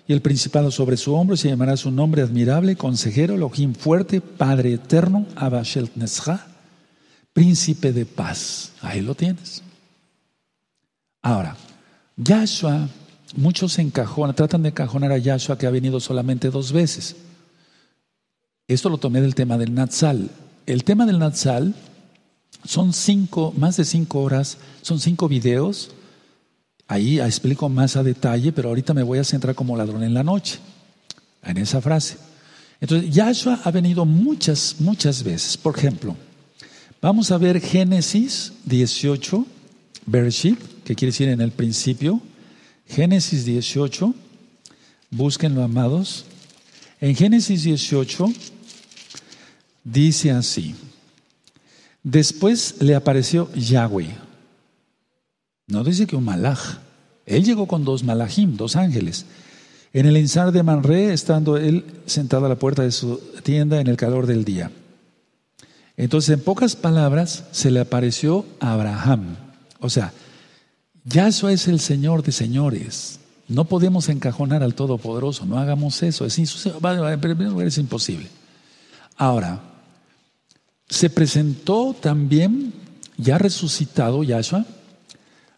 y 0.08 0.14
el 0.14 0.22
principado 0.22 0.72
sobre 0.72 0.96
su 0.96 1.14
hombro 1.14 1.36
se 1.36 1.50
llamará 1.50 1.76
su 1.76 1.92
nombre 1.92 2.22
admirable, 2.22 2.78
consejero, 2.78 3.36
Elohim 3.36 3.74
fuerte, 3.74 4.22
Padre 4.22 4.74
eterno, 4.74 5.26
Nesha, 5.96 6.48
príncipe 7.34 7.92
de 7.92 8.06
paz. 8.06 8.72
Ahí 8.82 9.02
lo 9.02 9.16
tienes. 9.16 9.62
Ahora, 11.22 11.58
Yahshua, 12.16 12.88
muchos 13.36 13.78
encajonan, 13.80 14.34
tratan 14.34 14.64
de 14.64 14.70
encajonar 14.70 15.12
a 15.12 15.18
Yahshua 15.18 15.58
que 15.58 15.68
ha 15.68 15.72
venido 15.72 16.00
solamente 16.00 16.50
dos 16.50 16.72
veces. 16.72 17.18
Esto 18.66 18.90
lo 18.90 18.98
tomé 18.98 19.20
del 19.20 19.36
tema 19.36 19.58
del 19.58 19.74
Natsal. 19.74 20.30
El 20.66 20.86
tema 20.86 21.06
del 21.06 21.20
Natsal 21.20 21.76
son 22.64 22.94
cinco, 22.94 23.54
más 23.58 23.76
de 23.76 23.84
cinco 23.84 24.22
horas, 24.22 24.58
son 24.82 25.02
cinco 25.02 25.28
videos 25.28 25.92
Ahí 26.88 27.20
explico 27.20 27.68
más 27.68 27.98
a 27.98 28.04
detalle, 28.04 28.52
pero 28.54 28.70
ahorita 28.70 28.94
me 28.94 29.04
voy 29.04 29.20
a 29.20 29.24
centrar 29.24 29.54
como 29.56 29.76
ladrón 29.76 30.04
en 30.04 30.14
la 30.14 30.24
noche, 30.24 30.60
en 31.44 31.58
esa 31.58 31.82
frase. 31.82 32.18
Entonces, 32.80 33.14
Yahshua 33.14 33.60
ha 33.64 33.72
venido 33.72 34.06
muchas, 34.06 34.76
muchas 34.80 35.22
veces. 35.24 35.58
Por 35.58 35.78
ejemplo, 35.78 36.16
vamos 37.02 37.32
a 37.32 37.38
ver 37.38 37.60
Génesis 37.60 38.54
18, 38.66 39.46
Bereshit, 40.06 40.60
que 40.86 40.96
quiere 40.96 41.12
decir 41.12 41.28
en 41.28 41.42
el 41.42 41.52
principio. 41.52 42.22
Génesis 42.88 43.44
18, 43.44 44.14
búsquenlo, 45.12 45.64
amados. 45.64 46.24
En 47.02 47.16
Génesis 47.16 47.64
18 47.64 48.32
dice 49.84 50.32
así: 50.32 50.74
Después 52.02 52.76
le 52.80 52.96
apareció 52.96 53.52
Yahweh. 53.54 54.27
No 55.68 55.84
dice 55.84 56.08
que 56.08 56.16
un 56.16 56.24
malaj. 56.24 56.80
Él 57.26 57.44
llegó 57.44 57.68
con 57.68 57.84
dos 57.84 58.04
malajim, 58.04 58.56
dos 58.56 58.78
ángeles. 58.78 59.26
En 59.92 60.06
el 60.06 60.16
ensar 60.16 60.54
de 60.54 60.64
Manre, 60.64 61.12
estando 61.12 61.58
él 61.58 61.86
sentado 62.06 62.46
a 62.46 62.50
la 62.50 62.56
puerta 62.56 62.84
de 62.84 62.92
su 62.92 63.18
tienda 63.44 63.82
en 63.82 63.88
el 63.88 63.98
calor 63.98 64.28
del 64.28 64.46
día. 64.46 64.72
Entonces, 65.98 66.36
en 66.36 66.44
pocas 66.44 66.78
palabras, 66.78 67.44
se 67.52 67.70
le 67.70 67.82
apareció 67.82 68.46
a 68.62 68.74
Abraham. 68.74 69.36
O 69.80 69.90
sea, 69.90 70.14
Yahshua 71.04 71.52
es 71.52 71.68
el 71.68 71.82
Señor 71.82 72.24
de 72.24 72.32
señores. 72.32 73.20
No 73.50 73.66
podemos 73.66 74.08
encajonar 74.08 74.64
al 74.64 74.74
Todopoderoso, 74.74 75.46
no 75.46 75.58
hagamos 75.58 76.02
eso. 76.04 76.26
Es, 76.26 76.38
es 76.40 77.78
imposible. 77.78 78.28
Ahora, 79.18 79.62
se 80.88 81.10
presentó 81.10 81.94
también, 82.00 82.74
ya 83.18 83.38
resucitado 83.38 84.24
Yahshua, 84.24 84.66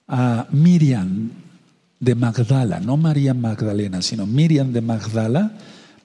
a 0.10 0.47
Miriam 0.51 1.30
de 1.99 2.16
Magdala, 2.16 2.80
no 2.80 2.97
María 2.97 3.34
Magdalena, 3.34 4.01
sino 4.01 4.26
Miriam 4.26 4.74
de 4.74 4.82
Magdala. 4.82 5.53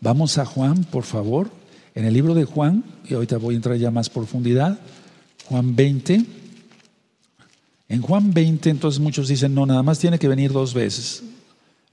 Vamos 0.00 0.36
a 0.38 0.44
Juan, 0.44 0.84
por 0.84 1.04
favor, 1.04 1.48
en 1.94 2.04
el 2.04 2.12
libro 2.12 2.34
de 2.34 2.44
Juan, 2.44 2.84
y 3.08 3.14
ahorita 3.14 3.38
voy 3.38 3.54
a 3.54 3.56
entrar 3.56 3.76
ya 3.76 3.90
más 3.90 4.10
profundidad, 4.10 4.78
Juan 5.46 5.74
20. 5.74 6.24
En 7.88 8.02
Juan 8.02 8.34
20, 8.34 8.70
entonces 8.70 9.00
muchos 9.00 9.28
dicen, 9.28 9.54
no, 9.54 9.64
nada 9.64 9.82
más 9.82 9.98
tiene 9.98 10.18
que 10.18 10.28
venir 10.28 10.52
dos 10.52 10.74
veces. 10.74 11.22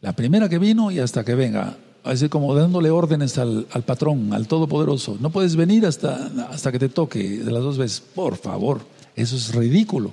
La 0.01 0.13
primera 0.13 0.49
que 0.49 0.57
vino 0.57 0.91
y 0.91 0.99
hasta 0.99 1.23
que 1.23 1.35
venga. 1.35 1.77
Así 2.03 2.27
como 2.27 2.55
dándole 2.55 2.89
órdenes 2.89 3.37
al, 3.37 3.67
al, 3.71 3.83
patrón, 3.83 4.33
al 4.33 4.47
Todopoderoso. 4.47 5.17
No 5.21 5.29
puedes 5.29 5.55
venir 5.55 5.85
hasta, 5.85 6.31
hasta 6.49 6.71
que 6.71 6.79
te 6.79 6.89
toque 6.89 7.37
de 7.37 7.51
las 7.51 7.61
dos 7.61 7.77
veces. 7.77 8.01
Por 8.01 8.37
favor, 8.37 8.81
eso 9.15 9.35
es 9.35 9.53
ridículo. 9.53 10.11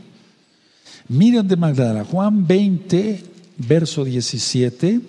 Miriam 1.09 1.49
de 1.49 1.57
Magdala, 1.57 2.05
Juan 2.05 2.47
20, 2.47 3.25
verso 3.57 4.05
17, 4.05 5.01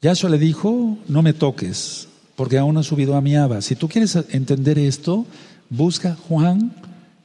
Yahshua 0.00 0.30
le 0.30 0.38
dijo, 0.38 0.96
no 1.08 1.20
me 1.20 1.34
toques, 1.34 2.08
porque 2.36 2.56
aún 2.56 2.74
no 2.74 2.80
he 2.80 2.84
subido 2.84 3.14
a 3.14 3.20
mi 3.20 3.36
aba. 3.36 3.60
Si 3.60 3.76
tú 3.76 3.86
quieres 3.86 4.16
entender 4.30 4.78
esto, 4.78 5.26
busca 5.68 6.16
Juan 6.28 6.72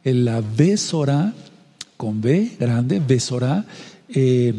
en 0.03 0.25
la 0.25 0.41
Besora, 0.41 1.33
con 1.95 2.19
B 2.19 2.51
grande, 2.59 2.99
Besora, 2.99 3.65
eh, 4.09 4.53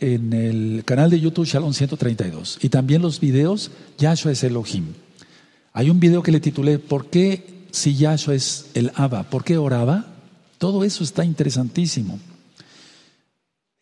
en 0.00 0.32
el 0.32 0.82
canal 0.86 1.10
de 1.10 1.20
YouTube 1.20 1.46
Shalom 1.46 1.74
132. 1.74 2.58
Y 2.62 2.70
también 2.70 3.02
los 3.02 3.20
videos, 3.20 3.70
Yahshua 3.98 4.32
es 4.32 4.42
Elohim. 4.44 4.86
Hay 5.74 5.90
un 5.90 6.00
video 6.00 6.22
que 6.22 6.32
le 6.32 6.40
titulé, 6.40 6.78
¿por 6.78 7.10
qué 7.10 7.66
si 7.70 7.96
Yahshua 7.96 8.34
es 8.34 8.66
el 8.72 8.92
Abba? 8.94 9.24
¿Por 9.24 9.44
qué 9.44 9.58
oraba? 9.58 10.06
Todo 10.56 10.84
eso 10.84 11.04
está 11.04 11.22
interesantísimo. 11.22 12.18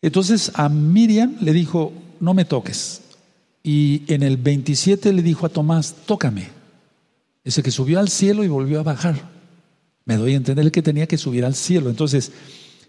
Entonces 0.01 0.51
a 0.55 0.69
Miriam 0.69 1.37
le 1.41 1.53
dijo, 1.53 1.93
no 2.19 2.33
me 2.33 2.45
toques. 2.45 3.01
Y 3.63 4.03
en 4.07 4.23
el 4.23 4.37
27 4.37 5.13
le 5.13 5.21
dijo 5.21 5.45
a 5.45 5.49
Tomás, 5.49 5.95
tócame. 6.05 6.49
Ese 7.43 7.61
que 7.63 7.71
subió 7.71 7.99
al 7.99 8.09
cielo 8.09 8.43
y 8.43 8.47
volvió 8.47 8.79
a 8.79 8.83
bajar. 8.83 9.29
Me 10.05 10.17
doy 10.17 10.33
a 10.33 10.37
entender 10.37 10.71
que 10.71 10.81
tenía 10.81 11.07
que 11.07 11.17
subir 11.17 11.45
al 11.45 11.55
cielo. 11.55 11.89
Entonces, 11.89 12.31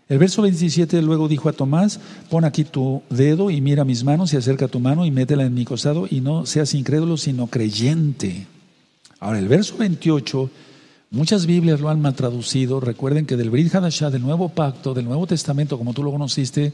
el 0.09 0.19
verso 0.19 0.43
27 0.43 1.01
luego 1.03 1.29
dijo 1.29 1.49
a 1.49 1.53
Tomás, 1.53 2.01
pon 2.31 2.45
aquí 2.45 2.65
tu 2.65 3.03
dedo 3.11 3.51
y 3.51 3.61
mira 3.61 3.85
mis 3.85 4.05
manos 4.05 4.33
y 4.33 4.37
acerca 4.37 4.69
tu 4.69 4.81
mano 4.81 5.05
y 5.05 5.11
métela 5.11 5.45
en 5.45 5.55
mi 5.55 5.65
costado 5.65 6.07
y 6.11 6.21
no 6.21 6.47
seas 6.47 6.75
incrédulo 6.75 7.17
sino 7.17 7.47
creyente. 7.47 8.47
Ahora, 9.21 9.39
el 9.39 9.49
verso 9.49 9.77
28, 9.77 10.51
muchas 11.11 11.47
Biblias 11.47 11.81
lo 11.81 11.91
han 11.91 12.01
mal 12.01 12.15
traducido. 12.15 12.81
Recuerden 12.81 13.27
que 13.27 13.37
del 13.37 13.51
Brit 13.51 13.75
Hadashah, 13.75 14.11
del 14.11 14.23
Nuevo 14.23 14.49
Pacto, 14.49 14.95
del 14.95 15.05
Nuevo 15.05 15.27
Testamento, 15.27 15.79
como 15.79 15.95
tú 15.95 16.03
lo 16.03 16.11
conociste, 16.11 16.73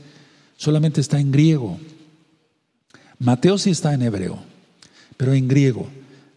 solamente 0.58 1.00
está 1.00 1.18
en 1.18 1.32
griego. 1.32 1.78
Mateo 3.18 3.56
sí 3.56 3.70
está 3.70 3.94
en 3.94 4.02
hebreo, 4.02 4.38
pero 5.16 5.32
en 5.32 5.48
griego. 5.48 5.88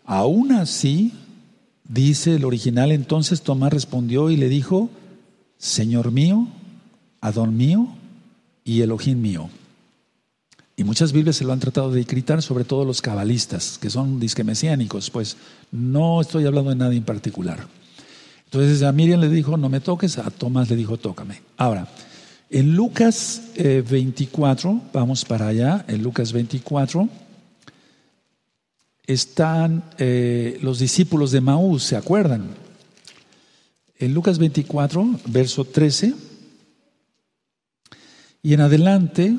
Aún 0.05 0.53
así, 0.53 1.11
dice 1.84 2.36
el 2.36 2.45
original, 2.45 2.93
entonces 2.93 3.41
Tomás 3.41 3.74
respondió 3.74 4.30
y 4.30 4.38
le 4.38 4.47
dijo, 4.47 4.89
Señor 5.57 6.11
mío, 6.11 6.47
Adón 7.19 7.57
mío 7.57 7.89
y 8.63 8.82
Elohim 8.82 9.22
mío. 9.22 9.49
Y 10.78 10.84
muchas 10.84 11.11
Biblias 11.11 11.36
se 11.36 11.43
lo 11.43 11.53
han 11.53 11.59
tratado 11.59 11.91
de 11.91 12.03
gritar, 12.03 12.41
sobre 12.41 12.63
todo 12.63 12.86
los 12.86 13.01
cabalistas, 13.01 13.78
que 13.78 13.89
son 13.89 14.19
disque 14.19 14.43
mesiánicos, 14.43 15.09
pues 15.09 15.38
no 15.72 16.22
estoy 16.22 16.45
hablando 16.45 16.69
de 16.69 16.78
nada 16.78 16.93
en 16.93 17.03
particular. 17.03 17.67
Entonces 18.45 18.82
a 18.84 18.91
Miriam 18.91 19.19
le 19.19 19.30
dijo, 19.30 19.57
no 19.57 19.69
me 19.69 19.80
toques, 19.80 20.17
a 20.17 20.30
Tomás 20.30 20.69
le 20.69 20.76
dijo, 20.76 20.97
tócame. 20.97 21.41
Ahora, 21.57 21.88
en 22.52 22.76
Lucas 22.76 23.41
24, 23.56 24.70
eh, 24.72 24.89
vamos 24.91 25.24
para 25.24 25.47
allá, 25.47 25.86
en 25.88 26.04
Lucas 26.04 26.34
24, 26.34 27.08
están 29.08 29.86
eh, 29.97 30.60
los 30.62 30.80
discípulos 30.80 31.32
de 31.32 31.39
Maús, 31.39 31.84
¿se 31.84 31.95
acuerdan? 31.95 32.49
En 33.97 34.14
Lucas 34.14 34.38
24, 34.38 35.22
verso 35.28 35.64
13, 35.64 36.14
y 38.43 38.54
en 38.54 38.60
adelante 38.60 39.38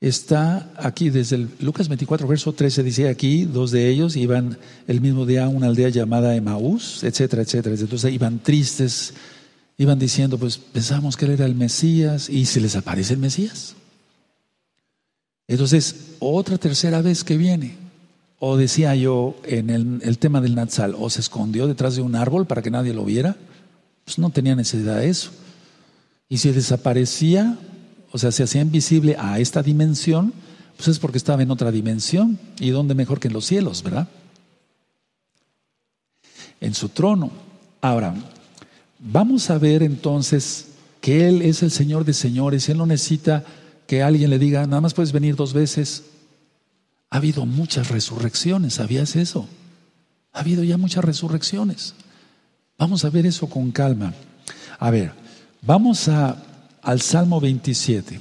está 0.00 0.70
aquí, 0.76 1.08
desde 1.08 1.36
el 1.36 1.48
Lucas 1.60 1.88
24, 1.88 2.28
verso 2.28 2.52
13, 2.52 2.82
dice 2.82 3.08
aquí, 3.08 3.46
dos 3.46 3.70
de 3.70 3.88
ellos 3.88 4.16
iban 4.16 4.58
el 4.86 5.00
mismo 5.00 5.24
día 5.24 5.46
a 5.46 5.48
una 5.48 5.68
aldea 5.68 5.88
llamada 5.88 6.36
Emaús, 6.36 7.04
etcétera, 7.04 7.40
etcétera. 7.40 7.74
Entonces 7.74 8.12
iban 8.12 8.40
tristes, 8.40 9.14
iban 9.80 9.98
diciendo, 9.98 10.36
pues 10.36 10.58
pensamos 10.58 11.16
que 11.16 11.24
él 11.24 11.30
era 11.30 11.46
el 11.46 11.54
Mesías 11.54 12.28
y 12.28 12.44
se 12.44 12.60
les 12.60 12.76
aparece 12.76 13.14
el 13.14 13.18
Mesías. 13.18 13.76
Entonces, 15.48 16.16
otra 16.18 16.58
tercera 16.58 17.00
vez 17.00 17.24
que 17.24 17.38
viene, 17.38 17.76
o 18.40 18.58
decía 18.58 18.94
yo 18.94 19.40
en 19.44 19.70
el, 19.70 20.18
tema 20.18 20.42
del 20.42 20.54
Natsal, 20.54 20.94
o 20.98 21.08
se 21.08 21.20
escondió 21.20 21.66
detrás 21.66 21.96
de 21.96 22.02
un 22.02 22.14
árbol 22.14 22.46
para 22.46 22.60
que 22.60 22.70
nadie 22.70 22.92
lo 22.92 23.06
viera, 23.06 23.38
pues 24.04 24.18
no 24.18 24.28
tenía 24.28 24.54
necesidad 24.54 24.98
de 24.98 25.08
eso. 25.08 25.30
Y 26.28 26.36
si 26.36 26.50
desaparecía, 26.52 27.56
o 28.12 28.18
sea, 28.18 28.32
se 28.32 28.42
hacía 28.42 28.60
invisible 28.60 29.16
a 29.18 29.38
esta 29.38 29.62
dimensión, 29.62 30.34
pues 30.76 30.88
es 30.88 30.98
porque 30.98 31.16
estaba 31.16 31.42
en 31.42 31.50
otra 31.50 31.70
dimensión. 31.70 32.38
¿Y 32.58 32.68
dónde 32.68 32.94
mejor 32.94 33.18
que 33.18 33.28
en 33.28 33.34
los 33.34 33.46
cielos, 33.46 33.82
verdad? 33.82 34.08
En 36.60 36.74
su 36.74 36.90
trono. 36.90 37.30
Ahora, 37.80 38.14
vamos 39.00 39.50
a 39.50 39.58
ver 39.58 39.82
entonces 39.82 40.68
que 41.00 41.28
Él 41.28 41.42
es 41.42 41.62
el 41.62 41.70
Señor 41.70 42.04
de 42.04 42.12
señores. 42.12 42.68
Él 42.68 42.78
no 42.78 42.86
necesita 42.86 43.44
que 43.86 44.02
alguien 44.02 44.30
le 44.30 44.38
diga, 44.38 44.66
nada 44.66 44.80
más 44.80 44.94
puedes 44.94 45.12
venir 45.12 45.34
dos 45.34 45.52
veces. 45.52 46.04
Ha 47.10 47.16
habido 47.16 47.46
muchas 47.46 47.88
resurrecciones, 47.88 48.74
¿sabías 48.74 49.16
eso? 49.16 49.48
Ha 50.32 50.40
habido 50.40 50.62
ya 50.62 50.76
muchas 50.76 51.04
resurrecciones. 51.04 51.94
Vamos 52.78 53.04
a 53.04 53.10
ver 53.10 53.26
eso 53.26 53.48
con 53.48 53.72
calma. 53.72 54.14
A 54.78 54.90
ver, 54.90 55.12
vamos 55.62 56.08
a, 56.08 56.42
al 56.82 57.00
Salmo 57.00 57.40
27. 57.40 58.20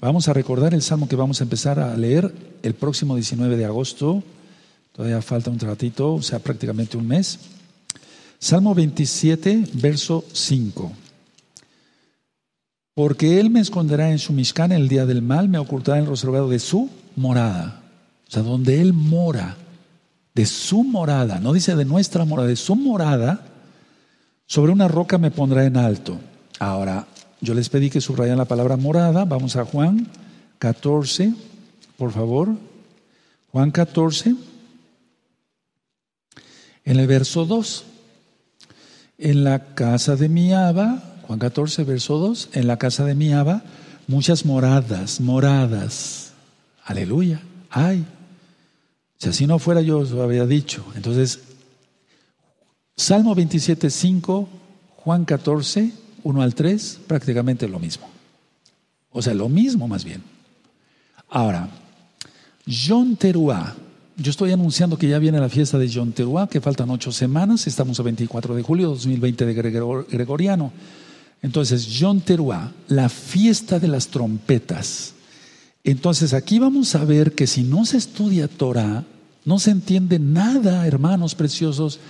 Vamos 0.00 0.28
a 0.28 0.32
recordar 0.32 0.74
el 0.74 0.82
Salmo 0.82 1.08
que 1.08 1.16
vamos 1.16 1.40
a 1.40 1.44
empezar 1.44 1.80
a 1.80 1.96
leer 1.96 2.32
el 2.62 2.74
próximo 2.74 3.14
19 3.14 3.56
de 3.56 3.64
agosto. 3.64 4.22
Todavía 4.92 5.22
falta 5.22 5.50
un 5.50 5.58
ratito, 5.58 6.14
o 6.14 6.22
sea, 6.22 6.38
prácticamente 6.38 6.96
un 6.96 7.08
mes. 7.08 7.38
Salmo 8.40 8.72
27, 8.74 9.64
verso 9.74 10.24
5. 10.32 10.92
Porque 12.94 13.40
Él 13.40 13.50
me 13.50 13.60
esconderá 13.60 14.10
en 14.10 14.18
su 14.18 14.32
Mishkan 14.32 14.70
el 14.70 14.88
día 14.88 15.06
del 15.06 15.22
mal, 15.22 15.48
me 15.48 15.58
ocultará 15.58 15.98
en 15.98 16.04
el 16.04 16.10
reservado 16.10 16.48
de 16.48 16.60
su 16.60 16.88
morada. 17.16 17.82
O 18.28 18.30
sea, 18.30 18.42
donde 18.42 18.80
Él 18.80 18.92
mora, 18.92 19.56
de 20.34 20.46
su 20.46 20.84
morada, 20.84 21.40
no 21.40 21.52
dice 21.52 21.74
de 21.74 21.84
nuestra 21.84 22.24
morada, 22.24 22.48
de 22.48 22.56
su 22.56 22.76
morada, 22.76 23.44
sobre 24.46 24.72
una 24.72 24.86
roca 24.86 25.18
me 25.18 25.32
pondrá 25.32 25.64
en 25.64 25.76
alto. 25.76 26.18
Ahora, 26.60 27.08
yo 27.40 27.54
les 27.54 27.68
pedí 27.68 27.90
que 27.90 28.00
subrayan 28.00 28.38
la 28.38 28.44
palabra 28.44 28.76
morada. 28.76 29.24
Vamos 29.24 29.56
a 29.56 29.64
Juan 29.64 30.06
14, 30.58 31.34
por 31.96 32.12
favor. 32.12 32.50
Juan 33.50 33.72
14, 33.72 34.36
en 36.84 36.98
el 37.00 37.06
verso 37.08 37.44
2. 37.44 37.84
En 39.18 39.42
la 39.42 39.74
casa 39.74 40.14
de 40.14 40.28
mi 40.28 40.52
Abba, 40.52 41.02
Juan 41.26 41.40
14, 41.40 41.82
verso 41.82 42.18
2, 42.18 42.50
en 42.52 42.68
la 42.68 42.78
casa 42.78 43.04
de 43.04 43.16
mi 43.16 43.32
Abba, 43.32 43.64
muchas 44.06 44.44
moradas, 44.44 45.20
moradas. 45.20 46.32
Aleluya. 46.84 47.42
Ay. 47.68 48.06
Si 49.18 49.28
así 49.28 49.46
no 49.48 49.58
fuera, 49.58 49.82
yo 49.82 49.98
os 49.98 50.12
lo 50.12 50.22
había 50.22 50.46
dicho. 50.46 50.84
Entonces, 50.94 51.40
Salmo 52.96 53.34
27, 53.34 53.90
5, 53.90 54.48
Juan 54.96 55.24
14, 55.24 55.92
1 56.22 56.42
al 56.42 56.54
3, 56.54 57.00
prácticamente 57.08 57.66
lo 57.66 57.80
mismo. 57.80 58.08
O 59.10 59.20
sea, 59.20 59.34
lo 59.34 59.48
mismo 59.48 59.88
más 59.88 60.04
bien. 60.04 60.22
Ahora, 61.28 61.68
John 62.66 63.16
Teruá. 63.16 63.74
Yo 64.20 64.30
estoy 64.30 64.50
anunciando 64.50 64.98
que 64.98 65.08
ya 65.08 65.20
viene 65.20 65.38
la 65.38 65.48
fiesta 65.48 65.78
de 65.78 65.88
John 65.88 66.10
Teruá, 66.10 66.48
que 66.48 66.60
faltan 66.60 66.90
ocho 66.90 67.12
semanas. 67.12 67.68
Estamos 67.68 68.00
a 68.00 68.02
24 68.02 68.56
de 68.56 68.64
julio 68.64 68.88
de 68.88 68.94
2020 68.94 69.46
de 69.46 69.54
Gregoriano. 70.10 70.72
Entonces, 71.40 71.88
John 72.00 72.20
Teruá, 72.20 72.72
la 72.88 73.08
fiesta 73.08 73.78
de 73.78 73.86
las 73.86 74.08
trompetas. 74.08 75.14
Entonces 75.84 76.34
aquí 76.34 76.58
vamos 76.58 76.96
a 76.96 77.04
ver 77.04 77.36
que 77.36 77.46
si 77.46 77.62
no 77.62 77.86
se 77.86 77.96
estudia 77.96 78.48
Torah, 78.48 79.04
no 79.44 79.60
se 79.60 79.70
entiende 79.70 80.18
nada, 80.18 80.84
hermanos 80.84 81.36
preciosos, 81.36 82.00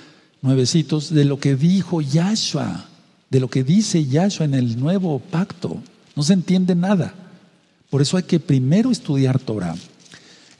nuevecitos, 0.40 1.10
de 1.10 1.26
lo 1.26 1.38
que 1.38 1.56
dijo 1.56 2.00
Yahshua, 2.00 2.86
de 3.28 3.38
lo 3.38 3.50
que 3.50 3.64
dice 3.64 4.06
Yahshua 4.06 4.46
en 4.46 4.54
el 4.54 4.80
nuevo 4.80 5.18
pacto. 5.18 5.76
No 6.16 6.22
se 6.22 6.32
entiende 6.32 6.74
nada. 6.74 7.12
Por 7.90 8.00
eso 8.00 8.16
hay 8.16 8.22
que 8.22 8.40
primero 8.40 8.90
estudiar 8.90 9.38
Torah. 9.38 9.76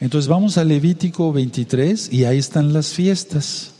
Entonces 0.00 0.28
vamos 0.28 0.58
a 0.58 0.64
Levítico 0.64 1.32
23 1.32 2.12
y 2.12 2.24
ahí 2.24 2.38
están 2.38 2.72
las 2.72 2.92
fiestas, 2.92 3.72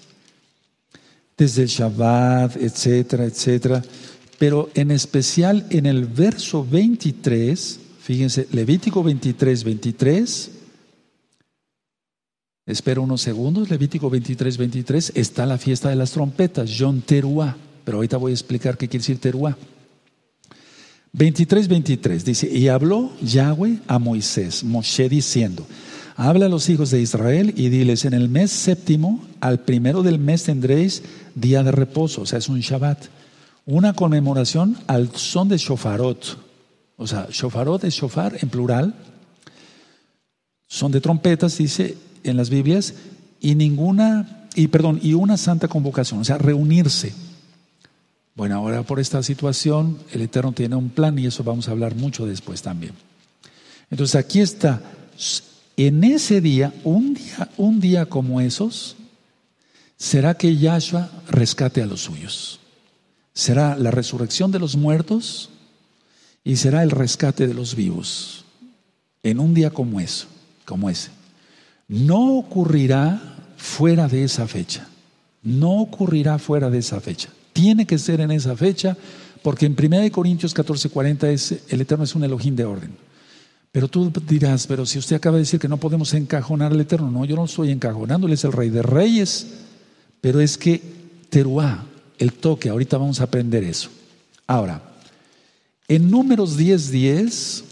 desde 1.36 1.62
el 1.62 1.68
Shabbat, 1.68 2.56
etcétera, 2.56 3.24
etcétera. 3.24 3.82
Pero 4.38 4.70
en 4.74 4.90
especial 4.90 5.66
en 5.70 5.86
el 5.86 6.06
verso 6.06 6.66
23 6.68 7.80
Fíjense, 8.08 8.48
Levítico 8.52 9.02
23, 9.02 9.64
23. 9.64 10.50
Espero 12.64 13.02
unos 13.02 13.20
segundos. 13.20 13.68
Levítico 13.68 14.08
23, 14.08 14.56
23. 14.56 15.12
Está 15.14 15.44
la 15.44 15.58
fiesta 15.58 15.90
de 15.90 15.96
las 15.96 16.12
trompetas, 16.12 16.74
John 16.74 17.02
Teruá. 17.02 17.54
Pero 17.84 17.98
ahorita 17.98 18.16
voy 18.16 18.30
a 18.30 18.34
explicar 18.34 18.78
qué 18.78 18.88
quiere 18.88 19.02
decir 19.02 19.20
Teruá. 19.20 19.58
23, 21.12 21.68
23. 21.68 22.24
Dice: 22.24 22.48
Y 22.50 22.68
habló 22.68 23.12
Yahweh 23.20 23.80
a 23.86 23.98
Moisés, 23.98 24.64
Moshe 24.64 25.06
diciendo: 25.10 25.66
Habla 26.20 26.46
a 26.46 26.48
los 26.48 26.68
hijos 26.68 26.90
de 26.90 27.00
Israel 27.00 27.54
y 27.56 27.68
diles: 27.68 28.04
En 28.04 28.12
el 28.12 28.28
mes 28.28 28.50
séptimo, 28.50 29.24
al 29.40 29.60
primero 29.60 30.02
del 30.02 30.18
mes 30.18 30.42
tendréis 30.42 31.04
día 31.36 31.62
de 31.62 31.70
reposo, 31.70 32.22
o 32.22 32.26
sea, 32.26 32.40
es 32.40 32.48
un 32.48 32.58
Shabbat. 32.58 33.04
Una 33.66 33.92
conmemoración 33.92 34.76
al 34.88 35.14
son 35.14 35.48
de 35.48 35.58
shofarot 35.58 36.48
o 36.98 37.06
sea, 37.06 37.28
shofarot 37.30 37.84
es 37.84 37.94
shofar 37.94 38.36
en 38.42 38.48
plural. 38.50 38.92
Son 40.66 40.90
de 40.90 41.00
trompetas, 41.00 41.56
dice 41.56 41.96
en 42.24 42.36
las 42.36 42.50
Biblias, 42.50 42.94
y 43.40 43.54
ninguna, 43.54 44.48
y 44.56 44.66
perdón, 44.66 44.98
y 45.00 45.14
una 45.14 45.36
santa 45.36 45.68
convocación, 45.68 46.20
o 46.20 46.24
sea, 46.24 46.38
reunirse. 46.38 47.14
Bueno, 48.34 48.56
ahora 48.56 48.82
por 48.82 48.98
esta 48.98 49.22
situación, 49.22 49.96
el 50.12 50.22
Eterno 50.22 50.50
tiene 50.52 50.74
un 50.74 50.90
plan 50.90 51.16
y 51.18 51.26
eso 51.26 51.44
vamos 51.44 51.68
a 51.68 51.70
hablar 51.70 51.94
mucho 51.94 52.26
después 52.26 52.62
también. 52.62 52.94
Entonces 53.90 54.16
aquí 54.16 54.40
está, 54.40 54.82
en 55.78 56.02
ese 56.02 56.40
día, 56.40 56.74
un 56.82 57.14
día, 57.14 57.50
un 57.56 57.78
día 57.78 58.06
como 58.06 58.40
esos, 58.40 58.96
será 59.96 60.34
que 60.34 60.56
Yahshua 60.56 61.08
rescate 61.28 61.80
a 61.80 61.86
los 61.86 62.02
suyos. 62.02 62.58
Será 63.32 63.76
la 63.76 63.92
resurrección 63.92 64.50
de 64.50 64.58
los 64.58 64.76
muertos 64.76 65.50
y 66.42 66.56
será 66.56 66.82
el 66.82 66.90
rescate 66.90 67.46
de 67.46 67.54
los 67.54 67.76
vivos 67.76 68.44
en 69.22 69.38
un 69.38 69.54
día 69.54 69.70
como 69.70 70.00
eso, 70.00 70.26
como 70.64 70.90
ese. 70.90 71.10
No 71.86 72.38
ocurrirá 72.38 73.36
fuera 73.56 74.08
de 74.08 74.24
esa 74.24 74.48
fecha. 74.48 74.88
No 75.44 75.80
ocurrirá 75.80 76.40
fuera 76.40 76.70
de 76.70 76.78
esa 76.78 77.00
fecha. 77.00 77.28
Tiene 77.52 77.86
que 77.86 77.98
ser 77.98 78.20
en 78.20 78.32
esa 78.32 78.56
fecha 78.56 78.96
porque 79.42 79.66
en 79.66 79.76
1 79.78 80.10
Corintios 80.10 80.54
14:40 80.54 81.28
es 81.28 81.62
el 81.68 81.80
Eterno 81.80 82.04
es 82.04 82.16
un 82.16 82.24
Elohim 82.24 82.56
de 82.56 82.64
orden. 82.64 83.07
Pero 83.70 83.88
tú 83.88 84.10
dirás, 84.26 84.66
pero 84.66 84.86
si 84.86 84.98
usted 84.98 85.16
acaba 85.16 85.36
de 85.36 85.42
decir 85.42 85.60
que 85.60 85.68
no 85.68 85.76
podemos 85.76 86.14
encajonar 86.14 86.72
al 86.72 86.80
Eterno, 86.80 87.10
no, 87.10 87.24
yo 87.24 87.36
no 87.36 87.44
estoy 87.44 87.70
encajonando, 87.70 88.26
Él 88.26 88.32
es 88.32 88.44
el 88.44 88.52
Rey 88.52 88.70
de 88.70 88.82
Reyes, 88.82 89.46
pero 90.20 90.40
es 90.40 90.56
que 90.56 90.80
Teruá, 91.28 91.84
el 92.18 92.32
toque, 92.32 92.70
ahorita 92.70 92.96
vamos 92.96 93.20
a 93.20 93.24
aprender 93.24 93.62
eso. 93.64 93.90
Ahora, 94.46 94.82
en 95.86 96.10
números 96.10 96.58
10.10, 96.58 96.90
10, 96.90 97.64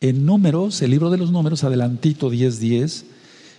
en 0.00 0.24
números, 0.24 0.80
el 0.82 0.92
libro 0.92 1.10
de 1.10 1.18
los 1.18 1.32
números, 1.32 1.64
adelantito 1.64 2.30
10.10, 2.30 2.58
10, 2.58 3.04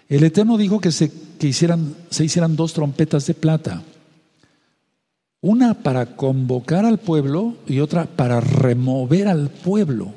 el 0.09 0.23
Eterno 0.23 0.57
dijo 0.57 0.79
que, 0.79 0.91
se, 0.91 1.11
que 1.37 1.47
hicieran, 1.47 1.95
se 2.09 2.23
hicieran 2.23 2.55
dos 2.55 2.73
trompetas 2.73 3.27
de 3.27 3.33
plata. 3.33 3.83
Una 5.41 5.75
para 5.75 6.15
convocar 6.15 6.85
al 6.85 6.97
pueblo 6.97 7.55
y 7.67 7.79
otra 7.79 8.05
para 8.05 8.41
remover 8.41 9.27
al 9.27 9.49
pueblo. 9.49 10.13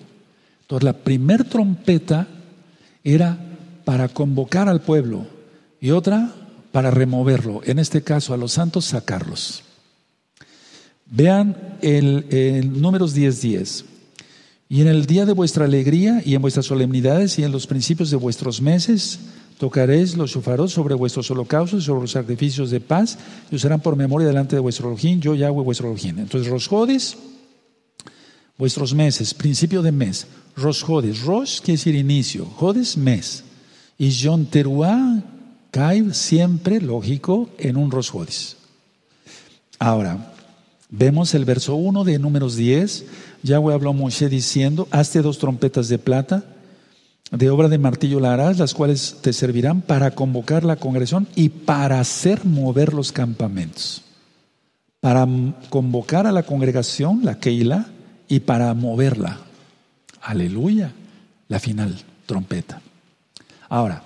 Entonces 0.62 0.84
la 0.84 0.92
primer 0.94 1.44
trompeta 1.44 2.26
era 3.04 3.38
para 3.84 4.08
convocar 4.08 4.68
al 4.68 4.80
pueblo 4.80 5.26
y 5.80 5.90
otra 5.90 6.32
para 6.72 6.90
removerlo, 6.90 7.60
en 7.64 7.78
este 7.78 8.02
caso 8.02 8.32
a 8.32 8.36
los 8.36 8.52
santos 8.52 8.86
sacarlos. 8.86 9.62
Vean 11.06 11.76
el, 11.82 12.72
números 12.80 13.14
10.10. 13.14 13.40
10. 13.40 13.84
Y 14.70 14.80
en 14.80 14.88
el 14.88 15.04
día 15.04 15.26
de 15.26 15.34
vuestra 15.34 15.66
alegría 15.66 16.22
y 16.24 16.34
en 16.34 16.40
vuestras 16.40 16.64
solemnidades 16.64 17.38
y 17.38 17.44
en 17.44 17.52
los 17.52 17.66
principios 17.66 18.10
de 18.10 18.16
vuestros 18.16 18.62
meses 18.62 19.18
tocaréis 19.58 20.16
los 20.16 20.30
shofaros 20.30 20.72
sobre 20.72 20.94
vuestros 20.94 21.30
holocaustos 21.30 21.82
y 21.82 21.86
sobre 21.86 22.00
los 22.00 22.12
sacrificios 22.12 22.70
de 22.70 22.80
paz 22.80 23.18
y 23.50 23.56
usarán 23.56 23.80
por 23.80 23.96
memoria 23.96 24.26
delante 24.26 24.56
de 24.56 24.60
vuestro 24.60 24.88
Elohim, 24.88 25.20
yo 25.20 25.34
Yahweh 25.34 25.62
vuestro 25.62 25.92
Elohim. 25.92 26.20
Entonces, 26.20 26.50
Rosjodes, 26.50 27.18
vuestros 28.62 28.94
meses, 28.94 29.34
principio 29.34 29.82
de 29.82 29.90
mes. 29.90 30.24
Rosjodes, 30.54 31.22
Rosh 31.22 31.58
quiere 31.58 31.78
decir 31.78 31.96
inicio, 31.96 32.46
Jodes, 32.46 32.96
mes. 32.96 33.42
Y 33.98 34.16
John 34.16 34.46
Teruah 34.46 35.20
cae 35.72 36.14
siempre, 36.14 36.80
lógico, 36.80 37.50
en 37.58 37.76
un 37.76 37.90
Rosjodes. 37.90 38.56
Ahora, 39.80 40.28
Vemos 40.94 41.34
el 41.34 41.46
verso 41.46 41.74
1 41.74 42.04
de 42.04 42.18
Números 42.18 42.54
10. 42.54 43.06
Yahweh 43.42 43.72
habló 43.72 43.90
a 43.90 43.92
Moshe 43.94 44.28
diciendo, 44.28 44.86
hazte 44.90 45.22
dos 45.22 45.38
trompetas 45.38 45.88
de 45.88 45.98
plata, 45.98 46.44
de 47.30 47.48
obra 47.48 47.70
de 47.70 47.78
martillo 47.78 48.20
la 48.20 48.34
harás, 48.34 48.58
las 48.58 48.74
cuales 48.74 49.16
te 49.22 49.32
servirán 49.32 49.80
para 49.80 50.10
convocar 50.10 50.64
la 50.64 50.76
congregación 50.76 51.26
y 51.34 51.48
para 51.48 51.98
hacer 51.98 52.44
mover 52.44 52.92
los 52.92 53.10
campamentos. 53.10 54.02
Para 55.00 55.26
convocar 55.70 56.26
a 56.26 56.32
la 56.32 56.42
congregación, 56.42 57.24
la 57.24 57.38
Keila, 57.38 57.86
y 58.28 58.40
para 58.40 58.72
moverla. 58.74 59.38
Aleluya, 60.20 60.92
la 61.48 61.58
final 61.58 62.00
trompeta. 62.26 62.80
Ahora, 63.68 64.02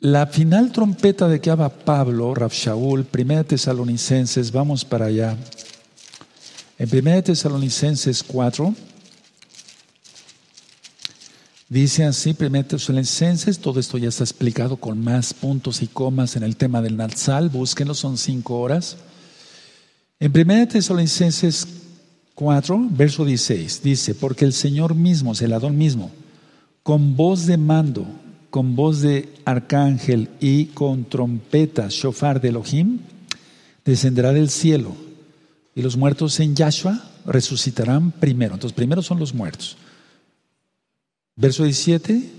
la 0.00 0.26
final 0.26 0.72
trompeta 0.72 1.28
de 1.28 1.40
que 1.40 1.50
habla 1.50 1.68
Pablo, 1.68 2.34
Rav 2.34 2.52
Shaul, 2.52 3.06
1 3.12 3.44
Tesalonicenses, 3.44 4.50
vamos 4.50 4.84
para 4.84 5.06
allá. 5.06 5.36
En 6.78 6.88
1 6.90 7.22
Tesalonicenses 7.22 8.22
4, 8.22 8.74
dice 11.68 12.04
así, 12.04 12.34
1 12.38 12.64
Tesalonicenses, 12.64 13.58
todo 13.58 13.78
esto 13.78 13.98
ya 13.98 14.08
está 14.08 14.24
explicado 14.24 14.78
con 14.78 15.04
más 15.04 15.34
puntos 15.34 15.82
y 15.82 15.86
comas 15.86 16.34
en 16.36 16.44
el 16.44 16.56
tema 16.56 16.80
del 16.80 16.96
Natsal, 16.96 17.50
búsquenlo, 17.50 17.92
son 17.92 18.16
cinco 18.16 18.58
horas. 18.58 18.96
En 20.18 20.32
1 20.34 20.68
Tesalonicenses 20.68 21.68
4, 22.40 22.88
verso 22.92 23.26
16, 23.26 23.82
dice, 23.82 24.14
porque 24.14 24.46
el 24.46 24.54
Señor 24.54 24.94
mismo, 24.94 25.34
el 25.38 25.52
Adón 25.52 25.76
mismo, 25.76 26.10
con 26.82 27.14
voz 27.14 27.44
de 27.44 27.58
mando, 27.58 28.06
con 28.48 28.74
voz 28.76 29.02
de 29.02 29.28
arcángel 29.44 30.30
y 30.40 30.64
con 30.66 31.04
trompeta, 31.04 31.88
shofar 31.90 32.40
de 32.40 32.48
Elohim, 32.48 33.00
descenderá 33.84 34.32
del 34.32 34.48
cielo 34.48 34.96
y 35.74 35.82
los 35.82 35.98
muertos 35.98 36.40
en 36.40 36.56
Yahshua 36.56 37.10
resucitarán 37.26 38.10
primero. 38.10 38.54
Entonces, 38.54 38.74
primero 38.74 39.02
son 39.02 39.18
los 39.18 39.34
muertos. 39.34 39.76
Verso 41.36 41.64
17, 41.64 42.32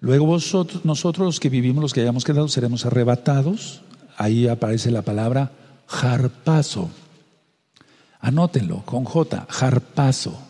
luego 0.00 0.26
vosotros, 0.26 0.84
nosotros 0.84 1.26
los 1.26 1.38
que 1.38 1.48
vivimos, 1.48 1.80
los 1.80 1.94
que 1.94 2.00
hayamos 2.00 2.24
quedado, 2.24 2.48
seremos 2.48 2.84
arrebatados. 2.86 3.82
Ahí 4.16 4.48
aparece 4.48 4.90
la 4.90 5.02
palabra 5.02 5.52
jarpazo. 5.86 6.90
Anótenlo 8.20 8.82
con 8.84 9.04
J, 9.04 9.46
jarpazo 9.48 10.48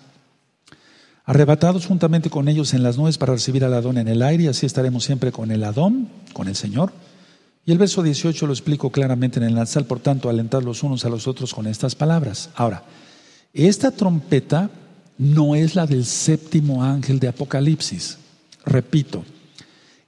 arrebatados 1.28 1.84
juntamente 1.84 2.30
con 2.30 2.48
ellos 2.48 2.72
en 2.72 2.82
las 2.82 2.96
nubes 2.96 3.18
para 3.18 3.34
recibir 3.34 3.62
al 3.62 3.74
Adón 3.74 3.98
en 3.98 4.08
el 4.08 4.22
aire, 4.22 4.44
y 4.44 4.46
así 4.46 4.64
estaremos 4.64 5.04
siempre 5.04 5.30
con 5.30 5.50
el 5.50 5.62
Adón, 5.62 6.08
con 6.32 6.48
el 6.48 6.56
Señor. 6.56 6.90
Y 7.66 7.72
el 7.72 7.76
verso 7.76 8.02
18 8.02 8.46
lo 8.46 8.54
explico 8.54 8.90
claramente 8.90 9.38
en 9.38 9.44
el 9.44 9.54
Nazal, 9.54 9.84
por 9.84 10.00
tanto, 10.00 10.30
alentar 10.30 10.64
los 10.64 10.82
unos 10.82 11.04
a 11.04 11.10
los 11.10 11.28
otros 11.28 11.52
con 11.52 11.66
estas 11.66 11.94
palabras. 11.94 12.48
Ahora, 12.54 12.82
esta 13.52 13.90
trompeta 13.90 14.70
no 15.18 15.54
es 15.54 15.74
la 15.74 15.86
del 15.86 16.06
séptimo 16.06 16.82
ángel 16.82 17.20
de 17.20 17.28
Apocalipsis. 17.28 18.16
Repito, 18.64 19.22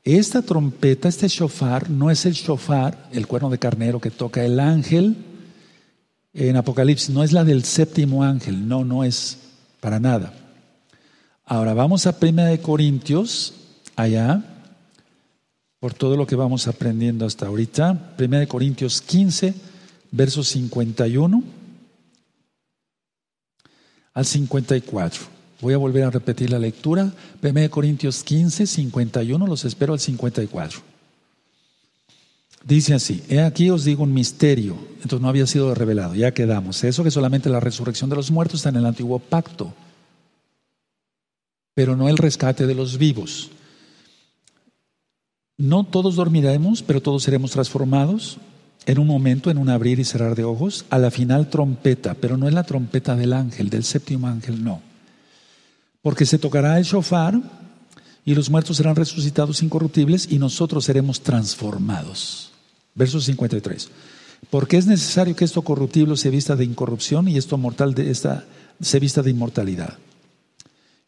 esta 0.03 0.41
trompeta, 0.41 1.07
este 1.07 1.29
shofar, 1.29 1.91
no 1.91 2.11
es 2.11 2.25
el 2.25 2.33
shofar, 2.33 3.11
el 3.13 3.27
cuerno 3.27 3.51
de 3.51 3.59
carnero 3.59 4.01
que 4.01 4.11
toca 4.11 4.43
el 4.43 4.59
ángel 4.59 5.17
en 6.33 6.57
Apocalipsis, 6.57 7.11
no 7.11 7.23
es 7.23 7.33
la 7.33 7.45
del 7.45 7.65
séptimo 7.65 8.23
ángel, 8.23 8.69
no, 8.69 8.85
no 8.85 9.05
es 9.05 9.39
para 9.81 9.99
nada. 9.99 10.33
Ahora 11.45 11.75
vamos 11.75 12.07
a 12.07 12.19
Primera 12.19 12.49
de 12.49 12.61
Corintios, 12.61 13.55
allá, 13.97 14.45
por 15.81 15.95
todo 15.95 16.17
lo 16.17 16.27
que 16.27 16.37
vamos 16.37 16.69
aprendiendo 16.69 17.27
hasta 17.27 17.47
ahorita. 17.47 18.15
Primera 18.17 18.41
de 18.41 18.49
Corintios 18.49 19.01
15, 19.01 19.55
versos 20.13 20.49
51 20.49 21.43
al 24.15 24.25
54. 24.25 25.23
Voy 25.61 25.75
a 25.75 25.79
volver 25.79 26.05
a 26.05 26.11
repetir 26.11 26.51
la 26.51 26.59
lectura. 26.59 27.13
Primera 27.41 27.63
de 27.63 27.71
Corintios 27.71 28.23
15, 28.23 28.67
51, 28.67 29.47
los 29.47 29.65
espero 29.65 29.95
al 29.95 30.01
54. 30.01 30.90
Dice 32.65 32.95
así, 32.95 33.23
he 33.29 33.41
aquí 33.41 33.71
os 33.71 33.85
digo 33.85 34.03
un 34.03 34.13
misterio, 34.13 34.77
entonces 34.97 35.21
no 35.21 35.29
había 35.29 35.47
sido 35.47 35.75
revelado, 35.75 36.15
ya 36.15 36.33
quedamos. 36.33 36.85
Eso 36.85 37.03
que 37.03 37.11
solamente 37.11 37.49
la 37.49 37.61
resurrección 37.61 38.11
de 38.11 38.17
los 38.17 38.31
muertos 38.31 38.61
está 38.61 38.69
en 38.69 38.77
el 38.77 38.87
antiguo 38.87 39.19
pacto 39.19 39.75
pero 41.81 41.97
no 41.97 42.11
el 42.11 42.19
rescate 42.19 42.67
de 42.67 42.75
los 42.75 42.99
vivos. 42.99 43.51
No 45.57 45.85
todos 45.85 46.15
dormiremos, 46.15 46.83
pero 46.83 47.01
todos 47.01 47.23
seremos 47.23 47.53
transformados 47.53 48.37
en 48.85 48.99
un 48.99 49.07
momento, 49.07 49.51
en 49.51 49.57
un 49.57 49.71
abrir 49.71 49.99
y 49.99 50.05
cerrar 50.05 50.35
de 50.35 50.45
ojos, 50.45 50.85
a 50.91 50.99
la 50.99 51.11
final 51.11 51.49
trompeta, 51.49 52.13
pero 52.13 52.37
no 52.37 52.49
es 52.49 52.53
la 52.53 52.65
trompeta 52.65 53.17
del 53.17 53.33
ángel, 53.33 53.71
del 53.71 53.85
séptimo 53.85 54.27
ángel, 54.27 54.63
no. 54.63 54.83
Porque 56.03 56.27
se 56.27 56.39
tocará 56.39 56.77
el 56.77 56.85
shofar 56.85 57.41
y 58.27 58.35
los 58.35 58.51
muertos 58.51 58.79
serán 58.79 58.97
resucitados 58.97 59.63
incorruptibles 59.63 60.31
y 60.31 60.39
nosotros 60.39 60.85
seremos 60.85 61.23
transformados. 61.23 62.50
Verso 62.95 63.21
53. 63.21 63.91
Porque 64.49 64.77
es 64.77 64.87
necesario 64.87 65.37
que 65.37 65.45
esto 65.45 65.63
corruptible 65.63 66.17
se 66.17 66.31
vista 66.31 66.57
de 66.57 66.65
incorrupción 66.65 67.29
y 67.29 67.37
esto 67.37 67.59
mortal 67.59 67.95
de 67.95 68.11
esta, 68.11 68.45
se 68.81 68.99
vista 68.99 69.23
de 69.23 69.31
inmortalidad. 69.31 69.99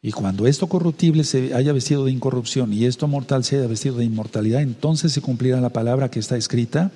Y 0.02 0.10
cuando 0.10 0.46
esto 0.46 0.66
corruptible 0.66 1.22
se 1.22 1.54
haya 1.54 1.72
vestido 1.72 2.04
de 2.04 2.10
incorrupción 2.10 2.72
y 2.72 2.86
esto 2.86 3.06
mortal 3.06 3.44
se 3.44 3.56
haya 3.56 3.68
vestido 3.68 3.96
de 3.96 4.04
inmortalidad, 4.04 4.60
entonces 4.60 5.12
se 5.12 5.20
cumplirá 5.20 5.60
la 5.60 5.70
palabra 5.70 6.10
que 6.10 6.18
está 6.18 6.36
escrita, 6.36 6.90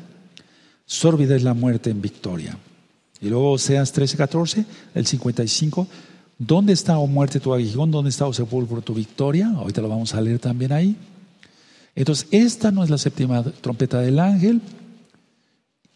sórbida 0.86 1.36
es 1.36 1.44
la 1.44 1.54
muerte 1.54 1.90
en 1.90 2.02
victoria. 2.02 2.58
Y 3.20 3.28
luego 3.28 3.52
Oseas 3.52 3.92
13, 3.92 4.16
14, 4.16 4.64
el 4.94 5.06
55, 5.06 5.86
¿dónde 6.36 6.72
está, 6.72 6.98
oh 6.98 7.06
muerte, 7.06 7.40
tu 7.40 7.54
aguijón? 7.54 7.92
¿Dónde 7.92 8.10
está, 8.10 8.26
oh 8.26 8.32
sepulcro, 8.32 8.82
tu 8.82 8.92
victoria? 8.92 9.52
Ahorita 9.56 9.80
lo 9.80 9.88
vamos 9.88 10.12
a 10.14 10.20
leer 10.20 10.40
también 10.40 10.72
ahí. 10.72 10.96
Entonces, 11.96 12.28
esta 12.30 12.70
no 12.70 12.84
es 12.84 12.90
la 12.90 12.98
séptima 12.98 13.42
trompeta 13.42 14.00
del 14.00 14.20
ángel. 14.20 14.60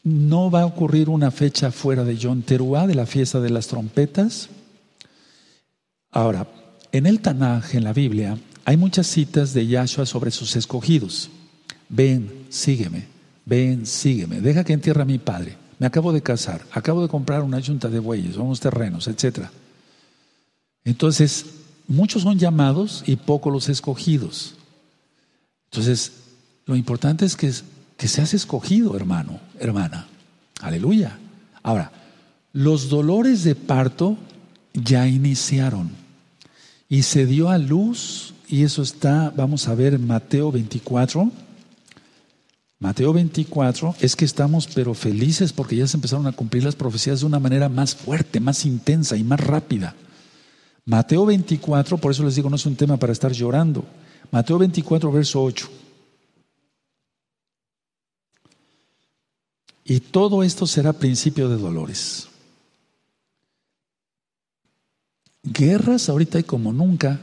No 0.03 0.51
va 0.51 0.63
a 0.63 0.67
ocurrir 0.67 1.11
una 1.11 1.31
fecha 1.31 1.71
fuera 1.71 2.05
de 2.05 2.19
John 2.21 2.43
Teruá, 2.43 2.87
de 2.87 2.95
la 2.95 3.05
fiesta 3.05 3.39
de 3.39 3.51
las 3.51 3.67
trompetas. 3.67 4.49
Ahora, 6.11 6.49
en 6.91 7.07
el 7.07 7.21
Tanaj, 7.21 7.75
en 7.75 7.85
la 7.85 7.93
Biblia, 7.93 8.39
hay 8.65 8.79
muchas 8.79 9.07
citas 9.07 9.53
de 9.53 9.67
Yahshua 9.67 10.07
sobre 10.07 10.31
sus 10.31 10.57
escogidos. 10.57 11.31
Ven, 11.91 12.47
sígueme, 12.49 13.05
ven, 13.45 13.85
sígueme, 13.85 14.41
deja 14.41 14.65
que 14.65 14.73
entierre 14.73 15.03
a 15.03 15.05
mi 15.05 15.19
padre. 15.19 15.57
Me 15.79 15.87
acabo 15.87 16.13
de 16.13 16.23
casar, 16.23 16.63
acabo 16.73 17.03
de 17.03 17.09
comprar 17.09 17.43
una 17.43 17.59
yunta 17.59 17.89
de 17.89 17.99
bueyes, 17.99 18.37
unos 18.37 18.61
terrenos, 18.61 19.07
etc. 19.07 19.49
Entonces, 20.85 21.45
muchos 21.87 22.23
son 22.23 22.39
llamados 22.39 23.03
y 23.07 23.17
pocos 23.17 23.53
los 23.53 23.69
escogidos. 23.69 24.55
Entonces, 25.71 26.13
lo 26.67 26.75
importante 26.75 27.25
es 27.25 27.37
que, 27.37 27.53
que 27.97 28.09
seas 28.09 28.35
escogido, 28.35 28.97
hermano, 28.97 29.41
hermana. 29.59 30.07
Aleluya. 30.61 31.19
Ahora, 31.63 31.93
los 32.53 32.89
dolores 32.89 33.45
de 33.45 33.55
parto 33.55 34.17
ya 34.75 35.07
iniciaron. 35.07 35.91
Y 36.89 37.03
se 37.03 37.25
dio 37.25 37.51
a 37.51 37.59
luz, 37.59 38.35
y 38.49 38.65
eso 38.65 38.83
está, 38.83 39.33
vamos 39.37 39.69
a 39.69 39.75
ver 39.77 39.99
Mateo 39.99 40.51
24. 40.51 41.31
Mateo 42.81 43.13
24 43.13 43.95
es 44.01 44.17
que 44.17 44.25
estamos 44.25 44.67
pero 44.75 44.95
felices 44.95 45.53
porque 45.53 45.77
ya 45.77 45.87
se 45.87 45.97
empezaron 45.97 46.27
a 46.27 46.33
cumplir 46.33 46.65
las 46.65 46.75
profecías 46.75 47.21
de 47.21 47.27
una 47.27 47.39
manera 47.39 47.69
más 47.69 47.95
fuerte, 47.95 48.41
más 48.41 48.65
intensa 48.65 49.17
y 49.17 49.23
más 49.23 49.39
rápida. 49.39 49.95
Mateo 50.85 51.27
24, 51.27 51.99
por 51.99 52.11
eso 52.11 52.25
les 52.25 52.35
digo, 52.35 52.51
no 52.51 52.57
es 52.57 52.67
un 52.67 52.75
tema 52.75 52.97
para 52.97 53.13
estar 53.13 53.31
llorando. 53.33 53.85
Mateo 54.31 54.59
24, 54.59 55.11
verso 55.11 55.43
8. 55.43 55.69
Y 59.85 60.01
todo 60.01 60.43
esto 60.43 60.67
será 60.67 60.93
principio 60.93 61.49
de 61.49 61.57
dolores. 61.57 62.29
Guerras 65.43 66.09
ahorita 66.09 66.39
hay 66.39 66.45
como 66.45 66.73
nunca. 66.73 67.19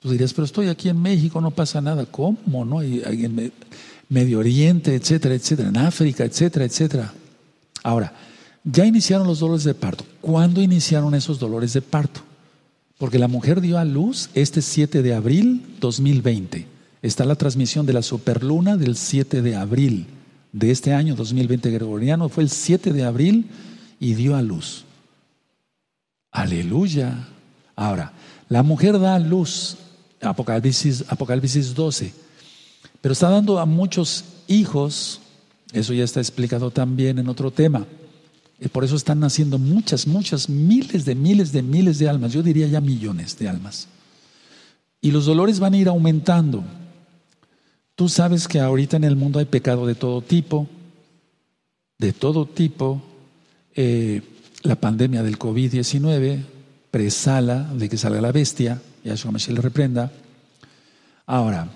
Tú 0.00 0.10
dirías, 0.10 0.32
pero 0.32 0.46
estoy 0.46 0.68
aquí 0.68 0.88
en 0.88 1.00
México, 1.00 1.40
no 1.40 1.52
pasa 1.52 1.80
nada. 1.80 2.06
¿Cómo? 2.06 2.64
¿No? 2.64 2.82
Y 2.82 3.02
en 3.04 3.52
Medio 4.08 4.40
Oriente, 4.40 4.96
etcétera, 4.96 5.36
etcétera, 5.36 5.68
en 5.68 5.76
África, 5.76 6.24
etcétera, 6.24 6.64
etcétera. 6.64 7.14
Ahora, 7.84 8.12
ya 8.64 8.84
iniciaron 8.84 9.26
los 9.28 9.38
dolores 9.38 9.62
de 9.62 9.74
parto. 9.74 10.04
¿Cuándo 10.20 10.60
iniciaron 10.60 11.14
esos 11.14 11.38
dolores 11.38 11.72
de 11.72 11.82
parto? 11.82 12.20
Porque 13.02 13.18
la 13.18 13.26
mujer 13.26 13.60
dio 13.60 13.78
a 13.78 13.84
luz 13.84 14.30
este 14.32 14.62
7 14.62 15.02
de 15.02 15.12
abril 15.12 15.74
2020. 15.80 16.68
Está 17.02 17.24
la 17.24 17.34
transmisión 17.34 17.84
de 17.84 17.92
la 17.92 18.00
superluna 18.00 18.76
del 18.76 18.94
7 18.94 19.42
de 19.42 19.56
abril 19.56 20.06
de 20.52 20.70
este 20.70 20.94
año 20.94 21.16
2020 21.16 21.68
gregoriano. 21.72 22.28
Fue 22.28 22.44
el 22.44 22.48
7 22.48 22.92
de 22.92 23.02
abril 23.02 23.46
y 23.98 24.14
dio 24.14 24.36
a 24.36 24.42
luz. 24.42 24.84
Aleluya. 26.30 27.26
Ahora, 27.74 28.12
la 28.48 28.62
mujer 28.62 29.00
da 29.00 29.16
a 29.16 29.18
luz, 29.18 29.78
Apocalipsis, 30.20 31.04
Apocalipsis 31.08 31.74
12, 31.74 32.14
pero 33.00 33.14
está 33.14 33.28
dando 33.30 33.58
a 33.58 33.66
muchos 33.66 34.26
hijos, 34.46 35.20
eso 35.72 35.92
ya 35.92 36.04
está 36.04 36.20
explicado 36.20 36.70
también 36.70 37.18
en 37.18 37.26
otro 37.26 37.50
tema. 37.50 37.84
Y 38.64 38.68
por 38.68 38.84
eso 38.84 38.94
están 38.94 39.18
naciendo 39.18 39.58
muchas, 39.58 40.06
muchas, 40.06 40.48
miles 40.48 41.04
de 41.04 41.16
miles 41.16 41.50
de 41.50 41.62
miles 41.62 41.98
de 41.98 42.08
almas, 42.08 42.32
yo 42.32 42.44
diría 42.44 42.68
ya 42.68 42.80
millones 42.80 43.36
de 43.36 43.48
almas. 43.48 43.88
Y 45.00 45.10
los 45.10 45.26
dolores 45.26 45.58
van 45.58 45.74
a 45.74 45.78
ir 45.78 45.88
aumentando. 45.88 46.62
Tú 47.96 48.08
sabes 48.08 48.46
que 48.46 48.60
ahorita 48.60 48.96
en 48.96 49.02
el 49.02 49.16
mundo 49.16 49.40
hay 49.40 49.46
pecado 49.46 49.84
de 49.84 49.96
todo 49.96 50.22
tipo, 50.22 50.68
de 51.98 52.12
todo 52.12 52.46
tipo. 52.46 53.02
Eh, 53.74 54.22
la 54.62 54.76
pandemia 54.76 55.24
del 55.24 55.40
COVID-19, 55.40 56.44
presala 56.92 57.64
de 57.74 57.88
que 57.88 57.96
salga 57.96 58.20
la 58.20 58.30
bestia, 58.30 58.80
Yahshua 59.02 59.32
Mashiach 59.32 59.56
le 59.56 59.60
reprenda. 59.60 60.12
Ahora, 61.26 61.68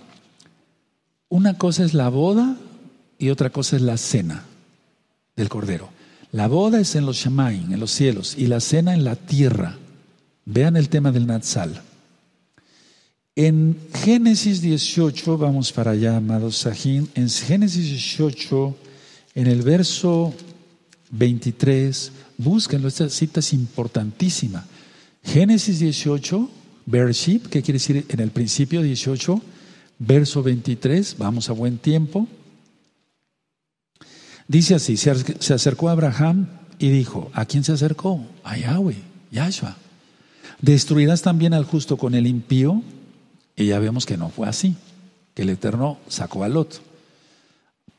una 1.28 1.58
cosa 1.58 1.84
es 1.84 1.94
la 1.94 2.10
boda 2.10 2.56
y 3.18 3.30
otra 3.30 3.50
cosa 3.50 3.74
es 3.74 3.82
la 3.82 3.96
cena 3.96 4.44
del 5.34 5.48
Cordero. 5.48 5.95
La 6.32 6.48
boda 6.48 6.80
es 6.80 6.94
en 6.96 7.06
los 7.06 7.16
Shemaim, 7.16 7.72
en 7.72 7.80
los 7.80 7.90
cielos, 7.90 8.34
y 8.36 8.46
la 8.46 8.60
cena 8.60 8.94
en 8.94 9.04
la 9.04 9.16
tierra. 9.16 9.78
Vean 10.44 10.76
el 10.76 10.88
tema 10.88 11.12
del 11.12 11.26
Natsal. 11.26 11.82
En 13.34 13.76
Génesis 13.92 14.62
18, 14.62 15.36
vamos 15.36 15.72
para 15.72 15.90
allá, 15.90 16.16
amados 16.16 16.56
Sajín, 16.56 17.08
en 17.14 17.28
Génesis 17.28 17.84
18, 17.84 18.76
en 19.34 19.46
el 19.46 19.62
verso 19.62 20.32
23, 21.10 22.12
búsquenlo, 22.38 22.88
esta 22.88 23.08
cita 23.10 23.40
es 23.40 23.52
importantísima. 23.52 24.66
Génesis 25.22 25.80
18, 25.80 26.50
Bereshit, 26.86 27.46
¿qué 27.48 27.62
quiere 27.62 27.78
decir 27.78 28.06
en 28.08 28.20
el 28.20 28.30
principio 28.30 28.80
18? 28.80 29.42
Verso 29.98 30.42
23, 30.42 31.16
vamos 31.18 31.50
a 31.50 31.52
buen 31.52 31.78
tiempo. 31.78 32.26
Dice 34.48 34.74
así, 34.76 34.96
se 34.96 35.54
acercó 35.54 35.88
a 35.88 35.92
Abraham 35.92 36.46
y 36.78 36.90
dijo, 36.90 37.30
¿a 37.34 37.44
quién 37.46 37.64
se 37.64 37.72
acercó? 37.72 38.24
A 38.44 38.56
Yahweh, 38.56 39.02
Yahshua. 39.30 39.76
¿Destruirás 40.60 41.22
también 41.22 41.54
al 41.54 41.64
justo 41.64 41.96
con 41.96 42.14
el 42.14 42.26
impío? 42.26 42.82
Y 43.56 43.66
ya 43.66 43.78
vemos 43.78 44.06
que 44.06 44.16
no 44.16 44.28
fue 44.28 44.48
así, 44.48 44.76
que 45.34 45.42
el 45.42 45.50
Eterno 45.50 45.98
sacó 46.08 46.44
a 46.44 46.48
Lot. 46.48 46.80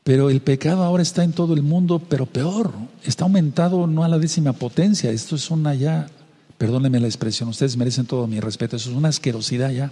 Pero 0.04 0.30
el 0.30 0.40
pecado 0.40 0.84
ahora 0.84 1.02
está 1.02 1.22
en 1.22 1.32
todo 1.32 1.52
el 1.54 1.62
mundo, 1.62 2.00
pero 2.08 2.24
peor, 2.24 2.72
está 3.04 3.24
aumentado 3.24 3.86
no 3.86 4.04
a 4.04 4.08
la 4.08 4.18
décima 4.18 4.54
potencia. 4.54 5.10
Esto 5.10 5.36
es 5.36 5.50
una 5.50 5.74
ya, 5.74 6.08
perdónenme 6.56 7.00
la 7.00 7.08
expresión, 7.08 7.50
ustedes 7.50 7.76
merecen 7.76 8.06
todo 8.06 8.26
mi 8.26 8.40
respeto, 8.40 8.76
eso 8.76 8.90
es 8.90 8.96
una 8.96 9.10
asquerosidad 9.10 9.70
ya. 9.70 9.90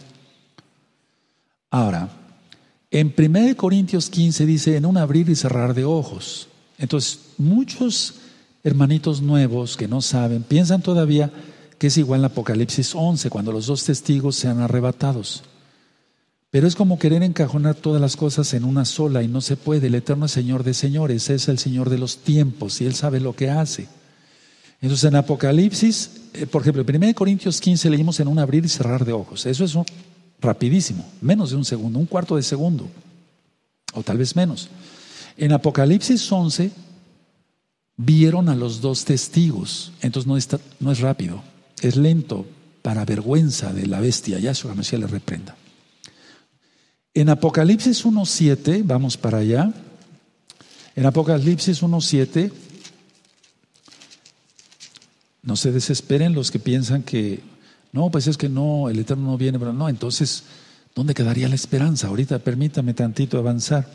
Ahora, 1.70 2.08
en 2.90 3.14
1 3.16 3.56
Corintios 3.56 4.10
15 4.10 4.46
dice, 4.46 4.76
en 4.76 4.86
un 4.86 4.96
abrir 4.96 5.28
y 5.28 5.34
cerrar 5.34 5.74
de 5.74 5.84
ojos. 5.84 6.48
Entonces, 6.78 7.20
muchos 7.38 8.14
hermanitos 8.62 9.22
nuevos 9.22 9.76
que 9.76 9.88
no 9.88 10.02
saben, 10.02 10.42
piensan 10.42 10.82
todavía 10.82 11.30
que 11.78 11.88
es 11.88 11.98
igual 11.98 12.20
en 12.20 12.26
Apocalipsis 12.26 12.94
11, 12.94 13.30
cuando 13.30 13.52
los 13.52 13.66
dos 13.66 13.84
testigos 13.84 14.36
sean 14.36 14.60
arrebatados. 14.60 15.44
Pero 16.50 16.66
es 16.66 16.74
como 16.74 16.98
querer 16.98 17.22
encajonar 17.22 17.74
todas 17.74 18.00
las 18.00 18.16
cosas 18.16 18.54
en 18.54 18.64
una 18.64 18.84
sola 18.84 19.22
y 19.22 19.28
no 19.28 19.40
se 19.40 19.56
puede. 19.56 19.88
El 19.88 19.94
eterno 19.94 20.26
Señor 20.26 20.64
de 20.64 20.74
señores 20.74 21.28
es 21.28 21.48
el 21.48 21.58
Señor 21.58 21.90
de 21.90 21.98
los 21.98 22.18
tiempos 22.18 22.80
y 22.80 22.86
Él 22.86 22.94
sabe 22.94 23.20
lo 23.20 23.36
que 23.36 23.50
hace. 23.50 23.88
Entonces 24.80 25.04
en 25.08 25.16
Apocalipsis, 25.16 26.10
eh, 26.34 26.46
por 26.46 26.62
ejemplo, 26.62 26.84
en 26.86 26.96
1 26.96 27.14
Corintios 27.14 27.60
15 27.60 27.90
leímos 27.90 28.20
en 28.20 28.28
un 28.28 28.38
abrir 28.38 28.64
y 28.64 28.68
cerrar 28.68 29.04
de 29.04 29.12
ojos. 29.12 29.44
Eso 29.46 29.64
es 29.64 29.74
rapidísimo, 30.40 31.04
menos 31.20 31.50
de 31.50 31.56
un 31.56 31.64
segundo, 31.64 31.98
un 31.98 32.06
cuarto 32.06 32.36
de 32.36 32.42
segundo, 32.42 32.88
o 33.94 34.02
tal 34.02 34.18
vez 34.18 34.36
menos. 34.36 34.68
En 35.36 35.52
Apocalipsis 35.52 36.30
11 36.30 36.70
vieron 37.96 38.48
a 38.48 38.54
los 38.54 38.80
dos 38.80 39.04
testigos, 39.04 39.92
entonces 40.00 40.26
no, 40.26 40.36
está, 40.36 40.60
no 40.80 40.92
es 40.92 41.00
rápido, 41.00 41.42
es 41.80 41.96
lento 41.96 42.46
para 42.82 43.04
vergüenza 43.04 43.72
de 43.72 43.86
la 43.86 44.00
bestia, 44.00 44.38
ya 44.38 44.54
su 44.54 44.72
Mesías 44.74 45.00
le 45.00 45.06
reprenda. 45.06 45.56
En 47.14 47.30
Apocalipsis 47.30 48.04
1.7, 48.04 48.82
vamos 48.84 49.16
para 49.16 49.38
allá, 49.38 49.72
en 50.94 51.06
Apocalipsis 51.06 51.82
1.7, 51.82 52.52
no 55.42 55.56
se 55.56 55.72
desesperen 55.72 56.34
los 56.34 56.50
que 56.50 56.58
piensan 56.58 57.02
que 57.02 57.40
no, 57.96 58.10
pues 58.10 58.26
es 58.26 58.36
que 58.36 58.50
no, 58.50 58.90
el 58.90 58.98
Eterno 58.98 59.30
no 59.30 59.38
viene, 59.38 59.58
pero 59.58 59.72
no, 59.72 59.88
entonces, 59.88 60.44
¿dónde 60.94 61.14
quedaría 61.14 61.48
la 61.48 61.54
esperanza? 61.54 62.08
Ahorita 62.08 62.38
permítame 62.38 62.92
tantito 62.92 63.38
avanzar. 63.38 63.88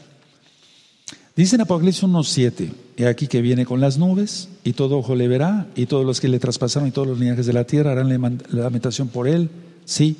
Dice 1.35 1.55
en 1.55 1.61
Apocalipsis 1.61 2.03
1.7, 2.03 2.71
he 2.97 3.05
aquí 3.05 3.27
que 3.27 3.43
viene 3.43 3.63
con 3.63 3.79
las 3.79 3.99
nubes, 3.99 4.49
y 4.63 4.73
todo 4.73 4.97
ojo 4.97 5.13
le 5.13 5.27
verá, 5.27 5.67
y 5.75 5.85
todos 5.85 6.03
los 6.03 6.19
que 6.19 6.29
le 6.29 6.39
traspasaron 6.39 6.89
y 6.89 6.91
todos 6.91 7.09
los 7.09 7.19
linajes 7.19 7.45
de 7.45 7.53
la 7.53 7.65
tierra 7.65 7.91
harán 7.91 8.09
la 8.09 8.63
lamentación 8.63 9.07
por 9.07 9.27
él, 9.27 9.51
sí, 9.85 10.17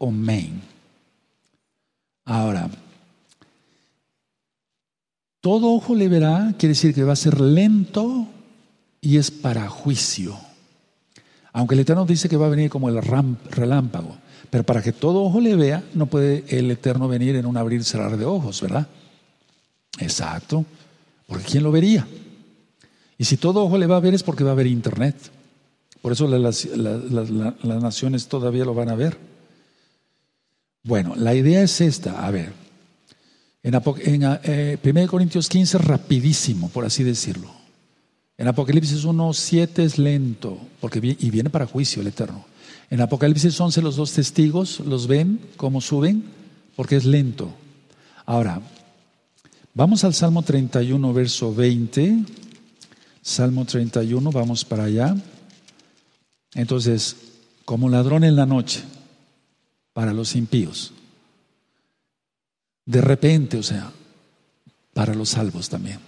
amén. 0.00 0.60
Ahora, 2.24 2.70
todo 5.40 5.72
ojo 5.74 5.94
le 5.94 6.08
verá 6.08 6.54
quiere 6.58 6.74
decir 6.74 6.92
que 6.92 7.04
va 7.04 7.12
a 7.12 7.16
ser 7.16 7.40
lento 7.40 8.26
y 9.00 9.18
es 9.18 9.30
para 9.30 9.68
juicio. 9.68 10.36
Aunque 11.52 11.74
el 11.74 11.80
Eterno 11.80 12.06
dice 12.06 12.28
que 12.28 12.36
va 12.36 12.46
a 12.46 12.50
venir 12.50 12.70
como 12.70 12.88
el 12.88 13.00
relámpago, 13.02 14.16
pero 14.50 14.64
para 14.64 14.82
que 14.82 14.92
todo 14.92 15.22
ojo 15.22 15.40
le 15.40 15.54
vea, 15.54 15.82
no 15.94 16.06
puede 16.06 16.44
el 16.48 16.70
Eterno 16.70 17.08
venir 17.08 17.36
en 17.36 17.46
un 17.46 17.56
abrir 17.56 17.80
y 17.80 17.84
cerrar 17.84 18.16
de 18.16 18.24
ojos, 18.24 18.60
¿verdad? 18.62 18.86
Exacto, 19.98 20.64
porque 21.26 21.44
¿quién 21.44 21.62
lo 21.62 21.72
vería? 21.72 22.06
Y 23.18 23.24
si 23.24 23.36
todo 23.36 23.64
ojo 23.64 23.78
le 23.78 23.86
va 23.86 23.96
a 23.96 24.00
ver 24.00 24.14
es 24.14 24.22
porque 24.22 24.44
va 24.44 24.50
a 24.50 24.52
haber 24.54 24.66
internet. 24.66 25.16
Por 26.00 26.12
eso 26.12 26.26
las, 26.26 26.66
naciones 27.62 28.26
todavía 28.26 28.64
lo 28.64 28.74
van 28.74 28.88
a 28.88 28.96
ver. 28.96 29.16
Bueno, 30.82 31.14
la 31.16 31.34
idea 31.34 31.62
es 31.62 31.80
esta, 31.80 32.26
a 32.26 32.30
ver, 32.32 32.52
en, 33.62 33.74
en 33.74 34.40
eh, 34.42 34.78
1 34.82 35.06
Corintios 35.06 35.48
15 35.48 35.78
rapidísimo, 35.78 36.68
por 36.70 36.84
así 36.84 37.04
decirlo. 37.04 37.61
En 38.42 38.48
Apocalipsis 38.48 39.04
1, 39.04 39.34
7 39.34 39.84
es 39.84 39.98
lento, 39.98 40.58
porque 40.80 40.98
y 40.98 41.30
viene 41.30 41.48
para 41.48 41.64
juicio 41.64 42.02
el 42.02 42.08
Eterno. 42.08 42.44
En 42.90 43.00
Apocalipsis 43.00 43.60
11 43.60 43.80
los 43.82 43.94
dos 43.94 44.10
testigos 44.14 44.80
los 44.80 45.06
ven 45.06 45.38
cómo 45.56 45.80
suben, 45.80 46.24
porque 46.74 46.96
es 46.96 47.04
lento. 47.04 47.54
Ahora, 48.26 48.60
vamos 49.74 50.02
al 50.02 50.12
Salmo 50.12 50.42
31, 50.42 51.12
verso 51.12 51.54
20. 51.54 52.24
Salmo 53.20 53.64
31, 53.64 54.32
vamos 54.32 54.64
para 54.64 54.86
allá. 54.86 55.14
Entonces, 56.54 57.14
como 57.64 57.88
ladrón 57.88 58.24
en 58.24 58.34
la 58.34 58.44
noche, 58.44 58.82
para 59.92 60.12
los 60.12 60.34
impíos. 60.34 60.92
De 62.86 63.02
repente, 63.02 63.58
o 63.58 63.62
sea, 63.62 63.92
para 64.94 65.14
los 65.14 65.28
salvos 65.28 65.68
también. 65.68 66.00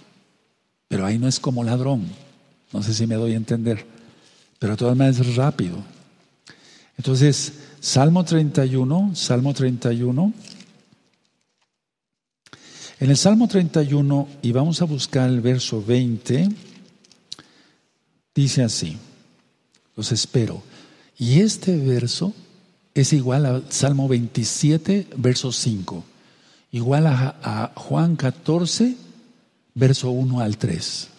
Pero 0.89 1.05
ahí 1.05 1.17
no 1.17 1.29
es 1.29 1.39
como 1.39 1.63
ladrón. 1.63 2.24
No 2.75 2.83
sé 2.83 2.93
si 2.93 3.07
me 3.07 3.15
doy 3.15 3.31
a 3.31 3.37
entender. 3.37 3.85
Pero 4.59 4.73
de 4.73 4.77
todas 4.77 4.97
maneras 4.97 5.19
es 5.21 5.35
rápido. 5.37 5.77
Entonces, 6.97 7.53
Salmo 7.79 8.25
31, 8.25 9.15
Salmo 9.15 9.53
31. 9.53 10.33
En 12.99 13.09
el 13.09 13.15
Salmo 13.15 13.47
31, 13.47 14.27
y 14.41 14.51
vamos 14.51 14.81
a 14.81 14.85
buscar 14.85 15.29
el 15.29 15.39
verso 15.39 15.81
20, 15.85 16.49
dice 18.33 18.63
así, 18.63 18.97
los 19.95 20.11
espero. 20.11 20.61
Y 21.17 21.39
este 21.39 21.77
verso 21.77 22.33
es 22.93 23.13
igual 23.13 23.45
al 23.45 23.71
Salmo 23.71 24.09
27, 24.09 25.07
verso 25.15 25.53
5, 25.53 26.03
igual 26.71 27.07
a, 27.07 27.37
a 27.41 27.71
Juan 27.75 28.17
14, 28.17 28.97
verso 29.73 30.11
1 30.11 30.39
al 30.41 30.57
3. 30.57 31.14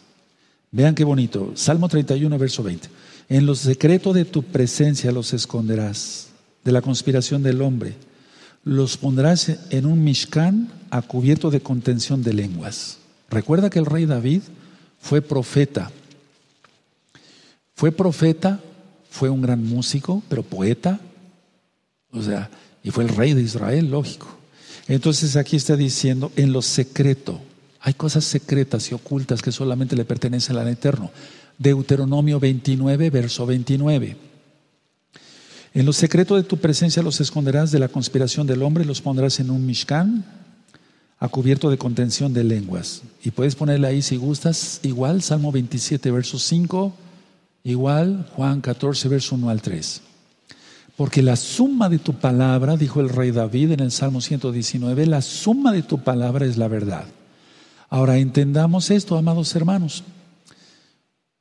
Vean 0.70 0.94
qué 0.94 1.04
bonito. 1.04 1.52
Salmo 1.54 1.88
31, 1.88 2.38
verso 2.38 2.62
20. 2.62 2.88
En 3.28 3.46
los 3.46 3.60
secretos 3.60 4.14
de 4.14 4.24
tu 4.24 4.42
presencia 4.42 5.12
los 5.12 5.32
esconderás 5.32 6.28
de 6.64 6.72
la 6.72 6.82
conspiración 6.82 7.42
del 7.42 7.62
hombre. 7.62 7.94
Los 8.64 8.96
pondrás 8.96 9.48
en 9.70 9.86
un 9.86 10.02
mishkan 10.02 10.70
a 10.90 11.02
cubierto 11.02 11.50
de 11.50 11.60
contención 11.60 12.22
de 12.22 12.34
lenguas. 12.34 12.98
Recuerda 13.30 13.70
que 13.70 13.78
el 13.78 13.86
rey 13.86 14.06
David 14.06 14.42
fue 15.00 15.22
profeta. 15.22 15.90
Fue 17.74 17.92
profeta, 17.92 18.60
fue 19.10 19.28
un 19.28 19.42
gran 19.42 19.64
músico, 19.64 20.22
pero 20.28 20.42
poeta. 20.42 21.00
O 22.10 22.22
sea, 22.22 22.50
y 22.82 22.90
fue 22.90 23.04
el 23.04 23.10
rey 23.10 23.34
de 23.34 23.42
Israel, 23.42 23.90
lógico. 23.90 24.28
Entonces 24.88 25.36
aquí 25.36 25.56
está 25.56 25.76
diciendo, 25.76 26.32
en 26.36 26.52
lo 26.52 26.62
secreto, 26.62 27.40
hay 27.86 27.94
cosas 27.94 28.24
secretas 28.24 28.90
y 28.90 28.94
ocultas 28.94 29.40
que 29.40 29.52
solamente 29.52 29.94
le 29.94 30.04
pertenecen 30.04 30.56
al 30.56 30.66
Eterno. 30.66 31.12
Deuteronomio 31.56 32.40
29, 32.40 33.10
verso 33.10 33.46
29. 33.46 34.16
En 35.72 35.86
lo 35.86 35.92
secreto 35.92 36.34
de 36.34 36.42
tu 36.42 36.56
presencia 36.56 37.00
los 37.00 37.20
esconderás 37.20 37.70
de 37.70 37.78
la 37.78 37.86
conspiración 37.86 38.44
del 38.44 38.64
hombre, 38.64 38.84
los 38.84 39.00
pondrás 39.00 39.38
en 39.38 39.50
un 39.50 39.64
mishkan 39.64 40.24
a 41.20 41.28
cubierto 41.28 41.70
de 41.70 41.78
contención 41.78 42.32
de 42.32 42.42
lenguas. 42.42 43.02
Y 43.22 43.30
puedes 43.30 43.54
ponerle 43.54 43.86
ahí 43.86 44.02
si 44.02 44.16
gustas, 44.16 44.80
igual 44.82 45.22
Salmo 45.22 45.52
27, 45.52 46.10
verso 46.10 46.40
5, 46.40 46.92
igual 47.62 48.28
Juan 48.34 48.62
14, 48.62 49.06
verso 49.06 49.36
1 49.36 49.48
al 49.48 49.62
3. 49.62 50.02
Porque 50.96 51.22
la 51.22 51.36
suma 51.36 51.88
de 51.88 52.00
tu 52.00 52.14
palabra, 52.14 52.76
dijo 52.76 53.00
el 53.00 53.10
rey 53.10 53.30
David 53.30 53.70
en 53.70 53.80
el 53.80 53.92
Salmo 53.92 54.20
119, 54.20 55.06
la 55.06 55.22
suma 55.22 55.70
de 55.70 55.84
tu 55.84 56.02
palabra 56.02 56.46
es 56.46 56.56
la 56.56 56.66
verdad. 56.66 57.04
Ahora 57.88 58.18
entendamos 58.18 58.90
esto, 58.90 59.16
amados 59.16 59.54
hermanos. 59.54 60.02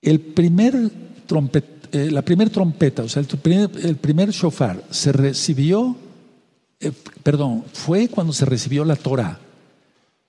El 0.01 0.19
primer 0.19 0.91
eh, 1.91 2.11
la 2.11 2.21
primera 2.21 2.51
trompeta, 2.51 3.03
o 3.03 3.09
sea, 3.09 3.21
el 3.21 3.27
primer, 3.27 3.69
el 3.83 3.95
primer 3.95 4.29
shofar 4.31 4.83
se 4.91 5.11
recibió, 5.11 5.95
eh, 6.79 6.91
perdón, 7.23 7.63
fue 7.73 8.07
cuando 8.07 8.33
se 8.33 8.45
recibió 8.45 8.85
la 8.85 8.95
Torah, 8.95 9.39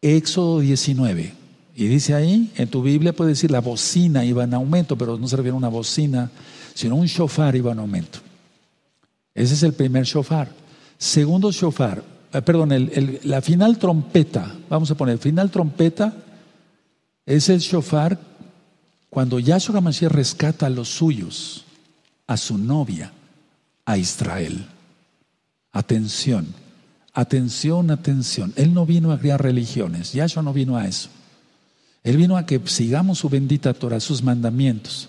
Éxodo 0.01 0.61
19. 0.61 1.35
Y 1.75 1.87
dice 1.89 2.15
ahí, 2.15 2.51
en 2.57 2.69
tu 2.69 2.83
Biblia 2.83 3.15
puede 3.15 3.31
decir 3.31 3.51
la 3.51 3.61
bocina 3.61 4.25
iba 4.25 4.45
en 4.45 4.55
aumento, 4.55 4.97
pero 4.97 5.19
no 5.19 5.29
se 5.29 5.37
refiere 5.37 5.55
a 5.55 5.59
una 5.59 5.69
bocina, 5.69 6.31
sino 6.75 6.97
un 6.97 7.07
shofar 7.07 7.55
iba 7.55 7.73
en 7.73 7.81
aumento. 7.81 8.21
Ese 9.35 9.55
es 9.55 9.63
el 9.63 9.75
primer 9.75 10.05
shofar. 10.05 10.51
Segundo 10.97 11.53
shofar, 11.53 12.03
eh, 12.39 12.43
perdón, 12.43 12.91
la 13.25 13.41
final 13.41 13.79
trompeta, 13.79 14.55
vamos 14.69 14.91
a 14.91 14.95
poner, 14.95 15.19
final 15.19 15.51
trompeta 15.51 16.13
es 17.25 17.49
el 17.49 17.61
shofar 17.61 18.19
cuando 19.09 19.39
Yahshua 19.39 19.81
Mashiach 19.81 20.13
rescata 20.13 20.67
a 20.67 20.71
los 20.71 20.89
suyos, 20.89 21.65
a 22.27 22.37
su 22.37 22.59
novia, 22.59 23.13
a 23.85 23.97
Israel. 23.97 24.67
Atención, 25.73 26.47
atención, 27.15 27.91
atención. 27.91 28.53
Él 28.57 28.75
no 28.75 28.85
vino 28.87 29.13
a 29.13 29.19
crear 29.19 29.43
religiones, 29.43 30.13
Yahshua 30.13 30.43
no 30.43 30.53
vino 30.53 30.77
a 30.77 30.87
eso. 30.87 31.09
Él 32.05 32.17
vino 32.17 32.37
a 32.37 32.47
que 32.47 32.61
sigamos 32.67 33.19
su 33.19 33.29
bendita 33.29 33.75
Torah, 33.75 33.99
sus 33.99 34.23
mandamientos, 34.23 35.09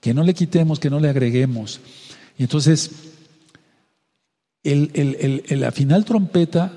que 0.00 0.12
no 0.12 0.24
le 0.24 0.34
quitemos, 0.34 0.80
que 0.80 0.90
no 0.90 0.98
le 0.98 1.08
agreguemos. 1.08 1.80
Y 2.36 2.42
entonces, 2.42 2.90
la 4.62 5.72
final 5.72 6.04
trompeta, 6.04 6.72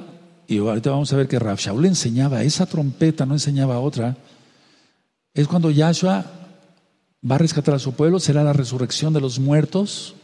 y 0.47 0.57
ahorita 0.57 0.91
vamos 0.91 1.11
a 1.13 1.17
ver 1.17 1.27
que 1.27 1.39
Rav 1.39 1.57
Shaul 1.57 1.85
enseñaba 1.85 2.43
esa 2.43 2.65
trompeta, 2.65 3.25
no 3.25 3.33
enseñaba 3.33 3.79
otra, 3.79 4.17
es 5.33 5.47
cuando 5.47 5.69
Yahshua 5.69 6.25
va 7.29 7.35
a 7.35 7.39
rescatar 7.39 7.75
a 7.75 7.79
su 7.79 7.93
pueblo, 7.93 8.19
será 8.19 8.43
la 8.43 8.53
resurrección 8.53 9.13
de 9.13 9.21
los 9.21 9.39
muertos, 9.39 10.15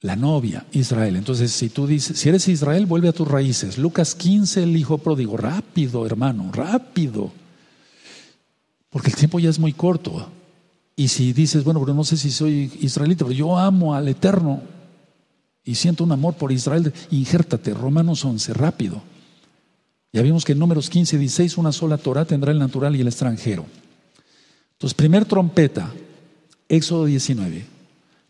la 0.00 0.16
novia, 0.16 0.66
Israel. 0.72 1.16
Entonces, 1.16 1.52
si 1.52 1.68
tú 1.68 1.86
dices, 1.86 2.18
si 2.18 2.28
eres 2.28 2.48
Israel, 2.48 2.86
vuelve 2.86 3.08
a 3.08 3.12
tus 3.12 3.28
raíces. 3.28 3.76
Lucas 3.76 4.14
15, 4.14 4.62
el 4.62 4.76
hijo 4.76 4.98
pródigo, 4.98 5.36
rápido, 5.36 6.06
hermano, 6.06 6.50
rápido. 6.52 7.30
Porque 8.88 9.10
el 9.10 9.16
tiempo 9.16 9.38
ya 9.38 9.50
es 9.50 9.58
muy 9.58 9.72
corto. 9.72 10.28
Y 10.96 11.08
si 11.08 11.32
dices, 11.32 11.64
bueno, 11.64 11.80
pero 11.80 11.94
no 11.94 12.04
sé 12.04 12.16
si 12.16 12.30
soy 12.30 12.72
israelita, 12.80 13.24
pero 13.24 13.36
yo 13.36 13.58
amo 13.58 13.94
al 13.94 14.08
Eterno 14.08 14.62
y 15.64 15.74
siento 15.74 16.04
un 16.04 16.12
amor 16.12 16.34
por 16.34 16.52
Israel, 16.52 16.92
injértate, 17.10 17.74
Romanos 17.74 18.24
11, 18.24 18.54
rápido. 18.54 19.02
Ya 20.12 20.22
vimos 20.22 20.44
que 20.44 20.52
en 20.52 20.58
números 20.58 20.90
15 20.90 21.16
y 21.16 21.18
16 21.20 21.58
una 21.58 21.72
sola 21.72 21.98
Torah 21.98 22.24
tendrá 22.24 22.50
el 22.50 22.58
natural 22.58 22.96
y 22.96 23.00
el 23.00 23.06
extranjero. 23.06 23.66
Entonces, 24.72 24.94
primer 24.94 25.24
trompeta, 25.24 25.92
Éxodo 26.68 27.04
19. 27.04 27.64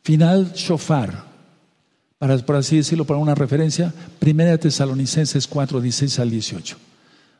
Final, 0.02 0.52
shofar. 0.54 1.30
Para, 2.18 2.36
por 2.38 2.56
así 2.56 2.76
decirlo, 2.76 3.06
para 3.06 3.20
una 3.20 3.34
referencia, 3.34 3.94
Primera 4.18 4.58
Tesalonicenses 4.58 5.46
4, 5.46 5.80
16 5.80 6.18
al 6.18 6.30
18. 6.30 6.76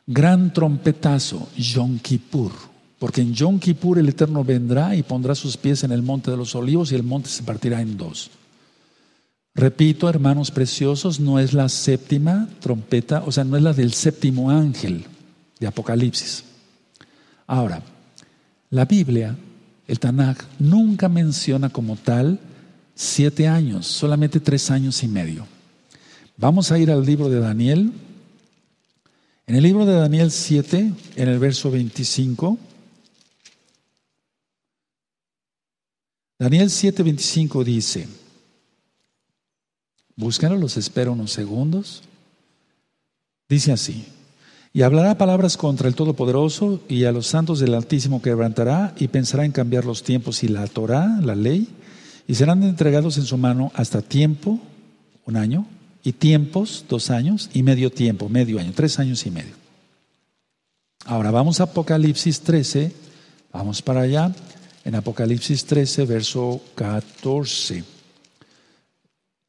Gran 0.07 0.53
trompetazo, 0.53 1.49
Yom 1.55 1.99
Kippur. 1.99 2.51
Porque 2.97 3.21
en 3.21 3.33
Yom 3.33 3.59
Kippur 3.59 3.99
el 3.99 4.09
Eterno 4.09 4.43
vendrá 4.43 4.95
y 4.95 5.03
pondrá 5.03 5.35
sus 5.35 5.57
pies 5.57 5.83
en 5.83 5.91
el 5.91 6.01
monte 6.01 6.31
de 6.31 6.37
los 6.37 6.55
olivos 6.55 6.91
y 6.91 6.95
el 6.95 7.03
monte 7.03 7.29
se 7.29 7.43
partirá 7.43 7.81
en 7.81 7.97
dos. 7.97 8.31
Repito, 9.53 10.07
hermanos 10.07 10.49
preciosos, 10.49 11.19
no 11.19 11.37
es 11.39 11.53
la 11.53 11.67
séptima 11.67 12.47
trompeta, 12.61 13.23
o 13.25 13.31
sea, 13.31 13.43
no 13.43 13.57
es 13.57 13.63
la 13.63 13.73
del 13.73 13.93
séptimo 13.93 14.49
ángel 14.49 15.05
de 15.59 15.67
Apocalipsis. 15.67 16.45
Ahora, 17.47 17.83
la 18.69 18.85
Biblia, 18.85 19.35
el 19.87 19.99
Tanakh, 19.99 20.45
nunca 20.59 21.09
menciona 21.09 21.69
como 21.69 21.97
tal 21.97 22.39
siete 22.95 23.47
años, 23.47 23.87
solamente 23.87 24.39
tres 24.39 24.71
años 24.71 25.03
y 25.03 25.09
medio. 25.09 25.45
Vamos 26.37 26.71
a 26.71 26.79
ir 26.79 26.89
al 26.89 27.05
libro 27.05 27.29
de 27.29 27.39
Daniel. 27.39 27.91
En 29.47 29.55
el 29.55 29.63
libro 29.63 29.85
de 29.85 29.93
Daniel 29.93 30.31
7, 30.31 30.93
en 31.17 31.27
el 31.27 31.39
verso 31.39 31.69
25, 31.69 32.57
Daniel 36.39 36.69
7, 36.69 37.03
25 37.03 37.63
dice, 37.65 38.07
búsquenlo, 40.21 40.57
los 40.57 40.77
espero 40.77 41.11
unos 41.11 41.33
segundos. 41.33 42.03
Dice 43.49 43.73
así, 43.73 44.05
y 44.71 44.83
hablará 44.83 45.17
palabras 45.17 45.57
contra 45.57 45.89
el 45.89 45.95
Todopoderoso 45.95 46.79
y 46.87 47.03
a 47.03 47.11
los 47.11 47.27
santos 47.27 47.59
del 47.59 47.73
Altísimo 47.73 48.21
quebrantará 48.21 48.93
y 48.97 49.09
pensará 49.09 49.43
en 49.43 49.51
cambiar 49.51 49.83
los 49.83 50.03
tiempos 50.03 50.43
y 50.43 50.47
la 50.47 50.65
Torah, 50.67 51.19
la 51.21 51.35
ley, 51.35 51.67
y 52.25 52.35
serán 52.35 52.63
entregados 52.63 53.17
en 53.17 53.25
su 53.25 53.37
mano 53.37 53.73
hasta 53.75 54.01
tiempo, 54.01 54.61
un 55.25 55.35
año, 55.35 55.67
y 56.03 56.13
tiempos, 56.13 56.85
dos 56.87 57.09
años, 57.09 57.49
y 57.53 57.63
medio 57.63 57.91
tiempo, 57.91 58.29
medio 58.29 58.59
año, 58.59 58.71
tres 58.73 58.97
años 58.99 59.25
y 59.25 59.31
medio. 59.31 59.55
Ahora 61.05 61.31
vamos 61.31 61.59
a 61.59 61.63
Apocalipsis 61.63 62.39
13, 62.39 62.93
vamos 63.51 63.81
para 63.81 64.01
allá, 64.01 64.33
en 64.85 64.95
Apocalipsis 64.95 65.65
13, 65.65 66.05
verso 66.05 66.61
14. 66.75 68.00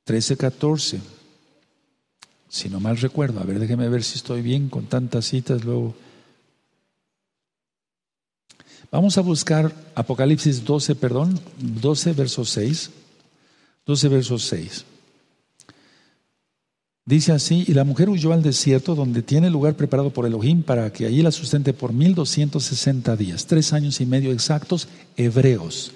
13, 0.05 0.36
14. 0.36 1.00
Si 2.48 2.68
no 2.68 2.80
mal 2.80 2.96
recuerdo, 2.98 3.40
a 3.40 3.44
ver, 3.44 3.59
déjeme 3.59 3.88
ver 3.88 4.03
si 4.03 4.16
estoy 4.16 4.42
bien 4.42 4.68
con 4.68 4.86
tantas 4.86 5.26
citas 5.26 5.64
luego. 5.64 5.94
Vamos 8.90 9.16
a 9.16 9.22
buscar 9.22 9.72
Apocalipsis 9.94 10.64
12, 10.64 10.94
perdón, 10.96 11.40
12, 11.59 12.12
verso 12.12 12.44
6. 12.44 12.90
12, 13.86 14.09
verso 14.09 14.38
6. 14.38 14.84
Dice 17.05 17.32
así, 17.32 17.64
y 17.66 17.74
la 17.74 17.82
mujer 17.82 18.09
huyó 18.09 18.32
al 18.32 18.42
desierto 18.42 18.94
donde 18.94 19.22
tiene 19.22 19.50
lugar 19.50 19.74
preparado 19.74 20.11
por 20.11 20.24
Elohim 20.24 20.62
para 20.62 20.92
que 20.92 21.05
allí 21.05 21.20
la 21.20 21.32
sustente 21.32 21.72
por 21.72 21.92
1260 21.92 23.16
días, 23.16 23.46
tres 23.46 23.72
años 23.72 24.00
y 24.00 24.07
medio 24.07 24.30
exactos 24.30 24.86
hebreos, 25.16 25.92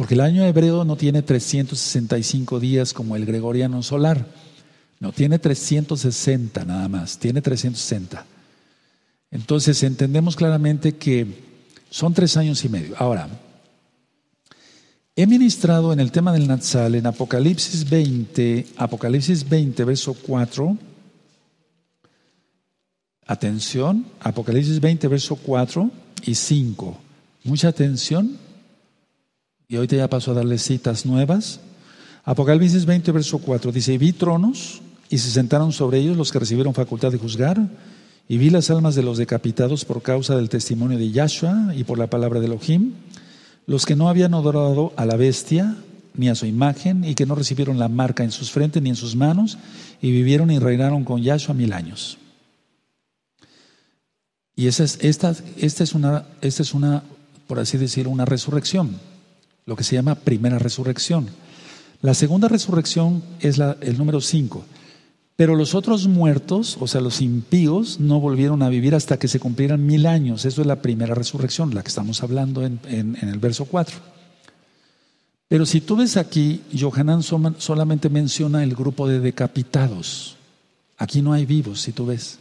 porque 0.00 0.14
el 0.14 0.22
año 0.22 0.46
hebreo 0.46 0.86
no 0.86 0.96
tiene 0.96 1.20
365 1.20 2.58
días 2.58 2.94
como 2.94 3.16
el 3.16 3.26
gregoriano 3.26 3.82
solar. 3.82 4.24
No, 4.98 5.12
tiene 5.12 5.38
360 5.38 6.64
nada 6.64 6.88
más, 6.88 7.18
tiene 7.18 7.42
360. 7.42 8.24
Entonces 9.30 9.82
entendemos 9.82 10.36
claramente 10.36 10.96
que 10.96 11.26
son 11.90 12.14
tres 12.14 12.38
años 12.38 12.64
y 12.64 12.70
medio. 12.70 12.94
Ahora, 12.96 13.28
he 15.16 15.26
ministrado 15.26 15.92
en 15.92 16.00
el 16.00 16.10
tema 16.10 16.32
del 16.32 16.48
Natsal 16.48 16.94
en 16.94 17.06
Apocalipsis 17.06 17.90
20, 17.90 18.68
Apocalipsis 18.78 19.46
20, 19.46 19.84
verso 19.84 20.14
4. 20.14 20.78
Atención, 23.26 24.06
Apocalipsis 24.20 24.80
20, 24.80 25.08
verso 25.08 25.36
4 25.36 25.90
y 26.22 26.34
5. 26.34 26.98
Mucha 27.44 27.68
atención. 27.68 28.48
Y 29.70 29.76
ahorita 29.76 29.94
ya 29.94 30.10
paso 30.10 30.32
a 30.32 30.34
darle 30.34 30.58
citas 30.58 31.06
nuevas. 31.06 31.60
Apocalipsis 32.24 32.84
20, 32.86 33.12
verso 33.12 33.38
4 33.38 33.70
dice, 33.70 33.96
vi 33.98 34.12
tronos 34.12 34.82
y 35.08 35.18
se 35.18 35.30
sentaron 35.30 35.70
sobre 35.70 35.98
ellos 35.98 36.16
los 36.16 36.32
que 36.32 36.40
recibieron 36.40 36.74
facultad 36.74 37.12
de 37.12 37.18
juzgar, 37.18 37.68
y 38.28 38.36
vi 38.36 38.50
las 38.50 38.68
almas 38.70 38.96
de 38.96 39.04
los 39.04 39.16
decapitados 39.16 39.84
por 39.84 40.02
causa 40.02 40.34
del 40.34 40.48
testimonio 40.48 40.98
de 40.98 41.12
Yahshua 41.12 41.72
y 41.76 41.84
por 41.84 41.98
la 41.98 42.08
palabra 42.08 42.40
de 42.40 42.46
Elohim, 42.46 42.94
los 43.66 43.86
que 43.86 43.94
no 43.94 44.08
habían 44.08 44.34
adorado 44.34 44.92
a 44.96 45.06
la 45.06 45.14
bestia 45.14 45.76
ni 46.14 46.28
a 46.28 46.34
su 46.34 46.46
imagen, 46.46 47.04
y 47.04 47.14
que 47.14 47.24
no 47.24 47.36
recibieron 47.36 47.78
la 47.78 47.88
marca 47.88 48.24
en 48.24 48.32
sus 48.32 48.50
frentes 48.50 48.82
ni 48.82 48.90
en 48.90 48.96
sus 48.96 49.14
manos, 49.14 49.56
y 50.02 50.10
vivieron 50.10 50.50
y 50.50 50.58
reinaron 50.58 51.04
con 51.04 51.22
Yahshua 51.22 51.54
mil 51.54 51.72
años. 51.72 52.18
Y 54.56 54.66
esa 54.66 54.82
es, 54.82 54.98
esta, 55.00 55.32
esta, 55.58 55.84
es 55.84 55.94
una, 55.94 56.24
esta 56.40 56.62
es 56.64 56.74
una, 56.74 57.04
por 57.46 57.60
así 57.60 57.78
decirlo, 57.78 58.10
una 58.10 58.24
resurrección, 58.24 58.98
lo 59.70 59.76
que 59.76 59.84
se 59.84 59.94
llama 59.94 60.16
primera 60.16 60.58
resurrección. 60.58 61.28
La 62.02 62.14
segunda 62.14 62.48
resurrección 62.48 63.22
es 63.38 63.60
el 63.60 63.96
número 63.98 64.20
5. 64.20 64.64
Pero 65.36 65.54
los 65.54 65.76
otros 65.76 66.08
muertos, 66.08 66.76
o 66.80 66.88
sea, 66.88 67.00
los 67.00 67.20
impíos, 67.20 68.00
no 68.00 68.18
volvieron 68.18 68.64
a 68.64 68.68
vivir 68.68 68.96
hasta 68.96 69.16
que 69.16 69.28
se 69.28 69.38
cumplieran 69.38 69.86
mil 69.86 70.06
años. 70.06 70.44
Eso 70.44 70.60
es 70.60 70.66
la 70.66 70.82
primera 70.82 71.14
resurrección, 71.14 71.72
la 71.72 71.84
que 71.84 71.88
estamos 71.88 72.20
hablando 72.24 72.66
en, 72.66 72.80
el 73.22 73.38
verso 73.38 73.64
4. 73.64 73.96
Pero 75.46 75.64
si 75.64 75.80
tú 75.80 75.94
ves 75.94 76.16
aquí, 76.16 76.62
Johanan 76.76 77.22
solamente 77.22 78.08
menciona 78.08 78.64
el 78.64 78.74
grupo 78.74 79.06
de 79.06 79.20
decapitados. 79.20 80.36
Aquí 80.98 81.22
no 81.22 81.32
hay 81.32 81.46
vivos, 81.46 81.80
si 81.80 81.92
tú 81.92 82.06
ves. 82.06 82.40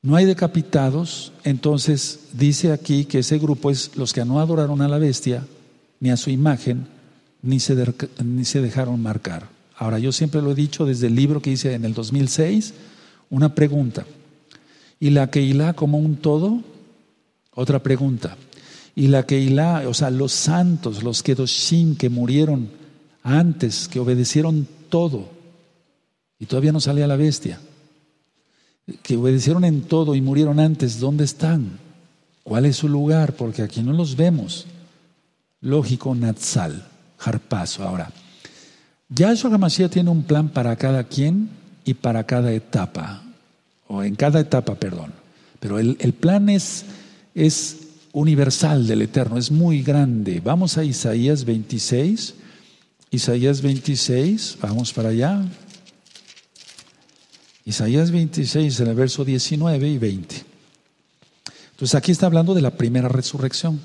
No 0.00 0.14
hay 0.14 0.26
decapitados, 0.26 1.32
entonces 1.42 2.20
dice 2.34 2.70
aquí 2.70 3.04
que 3.04 3.18
ese 3.18 3.38
grupo 3.40 3.68
es 3.68 3.96
los 3.96 4.12
que 4.12 4.24
no 4.24 4.38
adoraron 4.38 4.80
a 4.80 4.86
la 4.86 4.98
bestia, 4.98 5.44
ni 6.00 6.10
a 6.10 6.16
su 6.16 6.30
imagen, 6.30 6.86
ni 7.42 7.60
se, 7.60 7.76
ni 8.24 8.44
se 8.44 8.60
dejaron 8.60 9.00
marcar. 9.00 9.48
Ahora, 9.76 9.98
yo 9.98 10.12
siempre 10.12 10.42
lo 10.42 10.52
he 10.52 10.54
dicho 10.54 10.84
desde 10.84 11.06
el 11.06 11.14
libro 11.14 11.40
que 11.40 11.50
hice 11.50 11.74
en 11.74 11.84
el 11.84 11.94
2006, 11.94 12.74
una 13.30 13.54
pregunta. 13.54 14.04
¿Y 14.98 15.10
la 15.10 15.30
Keilah 15.30 15.74
como 15.74 15.98
un 15.98 16.16
todo? 16.16 16.62
Otra 17.54 17.82
pregunta. 17.82 18.36
Y 18.94 19.06
la 19.08 19.24
Keilah, 19.24 19.88
o 19.88 19.94
sea, 19.94 20.10
los 20.10 20.32
santos, 20.32 21.02
los 21.02 21.22
Kedoshim 21.22 21.96
que 21.96 22.10
murieron 22.10 22.68
antes, 23.22 23.88
que 23.88 24.00
obedecieron 24.00 24.66
todo, 24.88 25.28
y 26.38 26.46
todavía 26.46 26.72
no 26.72 26.80
salía 26.80 27.06
la 27.06 27.16
bestia, 27.16 27.60
que 29.02 29.16
obedecieron 29.16 29.64
en 29.64 29.82
todo 29.82 30.14
y 30.14 30.20
murieron 30.20 30.58
antes, 30.58 30.98
¿dónde 30.98 31.24
están? 31.24 31.78
¿Cuál 32.42 32.66
es 32.66 32.76
su 32.76 32.88
lugar? 32.88 33.34
Porque 33.34 33.62
aquí 33.62 33.82
no 33.82 33.92
los 33.92 34.16
vemos. 34.16 34.66
Lógico, 35.62 36.14
Natsal, 36.14 36.86
Harpazo. 37.18 37.82
Ahora, 37.82 38.10
Yahshua 39.08 39.54
HaMashiach 39.54 39.92
tiene 39.92 40.10
un 40.10 40.22
plan 40.22 40.48
para 40.48 40.76
cada 40.76 41.04
quien 41.04 41.50
y 41.84 41.94
para 41.94 42.24
cada 42.24 42.52
etapa, 42.52 43.22
o 43.86 44.02
en 44.02 44.14
cada 44.14 44.40
etapa, 44.40 44.74
perdón. 44.76 45.12
Pero 45.58 45.78
el, 45.78 45.96
el 46.00 46.12
plan 46.14 46.48
es, 46.48 46.84
es 47.34 47.76
universal 48.12 48.86
del 48.86 49.02
Eterno, 49.02 49.36
es 49.36 49.50
muy 49.50 49.82
grande. 49.82 50.40
Vamos 50.40 50.78
a 50.78 50.84
Isaías 50.84 51.44
26. 51.44 52.34
Isaías 53.10 53.60
26, 53.60 54.58
vamos 54.60 54.92
para 54.92 55.10
allá. 55.10 55.42
Isaías 57.64 58.10
26, 58.10 58.80
en 58.80 58.86
el 58.86 58.94
verso 58.94 59.24
19 59.24 59.88
y 59.88 59.98
20. 59.98 60.36
Entonces 61.72 61.94
aquí 61.94 62.12
está 62.12 62.26
hablando 62.26 62.54
de 62.54 62.62
la 62.62 62.70
primera 62.70 63.08
resurrección. 63.08 63.80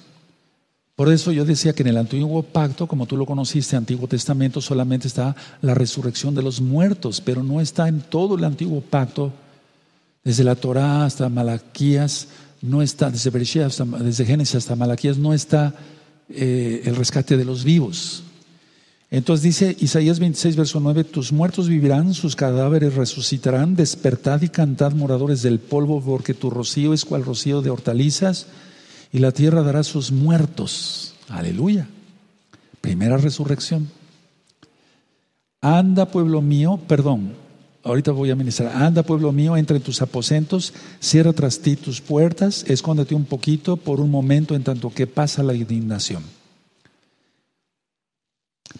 Por 0.95 1.11
eso 1.11 1.33
yo 1.33 1.43
decía 1.43 1.73
que 1.73 1.83
en 1.83 1.89
el 1.89 1.97
antiguo 1.97 2.41
pacto, 2.41 2.87
como 2.87 3.05
tú 3.05 3.17
lo 3.17 3.25
conociste, 3.25 3.75
Antiguo 3.75 4.07
Testamento, 4.07 4.61
solamente 4.61 5.09
está 5.09 5.35
la 5.61 5.73
resurrección 5.73 6.33
de 6.33 6.41
los 6.41 6.61
muertos, 6.61 7.19
pero 7.19 7.43
no 7.43 7.59
está 7.59 7.89
en 7.89 7.99
todo 7.99 8.37
el 8.37 8.45
antiguo 8.45 8.79
pacto, 8.79 9.33
desde 10.23 10.45
la 10.45 10.55
Torá 10.55 11.03
hasta 11.03 11.27
Malaquías, 11.27 12.29
no 12.61 12.81
está, 12.81 13.11
desde, 13.11 13.29
desde 13.29 14.25
Génesis 14.25 14.55
hasta 14.55 14.77
Malaquías, 14.77 15.17
no 15.17 15.33
está 15.33 15.75
eh, 16.29 16.81
el 16.85 16.95
rescate 16.95 17.35
de 17.35 17.43
los 17.43 17.65
vivos. 17.65 18.23
Entonces 19.11 19.43
dice 19.43 19.75
Isaías 19.79 20.19
26, 20.19 20.55
verso 20.55 20.79
9, 20.79 21.03
tus 21.03 21.33
muertos 21.33 21.67
vivirán, 21.67 22.13
sus 22.13 22.37
cadáveres 22.37 22.95
resucitarán, 22.95 23.75
despertad 23.75 24.41
y 24.41 24.49
cantad 24.49 24.93
moradores 24.93 25.41
del 25.41 25.59
polvo, 25.59 26.01
porque 26.01 26.33
tu 26.33 26.49
rocío 26.49 26.93
es 26.93 27.03
cual 27.03 27.25
rocío 27.25 27.61
de 27.61 27.69
hortalizas 27.69 28.47
y 29.15 29.19
la 29.19 29.31
tierra 29.31 29.63
dará 29.63 29.81
sus 29.81 30.11
muertos. 30.11 31.13
Aleluya. 31.29 31.87
Primera 32.81 33.15
resurrección. 33.15 33.89
Anda, 35.61 36.11
pueblo 36.11 36.41
mío, 36.41 36.81
perdón, 36.85 37.31
ahorita 37.85 38.11
voy 38.11 38.31
a 38.31 38.35
ministrar. 38.35 38.75
Anda, 38.75 39.03
pueblo 39.03 39.31
mío, 39.31 39.55
entra 39.55 39.77
en 39.77 39.83
tus 39.83 40.01
aposentos, 40.01 40.73
cierra 40.99 41.31
tras 41.31 41.59
ti 41.59 41.77
tus 41.77 42.01
puertas, 42.01 42.65
escóndete 42.67 43.15
un 43.15 43.23
poquito 43.23 43.77
por 43.77 44.01
un 44.01 44.11
momento 44.11 44.53
en 44.53 44.65
tanto 44.65 44.89
que 44.89 45.07
pasa 45.07 45.43
la 45.43 45.53
indignación. 45.53 46.21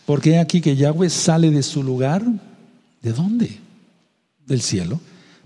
Porque 0.06 0.38
aquí 0.38 0.60
que 0.60 0.76
Yahweh 0.76 1.10
sale 1.10 1.50
de 1.50 1.64
su 1.64 1.82
lugar, 1.82 2.26
¿de 3.02 3.14
dónde? 3.14 3.58
Del 4.46 4.62
cielo 4.62 5.00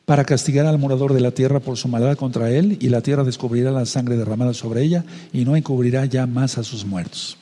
para 0.09 0.25
castigar 0.25 0.65
al 0.65 0.79
morador 0.79 1.13
de 1.13 1.19
la 1.19 1.29
tierra 1.29 1.59
por 1.59 1.77
su 1.77 1.87
maldad 1.87 2.17
contra 2.17 2.49
él, 2.49 2.79
y 2.81 2.89
la 2.89 3.01
tierra 3.01 3.23
descubrirá 3.23 3.69
la 3.69 3.85
sangre 3.85 4.17
derramada 4.17 4.55
sobre 4.55 4.81
ella, 4.81 5.05
y 5.31 5.45
no 5.45 5.55
encubrirá 5.55 6.03
ya 6.05 6.25
más 6.25 6.57
a 6.57 6.63
sus 6.63 6.83
muertos. 6.83 7.37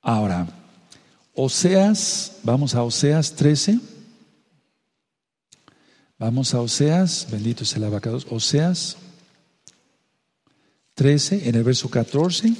Ahora, 0.00 0.46
Oseas, 1.34 2.36
vamos 2.44 2.76
a 2.76 2.84
Oseas 2.84 3.32
13. 3.32 3.80
Vamos 6.16 6.54
a 6.54 6.60
Oseas, 6.60 7.26
bendito 7.28 7.64
es 7.64 7.74
el 7.74 7.82
abacados, 7.82 8.24
Oseas 8.30 8.96
13, 10.94 11.48
en 11.48 11.56
el 11.56 11.64
verso 11.64 11.90
14. 11.90 12.54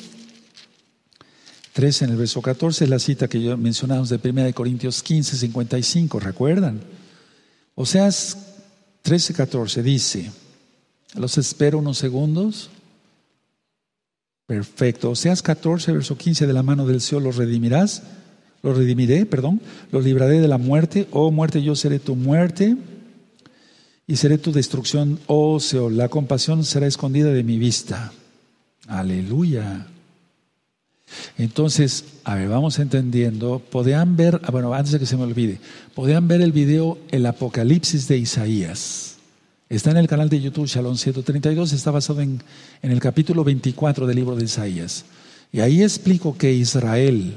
13 1.72 2.04
en 2.04 2.10
el 2.10 2.16
verso 2.16 2.42
14 2.42 2.82
es 2.82 2.90
la 2.90 2.98
cita 2.98 3.28
que 3.28 3.40
yo 3.40 3.56
mencionamos 3.56 4.08
de 4.08 4.18
1 4.28 4.52
Corintios 4.54 5.04
15, 5.04 5.36
55, 5.36 6.18
¿recuerdan? 6.18 6.80
Oseas 7.80 8.36
13, 9.00 9.32
14 9.32 9.82
dice, 9.82 10.30
los 11.14 11.38
espero 11.38 11.78
unos 11.78 11.96
segundos. 11.96 12.68
Perfecto. 14.46 15.12
Oseas 15.12 15.40
14, 15.40 15.90
verso 15.92 16.18
15, 16.18 16.46
de 16.46 16.52
la 16.52 16.62
mano 16.62 16.86
del 16.86 17.00
Señor 17.00 17.22
los 17.22 17.36
redimirás, 17.36 18.02
los 18.62 18.76
redimiré, 18.76 19.24
perdón, 19.24 19.62
los 19.92 20.04
libraré 20.04 20.40
de 20.40 20.48
la 20.48 20.58
muerte. 20.58 21.08
Oh 21.10 21.30
muerte, 21.30 21.62
yo 21.62 21.74
seré 21.74 21.98
tu 21.98 22.16
muerte 22.16 22.76
y 24.06 24.16
seré 24.16 24.36
tu 24.36 24.52
destrucción. 24.52 25.18
Oh 25.26 25.58
Seol, 25.58 25.96
la 25.96 26.10
compasión 26.10 26.66
será 26.66 26.86
escondida 26.86 27.32
de 27.32 27.44
mi 27.44 27.56
vista. 27.56 28.12
Aleluya. 28.88 29.86
Entonces, 31.38 32.04
a 32.24 32.34
ver, 32.34 32.48
vamos 32.48 32.78
entendiendo. 32.78 33.58
Podían 33.58 34.16
ver, 34.16 34.40
ah, 34.44 34.50
bueno, 34.50 34.72
antes 34.74 34.92
de 34.92 34.98
que 34.98 35.06
se 35.06 35.16
me 35.16 35.24
olvide, 35.24 35.58
podían 35.94 36.28
ver 36.28 36.40
el 36.40 36.52
video 36.52 36.98
El 37.10 37.26
Apocalipsis 37.26 38.08
de 38.08 38.18
Isaías. 38.18 39.16
Está 39.68 39.90
en 39.92 39.98
el 39.98 40.08
canal 40.08 40.28
de 40.28 40.40
YouTube 40.40 40.66
Shalom 40.66 40.96
132, 40.96 41.72
está 41.72 41.90
basado 41.90 42.20
en, 42.20 42.42
en 42.82 42.90
el 42.90 43.00
capítulo 43.00 43.44
24 43.44 44.06
del 44.06 44.16
libro 44.16 44.34
de 44.34 44.44
Isaías. 44.44 45.04
Y 45.52 45.60
ahí 45.60 45.82
explico 45.82 46.36
que 46.36 46.52
Israel 46.52 47.36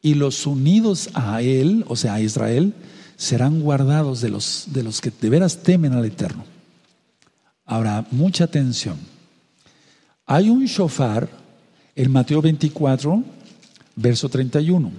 y 0.00 0.14
los 0.14 0.46
unidos 0.46 1.10
a 1.14 1.42
él, 1.42 1.84
o 1.88 1.96
sea, 1.96 2.14
a 2.14 2.20
Israel, 2.20 2.74
serán 3.16 3.60
guardados 3.60 4.20
de 4.20 4.28
los, 4.28 4.66
de 4.68 4.84
los 4.84 5.00
que 5.00 5.10
de 5.10 5.28
veras 5.28 5.58
temen 5.62 5.92
al 5.92 6.04
Eterno. 6.04 6.44
Ahora, 7.66 8.06
mucha 8.12 8.44
atención. 8.44 8.96
Hay 10.24 10.48
un 10.48 10.64
shofar 10.66 11.28
en 11.98 12.12
Mateo 12.12 12.40
24, 12.40 13.24
verso 13.96 14.28
31. 14.28 14.92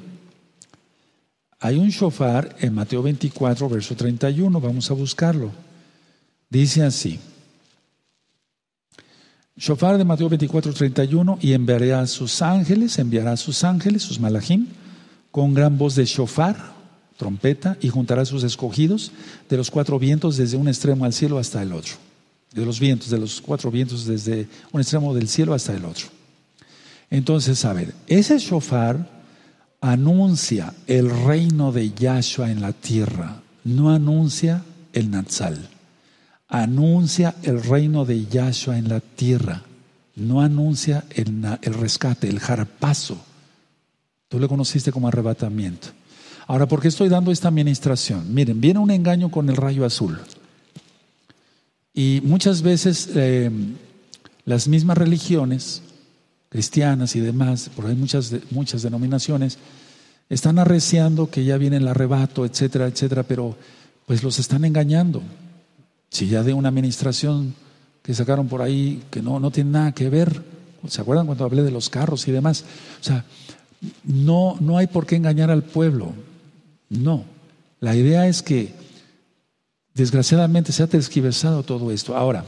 Hay 1.62 1.78
un 1.78 1.88
shofar 1.88 2.58
en 2.60 2.74
Mateo 2.74 3.02
24, 3.02 3.70
verso 3.70 3.96
31. 3.96 4.60
Vamos 4.60 4.92
a 4.92 4.94
buscarlo. 4.94 5.50
Dice 6.50 6.84
así. 6.84 7.18
Shofar 9.56 9.98
de 9.98 10.04
Mateo 10.04 10.28
24, 10.28 10.74
31. 10.74 11.40
Y 11.42 11.54
enviará 11.54 12.02
a 12.02 12.08
sus 12.08 12.42
ángeles, 12.42 13.00
enviará 13.00 13.32
a 13.32 13.38
sus 13.38 13.64
ángeles, 13.64 14.04
sus 14.04 14.20
malajim, 14.20 14.68
con 15.32 15.54
gran 15.54 15.78
voz 15.78 15.96
de 15.96 16.04
shofar, 16.04 16.74
trompeta, 17.16 17.78
y 17.80 17.88
juntará 17.88 18.24
a 18.24 18.26
sus 18.26 18.44
escogidos 18.44 19.14
de 19.50 19.56
los 19.56 19.72
cuatro 19.72 20.00
vientos 20.00 20.36
desde 20.36 20.58
un 20.58 20.68
extremo 20.68 21.06
al 21.06 21.14
cielo 21.14 21.38
hasta 21.38 21.64
el 21.64 21.72
otro. 21.72 21.94
De 22.54 22.66
los 22.66 22.78
vientos, 22.78 23.10
de 23.10 23.20
los 23.20 23.40
cuatro 23.40 23.72
vientos 23.72 24.06
desde 24.06 24.50
un 24.74 24.82
extremo 24.82 25.14
del 25.14 25.30
cielo 25.30 25.54
hasta 25.54 25.74
el 25.74 25.86
otro. 25.86 26.19
Entonces, 27.10 27.66
a 27.66 27.74
ver, 27.74 27.94
ese 28.08 28.38
shofar 28.38 29.20
anuncia 29.82 30.74
el 30.88 31.10
reino 31.10 31.72
de 31.72 31.92
Yahshua 31.92 32.52
en 32.52 32.62
la 32.62 32.74
tierra, 32.74 33.42
no 33.64 33.92
anuncia 33.92 34.64
el 34.94 35.10
Natsal. 35.10 35.70
Anuncia 36.48 37.36
el 37.44 37.64
reino 37.64 38.06
de 38.06 38.26
Yahshua 38.26 38.78
en 38.78 38.90
la 38.90 39.00
tierra, 39.00 39.64
no 40.16 40.42
anuncia 40.42 41.06
el, 41.12 41.46
el 41.62 41.74
rescate, 41.76 42.28
el 42.28 42.40
jarpazo. 42.40 43.18
Tú 44.28 44.40
lo 44.40 44.50
conociste 44.50 44.92
como 44.92 45.08
arrebatamiento. 45.08 45.90
Ahora, 46.48 46.68
¿por 46.68 46.82
qué 46.82 46.88
estoy 46.88 47.10
dando 47.10 47.32
esta 47.32 47.48
administración? 47.48 48.34
Miren, 48.34 48.60
viene 48.60 48.80
un 48.80 48.90
engaño 48.90 49.30
con 49.30 49.50
el 49.50 49.56
rayo 49.56 49.86
azul. 49.86 50.20
Y 51.94 52.22
muchas 52.24 52.62
veces 52.64 53.10
eh, 53.14 53.52
las 54.46 54.68
mismas 54.68 54.98
religiones 54.98 55.84
cristianas 56.50 57.16
y 57.16 57.20
demás, 57.20 57.70
porque 57.76 57.92
hay 57.92 57.98
muchas, 57.98 58.34
muchas 58.52 58.82
denominaciones, 58.82 59.58
están 60.30 60.60
arreciando 60.60 61.30
que 61.30 61.44
ya 61.44 61.58
viene 61.58 61.78
el 61.78 61.88
arrebato, 61.88 62.46
etcétera, 62.46 62.88
etcétera, 62.88 63.24
pero 63.24 63.56
pues 64.06 64.24
los 64.24 64.40
están 64.40 64.66
engañando. 64.66 65.22
Si 66.10 66.28
ya 66.28 66.44
de 66.44 66.54
una 66.54 66.70
administración 66.70 67.54
que 68.02 68.14
sacaron 68.14 68.48
por 68.48 68.62
ahí 68.62 69.04
que 69.12 69.22
no, 69.22 69.40
no 69.40 69.52
tiene 69.52 69.72
nada 69.72 69.92
que 69.92 70.10
ver, 70.10 70.44
¿se 70.88 71.02
acuerdan 71.02 71.28
cuando 71.28 71.46
hablé 71.46 71.64
de 71.64 71.72
los 71.72 71.90
carros 71.90 72.28
y 72.28 72.32
demás? 72.32 72.64
O 73.00 73.04
sea, 73.04 73.26
no, 74.04 74.58
no 74.60 74.78
hay 74.78 74.88
por 74.88 75.06
qué 75.06 75.16
engañar 75.16 75.52
al 75.52 75.64
pueblo, 75.64 76.14
no. 76.90 77.26
La 77.80 77.96
idea 77.96 78.28
es 78.28 78.42
que 78.42 78.74
desgraciadamente 79.94 80.72
se 80.72 80.84
ha 80.84 80.88
tergiversado 80.88 81.64
todo 81.64 81.92
esto. 81.92 82.16
Ahora, 82.16 82.46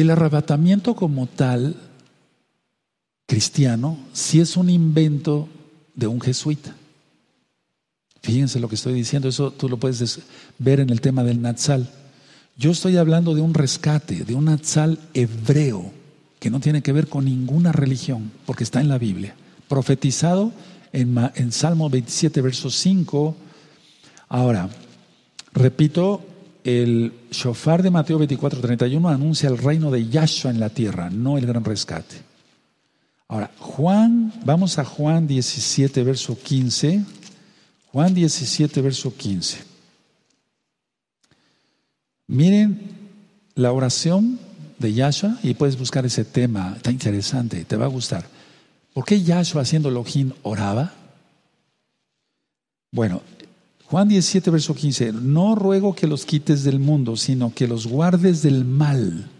el 0.00 0.10
arrebatamiento 0.10 0.94
como 0.94 1.26
tal, 1.26 1.76
cristiano, 3.26 3.98
sí 4.12 4.40
es 4.40 4.56
un 4.56 4.70
invento 4.70 5.48
de 5.94 6.06
un 6.06 6.20
jesuita. 6.20 6.74
Fíjense 8.22 8.60
lo 8.60 8.68
que 8.68 8.74
estoy 8.74 8.92
diciendo, 8.92 9.28
eso 9.28 9.52
tú 9.52 9.68
lo 9.68 9.78
puedes 9.78 10.20
ver 10.58 10.80
en 10.80 10.90
el 10.90 11.00
tema 11.00 11.24
del 11.24 11.40
Natsal. 11.40 11.88
Yo 12.56 12.72
estoy 12.72 12.96
hablando 12.96 13.34
de 13.34 13.40
un 13.40 13.54
rescate, 13.54 14.24
de 14.24 14.34
un 14.34 14.46
Natsal 14.46 14.98
hebreo, 15.14 15.92
que 16.38 16.50
no 16.50 16.60
tiene 16.60 16.82
que 16.82 16.92
ver 16.92 17.08
con 17.08 17.24
ninguna 17.24 17.72
religión, 17.72 18.32
porque 18.44 18.64
está 18.64 18.80
en 18.80 18.88
la 18.88 18.98
Biblia. 18.98 19.34
Profetizado 19.68 20.52
en, 20.92 21.16
en 21.34 21.52
Salmo 21.52 21.88
27, 21.88 22.40
verso 22.42 22.70
5. 22.70 23.36
Ahora, 24.28 24.68
repito, 25.52 26.22
el 26.66 27.12
shofar 27.30 27.80
de 27.80 27.92
Mateo 27.92 28.18
24, 28.18 28.60
31 28.60 29.08
anuncia 29.08 29.48
el 29.48 29.56
reino 29.56 29.92
de 29.92 30.08
Yahshua 30.08 30.50
en 30.50 30.58
la 30.58 30.68
tierra, 30.68 31.10
no 31.10 31.38
el 31.38 31.46
gran 31.46 31.64
rescate. 31.64 32.16
Ahora, 33.28 33.52
Juan, 33.56 34.32
vamos 34.44 34.76
a 34.80 34.84
Juan 34.84 35.28
17, 35.28 36.02
verso 36.02 36.36
15. 36.36 37.04
Juan 37.92 38.12
17, 38.12 38.80
verso 38.82 39.14
15. 39.16 39.58
Miren 42.26 42.80
la 43.54 43.70
oración 43.70 44.40
de 44.80 44.92
Yahshua 44.92 45.38
y 45.44 45.54
puedes 45.54 45.78
buscar 45.78 46.04
ese 46.04 46.24
tema, 46.24 46.74
está 46.76 46.90
interesante, 46.90 47.64
te 47.64 47.76
va 47.76 47.84
a 47.84 47.88
gustar. 47.88 48.26
¿Por 48.92 49.04
qué 49.04 49.22
Yahshua 49.22 49.62
haciendo 49.62 49.88
Elohim 49.88 50.32
oraba? 50.42 50.92
Bueno, 52.90 53.22
Juan 53.88 54.08
17, 54.08 54.50
verso 54.50 54.74
15, 54.74 55.12
no 55.12 55.54
ruego 55.54 55.94
que 55.94 56.08
los 56.08 56.24
quites 56.24 56.64
del 56.64 56.80
mundo, 56.80 57.16
sino 57.16 57.54
que 57.54 57.68
los 57.68 57.86
guardes 57.86 58.42
del 58.42 58.64
mal. 58.64 59.30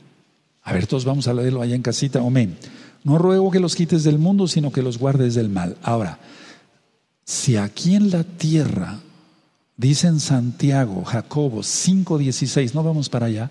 A 0.62 0.72
ver, 0.72 0.86
todos 0.86 1.04
vamos 1.04 1.26
a 1.26 1.34
leerlo 1.34 1.62
allá 1.62 1.74
en 1.74 1.82
casita, 1.82 2.20
amén. 2.20 2.56
No 3.02 3.18
ruego 3.18 3.50
que 3.50 3.58
los 3.58 3.74
quites 3.74 4.04
del 4.04 4.18
mundo, 4.18 4.46
sino 4.46 4.70
que 4.70 4.82
los 4.82 4.98
guardes 4.98 5.34
del 5.34 5.48
mal. 5.48 5.76
Ahora, 5.82 6.20
si 7.24 7.56
aquí 7.56 7.96
en 7.96 8.12
la 8.12 8.22
tierra, 8.22 9.00
dice 9.76 10.06
en 10.06 10.20
Santiago, 10.20 11.04
Jacobo 11.04 11.62
5.16, 11.62 12.72
no 12.72 12.84
vamos 12.84 13.08
para 13.08 13.26
allá, 13.26 13.50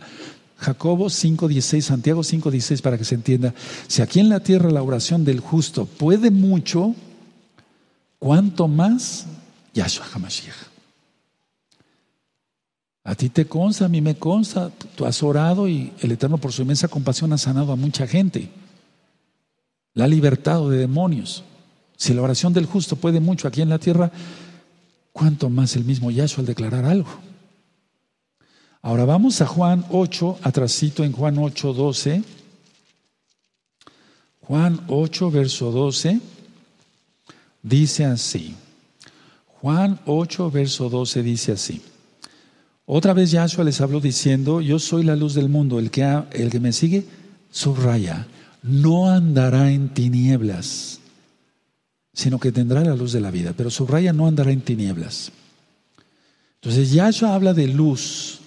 Jacobo 0.58 1.08
5.16, 1.08 1.82
Santiago 1.82 2.22
5.16 2.22 2.82
para 2.82 2.98
que 2.98 3.04
se 3.04 3.16
entienda, 3.16 3.54
si 3.88 4.02
aquí 4.02 4.22
en 4.22 4.30
la 4.30 4.40
tierra 4.40 4.72
la 4.72 4.82
oración 4.82 5.26
del 5.26 5.42
justo 5.42 5.86
puede 5.86 6.32
mucho, 6.32 6.96
¿cuánto 8.18 8.70
más 8.70 9.26
Yahshua 9.74 10.06
HaMashiach? 10.14 10.75
A 13.08 13.14
ti 13.14 13.30
te 13.30 13.46
consta, 13.46 13.86
a 13.86 13.88
mí 13.88 14.02
me 14.02 14.16
consta, 14.16 14.72
tú 14.96 15.06
has 15.06 15.22
orado 15.22 15.68
y 15.70 15.94
el 16.02 16.12
Eterno 16.12 16.40
por 16.40 16.52
su 16.52 16.64
inmensa 16.64 16.88
compasión 16.88 17.32
ha 17.34 17.38
sanado 17.38 17.72
a 17.72 17.76
mucha 17.76 18.08
gente. 18.08 18.50
La 19.94 20.06
ha 20.06 20.08
libertado 20.08 20.72
de 20.72 20.80
demonios. 20.80 21.44
Si 21.98 22.16
la 22.16 22.24
oración 22.24 22.52
del 22.52 22.66
justo 22.66 22.96
puede 22.96 23.20
mucho 23.20 23.48
aquí 23.48 23.62
en 23.62 23.70
la 23.70 23.78
tierra, 23.78 24.12
¿cuánto 25.14 25.52
más 25.52 25.76
el 25.76 25.86
mismo 25.86 26.10
Yahshua 26.10 26.40
al 26.40 26.48
declarar 26.48 26.84
algo? 26.84 27.10
Ahora 28.82 29.06
vamos 29.06 29.40
a 29.40 29.46
Juan 29.46 29.86
8, 29.92 30.40
atrasito 30.42 31.04
en 31.04 31.12
Juan 31.12 31.38
8, 31.38 31.74
12. 31.74 32.24
Juan 34.42 34.82
8, 34.88 35.30
verso 35.30 35.72
12, 35.72 36.22
dice 37.62 38.06
así. 38.06 38.56
Juan 39.62 40.00
8, 40.08 40.50
verso 40.50 40.90
12 40.90 41.22
dice 41.22 41.52
así. 41.52 41.84
Otra 42.86 43.14
vez 43.14 43.32
Yahshua 43.32 43.64
les 43.64 43.82
habló 43.82 44.00
diciendo, 44.00 44.62
yo 44.62 44.78
soy 44.78 45.04
la 45.04 45.16
luz 45.16 45.34
del 45.34 45.50
mundo, 45.50 45.80
el 45.80 45.90
que, 45.90 46.04
el 46.32 46.52
que 46.52 46.60
me 46.60 46.72
sigue, 46.72 47.06
subraya, 47.50 48.28
no 48.62 49.10
andará 49.10 49.72
en 49.72 49.90
tinieblas, 49.90 51.00
sino 52.14 52.40
que 52.40 52.52
tendrá 52.52 52.82
la 52.82 52.96
luz 52.96 53.12
de 53.12 53.22
la 53.22 53.32
vida, 53.32 53.54
pero 53.58 53.72
subraya, 53.72 54.14
no 54.14 54.28
andará 54.28 54.52
en 54.52 54.62
tinieblas. 54.62 55.32
Entonces 56.62 56.92
Yahshua 56.92 57.34
habla 57.34 57.54
de 57.54 57.68
luz. 57.68 58.40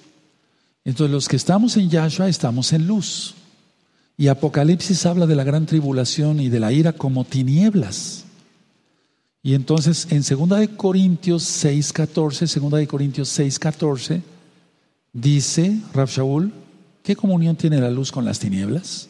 Entonces 0.84 1.12
los 1.12 1.28
que 1.28 1.36
estamos 1.36 1.76
en 1.76 1.90
Yahshua 1.90 2.28
estamos 2.28 2.72
en 2.72 2.86
luz. 2.86 3.34
Y 4.16 4.28
Apocalipsis 4.28 5.06
habla 5.06 5.26
de 5.26 5.36
la 5.36 5.44
gran 5.44 5.66
tribulación 5.66 6.40
y 6.40 6.48
de 6.48 6.58
la 6.58 6.72
ira 6.72 6.92
como 6.92 7.24
tinieblas. 7.24 8.24
Y 9.48 9.54
entonces 9.54 10.06
en 10.10 10.20
2 10.20 10.60
de 10.60 10.68
Corintios 10.76 11.42
6:14, 11.42 12.60
2 12.60 12.80
de 12.80 12.86
Corintios 12.86 13.30
6:14 13.30 14.20
dice 15.14 15.80
Rab 15.94 16.06
Shaul, 16.06 16.52
¿qué 17.02 17.16
comunión 17.16 17.56
tiene 17.56 17.80
la 17.80 17.90
luz 17.90 18.12
con 18.12 18.26
las 18.26 18.38
tinieblas? 18.38 19.08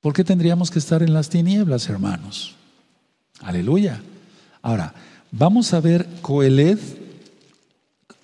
¿Por 0.00 0.12
qué 0.12 0.22
tendríamos 0.22 0.70
que 0.70 0.78
estar 0.78 1.02
en 1.02 1.12
las 1.12 1.28
tinieblas, 1.28 1.88
hermanos? 1.88 2.54
Aleluya. 3.40 4.00
Ahora, 4.62 4.94
vamos 5.32 5.74
a 5.74 5.80
ver 5.80 6.06
Coeled, 6.22 6.78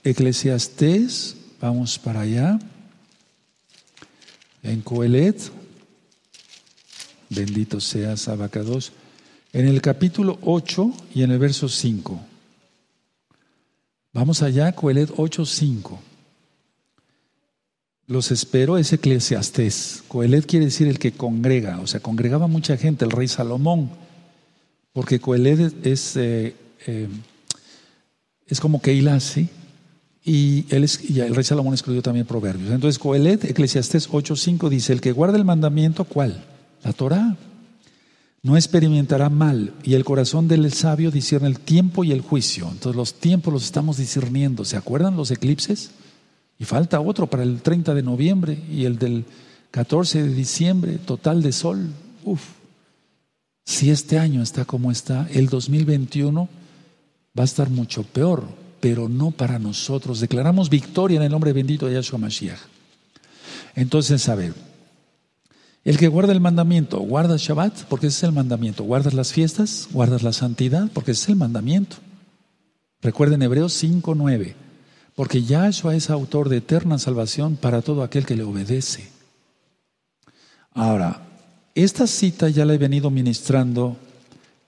Eclesiastés, 0.05 1.37
vamos 1.61 1.99
para 1.99 2.21
allá. 2.21 2.61
En 4.63 4.83
Coeled, 4.83 5.35
bendito 7.29 7.81
seas, 7.81 8.29
Abacados 8.29 8.93
en 9.55 9.69
el 9.69 9.81
capítulo 9.81 10.37
8 10.43 10.93
y 11.15 11.23
en 11.23 11.31
el 11.31 11.39
verso 11.39 11.69
5. 11.69 12.21
Vamos 14.13 14.43
allá, 14.43 14.73
Coelet 14.73 15.11
8, 15.17 15.47
5. 15.47 16.01
Los 18.09 18.33
espero, 18.33 18.77
es 18.77 18.93
eclesiastés. 18.93 20.03
Coelet 20.09 20.45
quiere 20.45 20.67
decir 20.67 20.89
el 20.89 20.99
que 20.99 21.13
congrega, 21.13 21.79
o 21.79 21.87
sea, 21.87 22.01
congregaba 22.01 22.49
mucha 22.49 22.77
gente, 22.77 23.05
el 23.05 23.13
rey 23.13 23.29
Salomón, 23.29 23.91
porque 24.93 25.21
Coelet 25.21 25.87
es, 25.87 26.17
eh, 26.17 26.57
eh, 26.87 27.09
es 28.49 28.61
como 28.61 28.83
Keilah, 28.83 29.21
¿sí? 29.21 29.49
Y, 30.25 30.67
él 30.71 30.83
es, 30.83 31.09
y 31.09 31.21
el 31.21 31.35
rey 31.35 31.45
Salomón 31.45 31.75
escribió 31.75 32.03
también 32.03 32.27
proverbios. 32.27 32.73
Entonces, 32.73 32.99
Coelet, 32.99 33.45
Eclesiastés 33.45 34.11
8.5 34.11 34.69
dice, 34.69 34.93
el 34.93 35.01
que 35.01 35.13
guarda 35.13 35.39
el 35.39 35.45
mandamiento, 35.45 36.05
¿cuál? 36.05 36.45
La 36.83 36.93
Torah 36.93 37.37
no 38.45 38.57
experimentará 38.57 39.31
mal 39.31 39.73
y 39.83 39.95
el 39.95 40.05
corazón 40.05 40.49
del 40.49 40.71
sabio 40.71 41.11
discierne 41.11 41.49
el 41.49 41.59
tiempo 41.59 42.05
y 42.05 42.13
el 42.13 42.21
juicio. 42.21 42.69
Entonces 42.71 42.95
los 42.95 43.15
tiempos 43.15 43.55
los 43.55 43.65
estamos 43.65 43.97
discerniendo. 43.97 44.67
¿Se 44.67 44.77
acuerdan 44.77 45.17
los 45.17 45.31
eclipses? 45.31 45.93
Y 46.59 46.67
falta 46.67 47.01
otro 47.01 47.27
para 47.27 47.43
el 47.43 47.63
30 47.63 47.95
de 47.95 48.03
noviembre 48.03 48.63
y 48.71 48.85
el 48.85 48.99
del 48.99 49.25
14 49.71 50.25
de 50.25 50.35
diciembre, 50.35 50.99
total 50.99 51.43
de 51.43 51.53
sol. 51.53 51.89
Uf. 52.23 52.43
Si 53.65 53.91
este 53.91 54.19
año 54.19 54.43
está 54.43 54.67
como 54.67 54.93
está, 54.93 55.27
el 55.33 55.49
2021 55.49 56.47
va 57.37 57.43
a 57.43 57.47
estar 57.47 57.71
mucho 57.71 58.03
peor, 58.03 58.45
pero 58.79 59.09
no 59.09 59.31
para 59.31 59.59
nosotros. 59.59 60.21
Declaramos 60.21 60.69
victoria 60.69 61.17
en 61.17 61.23
el 61.23 61.33
nombre 61.33 61.55
bendito 61.55 61.87
de 61.87 61.95
Yahshua 61.95 62.19
Mashiach. 62.19 62.61
Entonces, 63.75 64.29
a 64.29 64.35
ver, 64.35 64.53
el 65.85 65.99
que 65.99 66.09
guarda 66.09 66.33
el 66.33 66.41
mandamiento, 66.41 66.99
guarda 67.01 67.37
Shabbat, 67.37 67.85
porque 67.85 68.07
ese 68.07 68.19
es 68.19 68.23
el 68.25 68.33
mandamiento. 68.33 68.85
Guardas 68.85 69.13
las 69.13 69.33
fiestas, 69.33 69.89
guardas 69.93 70.23
la 70.23 70.33
santidad, 70.33 70.89
porque 70.93 71.13
ese 71.13 71.25
es 71.25 71.29
el 71.31 71.37
mandamiento. 71.37 71.97
Recuerden 73.03 73.43
Hebreos 73.43 73.75
5:9, 73.75 74.55
porque 75.15 75.43
Yahshua 75.43 75.95
es 75.95 76.09
autor 76.09 76.49
de 76.49 76.57
eterna 76.57 76.99
salvación 76.99 77.57
para 77.57 77.83
todo 77.83 78.03
aquel 78.03 78.25
que 78.25 78.35
le 78.35 78.45
obedece. 78.45 79.11
Ahora, 80.73 81.23
esta 81.75 82.07
cita 82.07 82.49
ya 82.49 82.65
la 82.65 82.75
he 82.75 82.79
venido 82.79 83.11
ministrando 83.11 83.97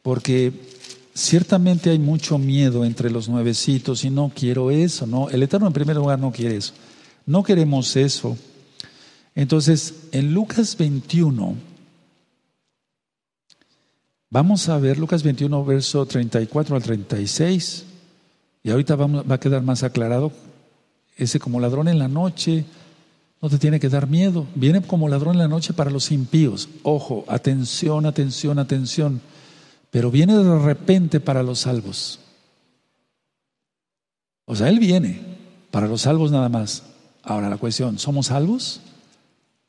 porque 0.02 0.52
ciertamente 1.14 1.90
hay 1.90 1.98
mucho 1.98 2.36
miedo 2.36 2.84
entre 2.84 3.10
los 3.10 3.28
nuevecitos 3.28 4.04
y 4.04 4.10
no 4.10 4.30
quiero 4.34 4.70
eso, 4.70 5.06
no. 5.06 5.30
El 5.30 5.42
Eterno 5.42 5.66
en 5.66 5.72
primer 5.72 5.96
lugar 5.96 6.18
no 6.18 6.30
quiere 6.30 6.56
eso. 6.56 6.74
No 7.24 7.42
queremos 7.42 7.96
eso. 7.96 8.36
Entonces, 9.36 10.08
en 10.12 10.32
Lucas 10.32 10.78
21, 10.78 11.56
vamos 14.30 14.68
a 14.70 14.78
ver 14.78 14.98
Lucas 14.98 15.22
21, 15.22 15.62
verso 15.62 16.06
34 16.06 16.74
al 16.74 16.82
36, 16.82 17.84
y 18.62 18.70
ahorita 18.70 18.96
va 18.96 19.34
a 19.34 19.38
quedar 19.38 19.62
más 19.62 19.82
aclarado, 19.82 20.32
ese 21.18 21.38
como 21.38 21.60
ladrón 21.60 21.86
en 21.88 21.98
la 21.98 22.08
noche, 22.08 22.64
no 23.42 23.50
te 23.50 23.58
tiene 23.58 23.78
que 23.78 23.90
dar 23.90 24.08
miedo, 24.08 24.46
viene 24.54 24.80
como 24.80 25.06
ladrón 25.06 25.34
en 25.34 25.40
la 25.40 25.48
noche 25.48 25.74
para 25.74 25.90
los 25.90 26.10
impíos, 26.10 26.70
ojo, 26.82 27.26
atención, 27.28 28.06
atención, 28.06 28.58
atención, 28.58 29.20
pero 29.90 30.10
viene 30.10 30.34
de 30.34 30.58
repente 30.60 31.20
para 31.20 31.42
los 31.42 31.60
salvos. 31.60 32.20
O 34.46 34.56
sea, 34.56 34.70
Él 34.70 34.78
viene 34.78 35.20
para 35.70 35.88
los 35.88 36.02
salvos 36.02 36.30
nada 36.30 36.48
más. 36.48 36.84
Ahora 37.22 37.50
la 37.50 37.58
cuestión, 37.58 37.98
¿somos 37.98 38.28
salvos? 38.28 38.80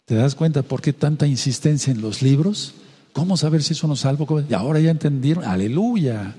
¿Te 0.07 0.15
das 0.15 0.35
cuenta 0.35 0.63
por 0.63 0.81
qué 0.81 0.93
tanta 0.93 1.27
insistencia 1.27 1.91
en 1.91 1.99
los 1.99 2.21
libros? 2.21 2.75
¿Cómo 3.11 3.35
saber 3.35 3.61
si 3.61 3.73
eso 3.73 3.89
nos 3.89 3.99
salvo? 3.99 4.41
Y 4.49 4.53
ahora 4.53 4.79
ya 4.79 4.89
entendieron. 4.89 5.43
Aleluya. 5.43 6.33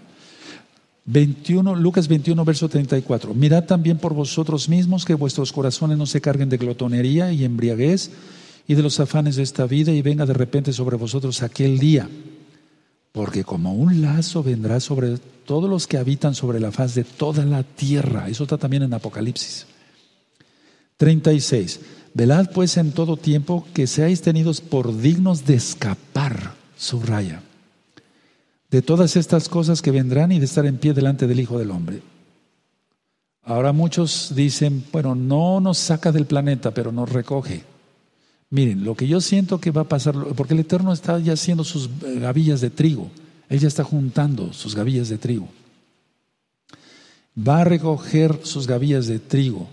21, 1.04 1.76
Lucas 1.76 2.08
21, 2.08 2.46
verso 2.46 2.70
34. 2.70 3.34
Mirad 3.34 3.64
también 3.64 3.98
por 3.98 4.14
vosotros 4.14 4.70
mismos 4.70 5.04
que 5.04 5.12
vuestros 5.12 5.52
corazones 5.52 5.98
no 5.98 6.06
se 6.06 6.22
carguen 6.22 6.48
de 6.48 6.56
glotonería 6.56 7.30
y 7.30 7.44
embriaguez 7.44 8.10
y 8.66 8.74
de 8.74 8.82
los 8.82 9.00
afanes 9.00 9.36
de 9.36 9.42
esta 9.42 9.66
vida 9.66 9.92
y 9.92 10.00
venga 10.00 10.24
de 10.24 10.32
repente 10.32 10.72
sobre 10.72 10.96
vosotros 10.96 11.42
aquel 11.42 11.78
día. 11.78 12.08
Porque 13.12 13.44
como 13.44 13.74
un 13.74 14.00
lazo 14.00 14.42
vendrá 14.42 14.80
sobre 14.80 15.18
todos 15.44 15.68
los 15.68 15.86
que 15.86 15.98
habitan 15.98 16.34
sobre 16.34 16.58
la 16.58 16.72
faz 16.72 16.94
de 16.94 17.04
toda 17.04 17.44
la 17.44 17.64
tierra. 17.64 18.30
Eso 18.30 18.44
está 18.44 18.56
también 18.56 18.84
en 18.84 18.94
Apocalipsis. 18.94 19.66
36. 20.96 21.80
Velad 22.14 22.50
pues 22.52 22.76
en 22.76 22.92
todo 22.92 23.16
tiempo 23.16 23.66
que 23.74 23.86
seáis 23.86 24.22
tenidos 24.22 24.60
por 24.60 24.96
dignos 24.96 25.44
de 25.44 25.54
escapar, 25.54 26.54
subraya, 26.76 27.42
de 28.70 28.82
todas 28.82 29.16
estas 29.16 29.48
cosas 29.48 29.82
que 29.82 29.90
vendrán 29.90 30.32
y 30.32 30.38
de 30.38 30.44
estar 30.44 30.66
en 30.66 30.78
pie 30.78 30.94
delante 30.94 31.26
del 31.26 31.40
Hijo 31.40 31.58
del 31.58 31.70
Hombre. 31.70 32.02
Ahora 33.42 33.72
muchos 33.72 34.34
dicen, 34.34 34.84
bueno, 34.92 35.14
no 35.14 35.60
nos 35.60 35.78
saca 35.78 36.12
del 36.12 36.26
planeta, 36.26 36.72
pero 36.72 36.92
nos 36.92 37.10
recoge. 37.10 37.64
Miren, 38.50 38.84
lo 38.84 38.94
que 38.94 39.06
yo 39.06 39.20
siento 39.20 39.58
que 39.58 39.70
va 39.70 39.82
a 39.82 39.88
pasar, 39.88 40.14
porque 40.36 40.54
el 40.54 40.60
Eterno 40.60 40.92
está 40.92 41.18
ya 41.18 41.34
haciendo 41.34 41.64
sus 41.64 41.88
eh, 42.04 42.18
gavillas 42.20 42.60
de 42.60 42.70
trigo, 42.70 43.10
Él 43.48 43.60
ya 43.60 43.68
está 43.68 43.84
juntando 43.84 44.52
sus 44.52 44.74
gavillas 44.74 45.08
de 45.08 45.18
trigo. 45.18 45.48
Va 47.36 47.60
a 47.60 47.64
recoger 47.64 48.40
sus 48.42 48.66
gavillas 48.66 49.06
de 49.06 49.18
trigo, 49.18 49.68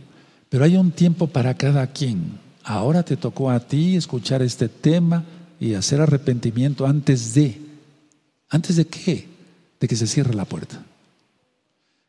pero 0.55 0.63
hay 0.63 0.77
un 0.77 0.91
tiempo 0.91 1.27
para 1.27 1.53
cada 1.53 1.85
quien. 1.87 2.39
Ahora 2.63 3.03
te 3.03 3.17
tocó 3.17 3.51
a 3.51 3.59
ti 3.59 3.97
escuchar 3.97 4.41
este 4.41 4.69
tema 4.69 5.25
y 5.59 5.73
hacer 5.73 5.99
arrepentimiento 5.99 6.85
antes 6.85 7.33
de. 7.33 7.59
¿Antes 8.47 8.77
de 8.77 8.87
qué? 8.87 9.27
De 9.81 9.85
que 9.89 9.97
se 9.97 10.07
cierre 10.07 10.33
la 10.33 10.45
puerta. 10.45 10.81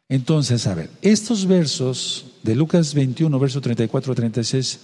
Entonces, 0.08 0.64
a 0.68 0.76
ver, 0.76 0.90
estos 1.02 1.46
versos 1.46 2.26
de 2.44 2.54
Lucas 2.54 2.94
21, 2.94 3.36
verso 3.36 3.60
34 3.60 4.14
36, 4.14 4.78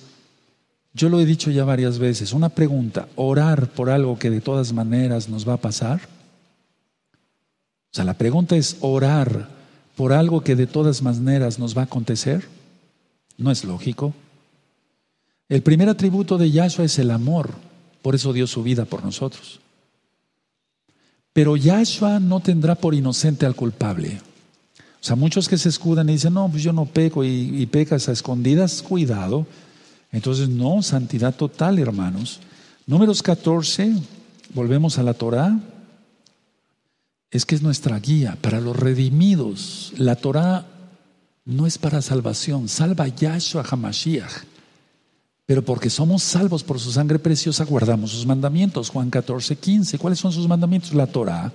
yo 0.92 1.08
lo 1.08 1.20
he 1.20 1.24
dicho 1.24 1.52
ya 1.52 1.64
varias 1.64 2.00
veces, 2.00 2.32
una 2.32 2.48
pregunta, 2.48 3.06
¿orar 3.14 3.68
por 3.68 3.90
algo 3.90 4.18
que 4.18 4.30
de 4.30 4.40
todas 4.40 4.72
maneras 4.72 5.28
nos 5.28 5.48
va 5.48 5.52
a 5.52 5.60
pasar? 5.60 6.00
O 7.92 7.94
sea, 7.94 8.04
la 8.04 8.14
pregunta 8.14 8.56
es, 8.56 8.78
¿orar 8.80 9.50
por 9.94 10.12
algo 10.12 10.40
que 10.40 10.56
de 10.56 10.66
todas 10.66 11.00
maneras 11.00 11.60
nos 11.60 11.76
va 11.76 11.82
a 11.82 11.84
acontecer? 11.84 12.60
No 13.42 13.50
es 13.50 13.64
lógico. 13.64 14.14
El 15.48 15.62
primer 15.62 15.88
atributo 15.88 16.38
de 16.38 16.50
Yahshua 16.50 16.84
es 16.84 16.98
el 16.98 17.10
amor, 17.10 17.50
por 18.00 18.14
eso 18.14 18.32
dio 18.32 18.46
su 18.46 18.62
vida 18.62 18.84
por 18.84 19.04
nosotros. 19.04 19.60
Pero 21.32 21.56
Yahshua 21.56 22.20
no 22.20 22.40
tendrá 22.40 22.74
por 22.74 22.94
inocente 22.94 23.44
al 23.44 23.54
culpable. 23.54 24.20
O 24.78 25.04
sea, 25.04 25.16
muchos 25.16 25.48
que 25.48 25.58
se 25.58 25.68
escudan 25.68 26.08
y 26.08 26.12
dicen, 26.12 26.34
no, 26.34 26.48
pues 26.48 26.62
yo 26.62 26.72
no 26.72 26.86
peco 26.86 27.24
y, 27.24 27.60
y 27.60 27.66
pecas 27.66 28.08
a 28.08 28.12
escondidas, 28.12 28.82
cuidado. 28.82 29.46
Entonces, 30.12 30.48
no, 30.48 30.80
santidad 30.82 31.34
total, 31.34 31.78
hermanos. 31.78 32.40
Números 32.86 33.22
14, 33.22 33.94
volvemos 34.54 34.98
a 34.98 35.02
la 35.02 35.14
Torah, 35.14 35.58
es 37.30 37.46
que 37.46 37.54
es 37.54 37.62
nuestra 37.62 37.98
guía 37.98 38.36
para 38.40 38.60
los 38.60 38.76
redimidos. 38.76 39.92
La 39.96 40.16
Torah 40.16 40.66
no 41.44 41.66
es 41.66 41.78
para 41.78 42.02
salvación, 42.02 42.68
salva 42.68 43.08
Yahshua 43.08 43.64
Hamashiach. 43.68 44.44
Pero 45.44 45.64
porque 45.64 45.90
somos 45.90 46.22
salvos 46.22 46.62
por 46.62 46.78
su 46.78 46.92
sangre 46.92 47.18
preciosa, 47.18 47.64
guardamos 47.64 48.12
sus 48.12 48.24
mandamientos. 48.24 48.88
Juan 48.88 49.10
14, 49.10 49.56
15. 49.56 49.98
¿Cuáles 49.98 50.18
son 50.18 50.32
sus 50.32 50.46
mandamientos? 50.46 50.94
La 50.94 51.06
Torah. 51.06 51.52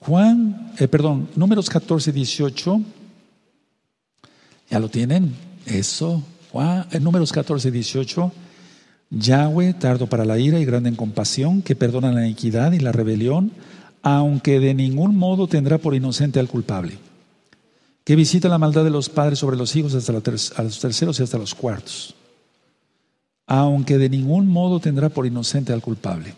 Juan, 0.00 0.72
eh, 0.78 0.88
perdón, 0.88 1.28
números 1.36 1.68
14, 1.68 2.10
18. 2.10 2.80
¿Ya 4.70 4.78
lo 4.78 4.88
tienen? 4.88 5.34
Eso. 5.66 6.22
Juan, 6.50 6.86
eh, 6.90 7.00
números 7.00 7.32
14, 7.32 7.70
18. 7.70 8.32
Yahweh, 9.10 9.74
tardo 9.74 10.06
para 10.06 10.24
la 10.24 10.38
ira 10.38 10.58
y 10.60 10.64
grande 10.64 10.88
en 10.88 10.96
compasión, 10.96 11.62
que 11.62 11.76
perdona 11.76 12.12
la 12.12 12.26
iniquidad 12.26 12.72
y 12.72 12.78
la 12.78 12.92
rebelión, 12.92 13.52
aunque 14.02 14.60
de 14.60 14.74
ningún 14.74 15.16
modo 15.16 15.48
tendrá 15.48 15.78
por 15.78 15.94
inocente 15.94 16.40
al 16.40 16.48
culpable, 16.48 16.98
que 18.08 18.16
visita 18.16 18.48
la 18.48 18.56
maldad 18.56 18.84
de 18.84 18.90
los 18.90 19.10
padres 19.10 19.38
sobre 19.38 19.58
los 19.58 19.76
hijos 19.76 19.92
hasta 19.92 20.14
los 20.14 20.80
terceros 20.80 21.20
y 21.20 21.22
hasta 21.22 21.36
los 21.36 21.54
cuartos, 21.54 22.14
aunque 23.46 23.98
de 23.98 24.08
ningún 24.08 24.48
modo 24.48 24.80
tendrá 24.80 25.10
por 25.10 25.26
inocente 25.26 25.74
al 25.74 25.82
culpable. 25.82 26.32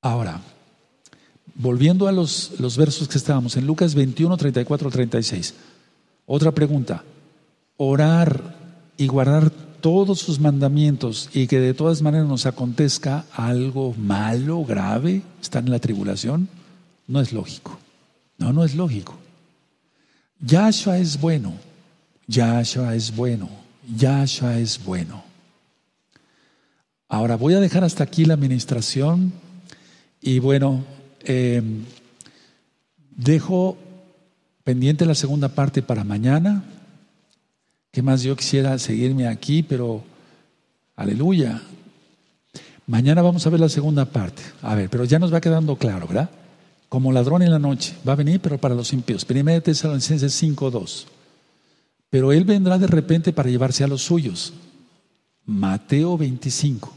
Ahora, 0.00 0.40
Volviendo 1.54 2.08
a 2.08 2.12
los, 2.12 2.52
los 2.58 2.76
versos 2.76 3.06
que 3.06 3.18
estábamos, 3.18 3.56
en 3.56 3.66
Lucas 3.66 3.94
21, 3.94 4.36
34, 4.36 4.90
36. 4.90 5.54
Otra 6.26 6.50
pregunta. 6.50 7.04
Orar 7.76 8.56
y 8.96 9.06
guardar 9.06 9.50
todos 9.50 10.18
sus 10.18 10.40
mandamientos 10.40 11.28
y 11.32 11.46
que 11.46 11.60
de 11.60 11.74
todas 11.74 12.02
maneras 12.02 12.26
nos 12.26 12.46
acontezca 12.46 13.26
algo 13.34 13.94
malo, 13.94 14.64
grave, 14.64 15.22
estar 15.40 15.62
en 15.62 15.70
la 15.70 15.78
tribulación, 15.78 16.48
no 17.06 17.20
es 17.20 17.32
lógico. 17.32 17.78
No, 18.42 18.52
no 18.52 18.64
es 18.64 18.74
lógico. 18.74 19.18
Yahshua 20.40 20.98
es 20.98 21.20
bueno. 21.20 21.54
Yahshua 22.26 22.94
es 22.94 23.14
bueno. 23.14 23.48
Yahshua 23.96 24.58
es 24.58 24.82
bueno. 24.84 25.22
Ahora 27.08 27.36
voy 27.36 27.54
a 27.54 27.60
dejar 27.60 27.84
hasta 27.84 28.04
aquí 28.04 28.24
la 28.24 28.34
administración 28.34 29.32
y 30.20 30.38
bueno, 30.38 30.84
Em, 31.24 31.84
dejo 33.10 33.76
pendiente 34.64 35.06
la 35.06 35.14
segunda 35.14 35.48
parte 35.48 35.82
para 35.82 36.04
mañana. 36.04 36.64
¿Qué 37.90 38.02
más 38.02 38.22
yo 38.22 38.36
quisiera 38.36 38.78
seguirme 38.78 39.28
aquí? 39.28 39.62
Pero, 39.62 40.02
aleluya. 40.96 41.62
Mañana 42.86 43.22
vamos 43.22 43.46
a 43.46 43.50
ver 43.50 43.60
la 43.60 43.68
segunda 43.68 44.04
parte. 44.04 44.42
A 44.62 44.74
ver, 44.74 44.90
pero 44.90 45.04
ya 45.04 45.18
nos 45.18 45.32
va 45.32 45.40
quedando 45.40 45.76
claro, 45.76 46.06
¿verdad? 46.08 46.30
Como 46.92 47.10
ladrón 47.10 47.40
en 47.40 47.50
la 47.50 47.58
noche. 47.58 47.96
Va 48.06 48.12
a 48.12 48.16
venir, 48.16 48.38
pero 48.38 48.58
para 48.58 48.74
los 48.74 48.92
impíos. 48.92 49.24
Primera 49.24 49.54
de 49.54 49.62
Tesalonicenses 49.62 50.42
5.2. 50.42 51.06
Pero 52.10 52.32
Él 52.32 52.44
vendrá 52.44 52.76
de 52.76 52.86
repente 52.86 53.32
para 53.32 53.48
llevarse 53.48 53.82
a 53.82 53.86
los 53.86 54.02
suyos. 54.02 54.52
Mateo 55.46 56.18
25. 56.18 56.92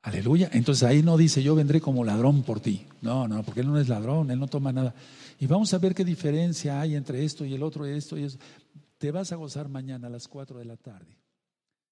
Aleluya. 0.00 0.48
Entonces 0.54 0.82
ahí 0.84 1.02
no 1.02 1.18
dice 1.18 1.42
yo 1.42 1.54
vendré 1.54 1.82
como 1.82 2.04
ladrón 2.04 2.42
por 2.42 2.60
ti. 2.60 2.86
No, 3.02 3.28
no, 3.28 3.42
porque 3.42 3.60
Él 3.60 3.66
no 3.66 3.78
es 3.78 3.90
ladrón, 3.90 4.30
Él 4.30 4.40
no 4.40 4.46
toma 4.46 4.72
nada. 4.72 4.94
Y 5.38 5.46
vamos 5.46 5.74
a 5.74 5.78
ver 5.78 5.94
qué 5.94 6.02
diferencia 6.02 6.80
hay 6.80 6.94
entre 6.94 7.26
esto 7.26 7.44
y 7.44 7.52
el 7.52 7.62
otro 7.62 7.86
y 7.86 7.90
esto 7.90 8.16
y 8.16 8.22
eso. 8.22 8.38
Te 8.96 9.10
vas 9.10 9.30
a 9.32 9.36
gozar 9.36 9.68
mañana 9.68 10.06
a 10.06 10.10
las 10.10 10.26
4 10.26 10.58
de 10.58 10.64
la 10.64 10.78
tarde. 10.78 11.21